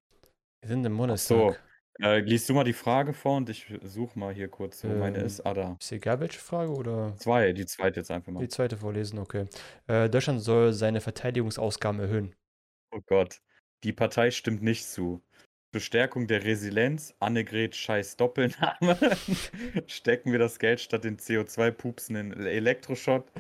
[0.61, 0.97] Wir sind im so.
[0.97, 1.63] Bundestag.
[2.01, 5.19] Äh, liest du mal die Frage vor und ich suche mal hier kurz, wo meine
[5.19, 5.41] Ähm, ist.
[5.45, 5.77] Ah, da.
[5.79, 8.39] Ist egal, welche Frage oder Zwei, die zweite jetzt einfach mal.
[8.39, 9.19] die zweite vorlesen?
[9.19, 9.45] Okay.
[9.87, 12.35] Äh, Deutschland soll seine Verteidigungsausgaben erhöhen.
[12.91, 13.41] Oh Gott.
[13.83, 15.21] Die Partei stimmt nicht zu.
[15.73, 18.97] Zur Stärkung der Resilienz, Annegret Scheiß Doppelname,
[19.87, 23.31] stecken wir das Geld statt den CO2-pupsenden Elektroschrott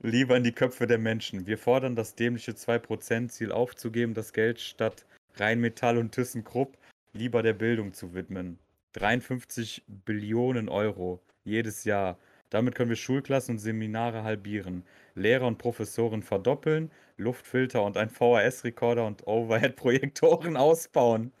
[0.00, 1.46] lieber in die Köpfe der Menschen.
[1.46, 6.76] Wir fordern das dämliche 2%-Ziel aufzugeben, das Geld statt Rheinmetall und ThyssenKrupp
[7.12, 8.58] lieber der Bildung zu widmen.
[8.94, 12.18] 53 Billionen Euro jedes Jahr.
[12.50, 14.84] Damit können wir Schulklassen und Seminare halbieren,
[15.14, 21.32] Lehrer und Professoren verdoppeln, Luftfilter und ein VHS-Rekorder und Overhead-Projektoren ausbauen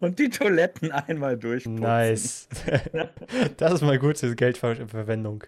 [0.00, 1.80] und die Toiletten einmal durchputzen.
[1.80, 2.48] Nice.
[3.56, 5.44] das ist mal gute Geldverwendung.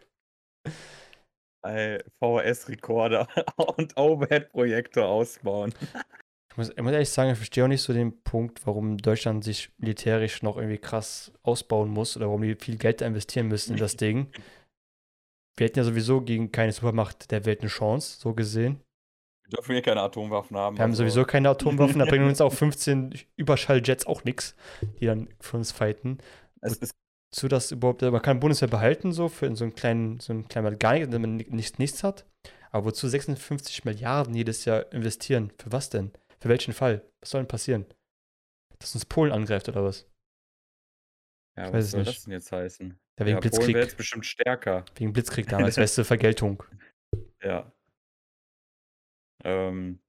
[1.66, 3.28] Ein VHS-Rekorder
[3.76, 5.74] und Overhead-Projektor ausbauen.
[6.50, 9.44] Ich muss, ich muss ehrlich sagen, ich verstehe auch nicht so den Punkt, warum Deutschland
[9.44, 13.78] sich militärisch noch irgendwie krass ausbauen muss oder warum die viel Geld investieren müssen in
[13.78, 14.28] das Ding.
[15.58, 18.80] Wir hätten ja sowieso gegen keine Supermacht der Welt eine Chance, so gesehen.
[19.44, 20.76] Wir dürfen hier keine Atomwaffen haben.
[20.76, 24.54] Wir haben also- sowieso keine Atomwaffen, da bringen uns auch 15 Überschalljets auch nichts,
[25.00, 26.18] die dann für uns fighten.
[26.60, 26.94] Es ist,
[27.36, 30.78] Zu das überhaupt, man kann Bundeswehr behalten, so für so einen kleinen, so einen kleinen,
[30.78, 32.24] gar nicht, wenn man nichts, nichts hat.
[32.70, 35.52] Aber wozu 56 Milliarden jedes Jahr investieren?
[35.58, 36.12] Für was denn?
[36.40, 37.06] Für welchen Fall?
[37.20, 37.84] Was soll denn passieren?
[38.78, 40.06] Dass uns Polen angreift oder was?
[41.58, 42.16] ja, weiß was es soll nicht.
[42.16, 42.98] das denn jetzt heißen?
[43.18, 43.74] Ja, wegen ja, Polen Blitzkrieg.
[43.74, 44.84] wäre jetzt bestimmt stärker.
[44.94, 46.62] Wegen Blitzkrieg damals, beste Vergeltung.
[47.42, 47.70] Ja.
[49.44, 50.00] Ähm.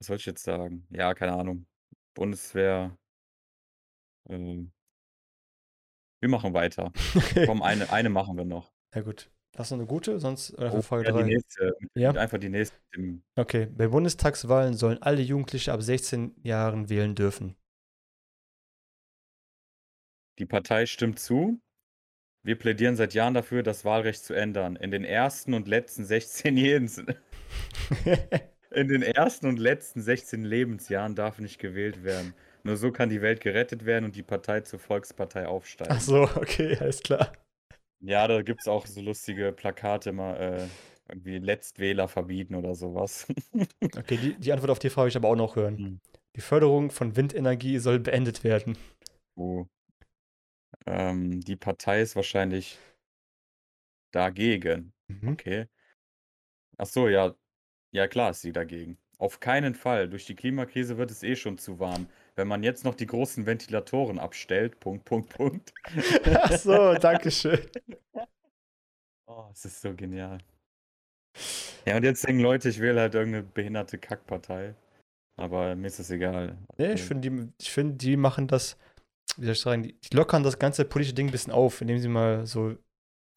[0.00, 0.86] Was soll ich jetzt sagen?
[0.88, 1.66] Ja, keine Ahnung.
[2.14, 2.96] Bundeswehr.
[4.30, 4.72] Ähm,
[6.20, 6.92] Wir machen weiter.
[7.46, 8.72] Komm, eine, eine machen wir noch.
[8.94, 9.30] Ja gut.
[9.56, 10.20] Hast du eine gute?
[10.20, 11.26] Sonst äh, für Oh, Frage ja, die 3.
[11.26, 11.76] nächste.
[11.94, 12.10] Ja?
[12.12, 12.76] Einfach die nächste.
[13.36, 13.66] Okay.
[13.66, 17.56] Bei Bundestagswahlen sollen alle Jugendliche ab 16 Jahren wählen dürfen.
[20.38, 21.60] Die Partei stimmt zu.
[22.42, 24.76] Wir plädieren seit Jahren dafür, das Wahlrecht zu ändern.
[24.76, 26.90] In den ersten und letzten 16 Jahren,
[28.70, 32.34] in den ersten und letzten 16 Lebensjahren darf nicht gewählt werden.
[32.62, 35.92] Nur so kann die Welt gerettet werden und die Partei zur Volkspartei aufsteigen.
[35.94, 37.32] Ach so, okay, alles klar.
[38.00, 40.66] Ja, da gibt es auch so lustige Plakate immer, äh,
[41.08, 43.26] irgendwie Letztwähler verbieten oder sowas.
[43.96, 45.76] Okay, die, die Antwort auf die Frage will ich aber auch noch hören.
[45.76, 46.00] Hm.
[46.36, 48.78] Die Förderung von Windenergie soll beendet werden.
[49.36, 49.66] Oh.
[50.86, 52.78] Ähm, die Partei ist wahrscheinlich
[54.12, 54.92] dagegen.
[55.08, 55.28] Mhm.
[55.28, 55.66] Okay.
[56.78, 57.34] Ach so, ja.
[57.92, 58.98] Ja, klar ist sie dagegen.
[59.18, 60.08] Auf keinen Fall.
[60.08, 62.06] Durch die Klimakrise wird es eh schon zu warm.
[62.36, 65.72] Wenn man jetzt noch die großen Ventilatoren abstellt, Punkt, Punkt, Punkt.
[66.34, 67.60] Ach so, danke schön.
[69.26, 70.38] Oh, es ist so genial.
[71.86, 74.74] Ja, und jetzt denken Leute, ich wähle halt irgendeine behinderte Kackpartei.
[75.38, 76.58] Aber mir ist das egal.
[76.76, 78.76] Nee, ich Also, finde, die, ich find, die machen das,
[79.36, 81.98] wie soll ich sagen, die, die lockern das ganze politische Ding ein bisschen auf, indem
[81.98, 82.76] sie mal so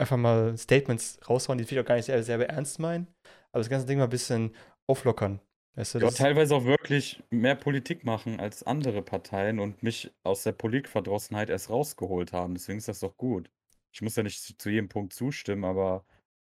[0.02, 3.08] einfach mal Statements raushauen, die vielleicht auch gar nicht selber, selber ernst meinen,
[3.52, 4.54] aber das ganze Ding mal ein bisschen
[4.90, 5.40] auflockern.
[5.76, 10.44] Weißt du, Ja, teilweise auch wirklich mehr Politik machen als andere Parteien und mich aus
[10.44, 12.54] der Politikverdrossenheit erst rausgeholt haben.
[12.54, 13.50] Deswegen ist das doch gut.
[13.92, 16.06] Ich muss ja nicht zu- zu jedem Punkt zustimmen, aber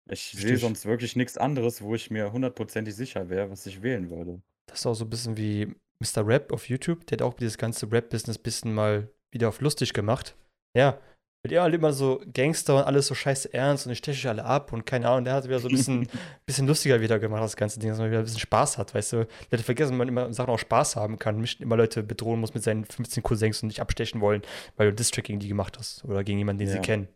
[0.09, 4.09] ich sehe sonst wirklich nichts anderes, wo ich mir hundertprozentig sicher wäre, was ich wählen
[4.09, 4.41] würde.
[4.67, 6.27] das ist auch so ein bisschen wie Mr.
[6.27, 9.93] Rap auf YouTube, der hat auch dieses ganze Rap-Business ein bisschen mal wieder auf lustig
[9.93, 10.35] gemacht.
[10.75, 10.99] Ja,
[11.45, 14.43] mit ihr alle immer so Gangster und alles so scheiße ernst und ich steche alle
[14.45, 16.07] ab und keine Ahnung, der hat wieder so ein bisschen,
[16.47, 19.13] bisschen lustiger wieder gemacht, das ganze Ding, dass man wieder ein bisschen Spaß hat, weißt
[19.13, 19.27] du.
[19.51, 22.55] Leute vergessen, dass man immer Sachen auch Spaß haben kann, nicht immer Leute bedrohen muss
[22.55, 24.41] mit seinen 15 Cousins und nicht abstechen wollen,
[24.75, 26.81] weil du Distrack gegen die gemacht hast oder gegen jemanden, den sie Ja.
[26.81, 27.07] kennen.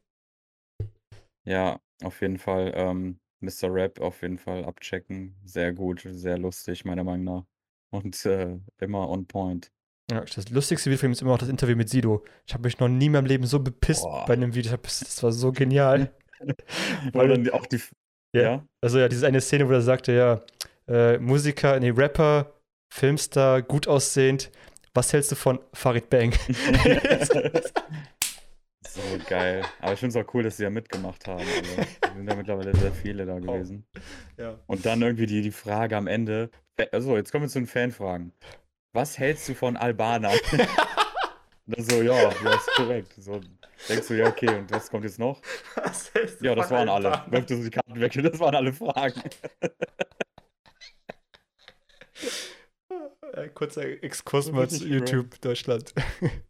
[1.48, 2.72] Ja, auf jeden Fall.
[2.76, 3.74] Ähm, Mr.
[3.74, 5.36] Rap auf jeden Fall abchecken.
[5.44, 7.46] Sehr gut, sehr lustig, meiner Meinung nach.
[7.92, 9.72] Und äh, immer on point.
[10.12, 12.24] Ja, das lustigste Video von ihm ist immer noch das Interview mit Sido.
[12.48, 14.26] Ich habe mich noch nie in meinem Leben so bepisst Boah.
[14.26, 14.76] bei einem Video.
[14.78, 16.12] Das war so genial.
[17.14, 17.82] Weil dann auch die.
[18.34, 18.42] Ja.
[18.42, 18.66] Ja.
[18.82, 20.42] Also ja, diese eine Szene, wo er sagte, ja,
[20.88, 22.54] äh, Musiker, nee, Rapper,
[22.94, 24.52] Filmstar, gut aussehend.
[24.94, 26.34] Was hältst du von Farid Bang?
[28.90, 29.64] So geil.
[29.82, 31.44] Aber ich finde es auch cool, dass sie ja mitgemacht haben.
[31.44, 33.86] Also, sind ja mittlerweile sehr viele da gewesen.
[34.38, 34.60] ja.
[34.66, 36.50] Und dann irgendwie die, die Frage am Ende.
[36.92, 38.34] Also, jetzt kommen wir zu den Fanfragen.
[38.94, 40.38] Was hältst du von Albanern?
[41.68, 43.14] Und dann so, ja, ja, ist korrekt.
[43.18, 43.40] So,
[43.88, 45.40] denkst du, ja, okay, und was kommt jetzt noch?
[45.76, 47.24] Was hältst du Ja, das waren alle.
[47.30, 49.22] Wirft so die Karten weg, das waren alle Fragen.
[53.34, 55.94] Äh, kurzer Exkurs Das mal zu YouTube Deutschland.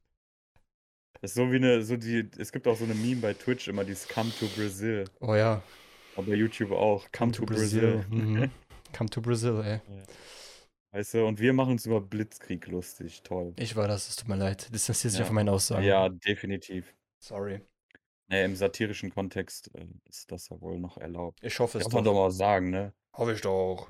[1.21, 3.67] Das ist so wie eine, so die, es gibt auch so eine Meme bei Twitch
[3.67, 5.03] immer, dieses Come to Brazil.
[5.19, 5.61] Oh ja.
[6.15, 8.05] Und bei YouTube auch, Come, to, Brazil.
[8.09, 8.49] Mhm.
[8.97, 9.81] Come to Brazil, ey.
[10.91, 13.21] Weißt du, und wir machen uns über Blitzkrieg lustig.
[13.23, 13.53] Toll.
[13.59, 14.73] Ich war das, es tut mir leid.
[14.73, 15.23] Distanziert sich Ja.
[15.23, 15.83] ja von meinen Aussagen.
[15.85, 16.95] Ja, definitiv.
[17.19, 17.61] Sorry.
[18.27, 21.39] Nee, im satirischen Kontext äh, ist das ja wohl noch erlaubt.
[21.43, 22.19] Ich hoffe es Kann man doch doch.
[22.23, 22.93] mal sagen, ne?
[23.13, 23.89] Hoffe ich doch.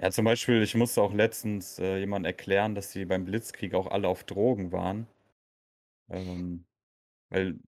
[0.00, 3.86] Ja, zum Beispiel, ich musste auch letztens äh, jemand erklären, dass die beim Blitzkrieg auch
[3.86, 5.06] alle auf Drogen waren.
[6.10, 6.66] Ähm,
[7.30, 7.60] weil,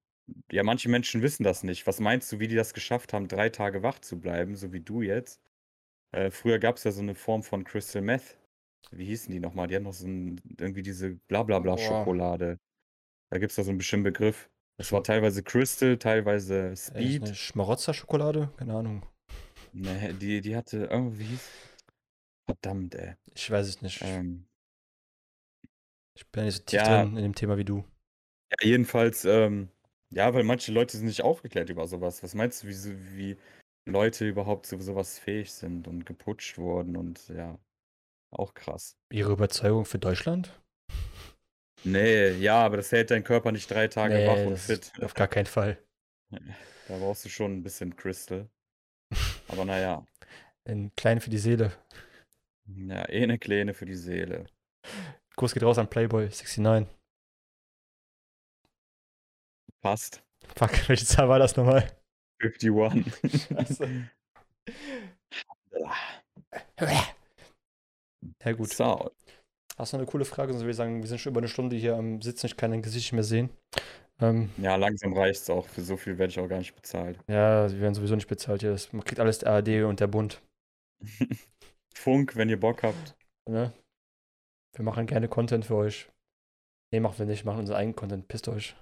[0.52, 1.86] ja, manche Menschen wissen das nicht.
[1.86, 4.80] Was meinst du, wie die das geschafft haben, drei Tage wach zu bleiben, so wie
[4.80, 5.40] du jetzt?
[6.12, 8.38] Äh, früher gab es ja so eine Form von Crystal Meth.
[8.90, 9.66] Wie hießen die nochmal?
[9.68, 11.14] Die hatten noch so ein, irgendwie diese.
[11.28, 12.58] Blablabla-Schokolade.
[13.30, 14.50] Da gibt es da so einen bestimmten Begriff.
[14.78, 17.24] Das war teilweise Crystal, teilweise Echt Speed.
[17.24, 18.52] eine Schmarotzer-Schokolade?
[18.56, 19.06] Keine Ahnung.
[19.72, 21.24] Ne, die, die hatte irgendwie.
[21.24, 21.48] hieß-
[22.46, 23.14] Verdammt, ey.
[23.34, 24.02] Ich weiß es nicht.
[24.02, 24.46] Ähm,
[26.14, 27.02] Ich bin ja nicht so tief ja.
[27.04, 27.84] drin in dem Thema wie du.
[28.50, 29.70] ja, jedenfalls, ähm,
[30.10, 32.22] ja, weil manche Leute sind nicht aufgeklärt über sowas.
[32.22, 33.36] Was meinst du, wie, wie
[33.84, 37.58] Leute überhaupt zu sowas fähig sind und geputscht wurden und ja,
[38.30, 38.96] auch krass.
[39.10, 40.58] Ihre Überzeugung für Deutschland?
[41.84, 44.92] Nee, ja, aber das hält dein Körper nicht drei Tage Nee, wach und fit.
[45.02, 45.78] Auf gar keinen Fall.
[46.88, 48.50] Da brauchst du schon ein bisschen Crystal.
[49.48, 50.04] Aber naja,
[50.64, 51.72] Ein Klein für die Seele.
[52.66, 54.46] ja, eh eine Kleine für die Seele.
[55.36, 56.86] Gruß geht raus an Playboy 69.
[59.80, 60.22] Passt.
[60.56, 61.88] Fuck, welche Zahl war das nochmal?
[62.42, 63.48] 51.
[63.48, 64.08] Scheiße.
[68.44, 68.72] Ja, gut.
[68.72, 69.10] So,
[69.78, 70.52] Hast du noch eine coole Frage?
[70.52, 72.46] Sonst würde ich sagen, wir sind schon über eine Stunde hier am Sitzen.
[72.46, 73.50] Ich kann dein Gesicht nicht mehr sehen.
[74.20, 75.66] Ähm, ja, langsam reicht's auch.
[75.66, 77.18] Für so viel werde ich auch gar nicht bezahlt.
[77.28, 78.70] ja, wir werden sowieso nicht bezahlt hier.
[78.70, 80.42] Das- Man kriegt alles der ARD und der Bund.
[81.96, 83.16] Funk, wenn ihr Bock habt.
[83.48, 83.72] Ne?
[84.76, 86.08] Wir machen gerne Content für euch.
[86.92, 87.44] Nee, machen wir nicht.
[87.44, 88.28] Wir machen unseren eigenen Content.
[88.28, 88.76] Pisst euch.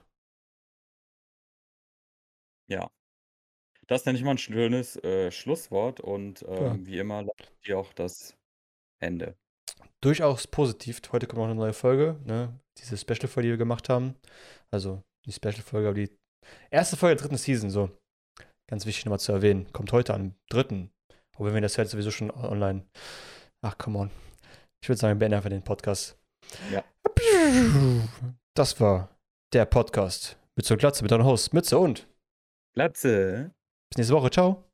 [2.68, 2.90] Ja.
[3.90, 6.72] Das nenne ich mal ein schönes, äh, Schlusswort und, Ja.
[6.74, 8.36] ähm, wie immer lautet hier auch das
[9.02, 9.34] Ende.
[10.00, 11.00] Durchaus positiv.
[11.10, 12.58] Heute kommt noch eine neue Folge, ne?
[12.78, 14.14] Diese Special-Folge, die wir gemacht haben.
[14.70, 16.10] Also, die Special-Folge, aber die
[16.70, 17.90] erste Folge der dritten Season, so.
[18.70, 19.70] Ganz wichtig nochmal zu erwähnen.
[19.72, 20.92] Kommt heute am dritten.
[21.34, 22.86] Obwohl, wenn das hört, sowieso schon online.
[23.62, 24.10] Ach, come on.
[24.82, 26.16] Ich würde sagen, wir beenden einfach den Podcast.
[26.70, 26.84] Ja.
[28.56, 29.08] Das war
[29.52, 30.38] der Podcast.
[30.56, 32.06] Mütze und Glatze mit eurem Host Mütze und
[32.74, 33.52] Glatze.
[33.98, 34.69] z dvoch ciao.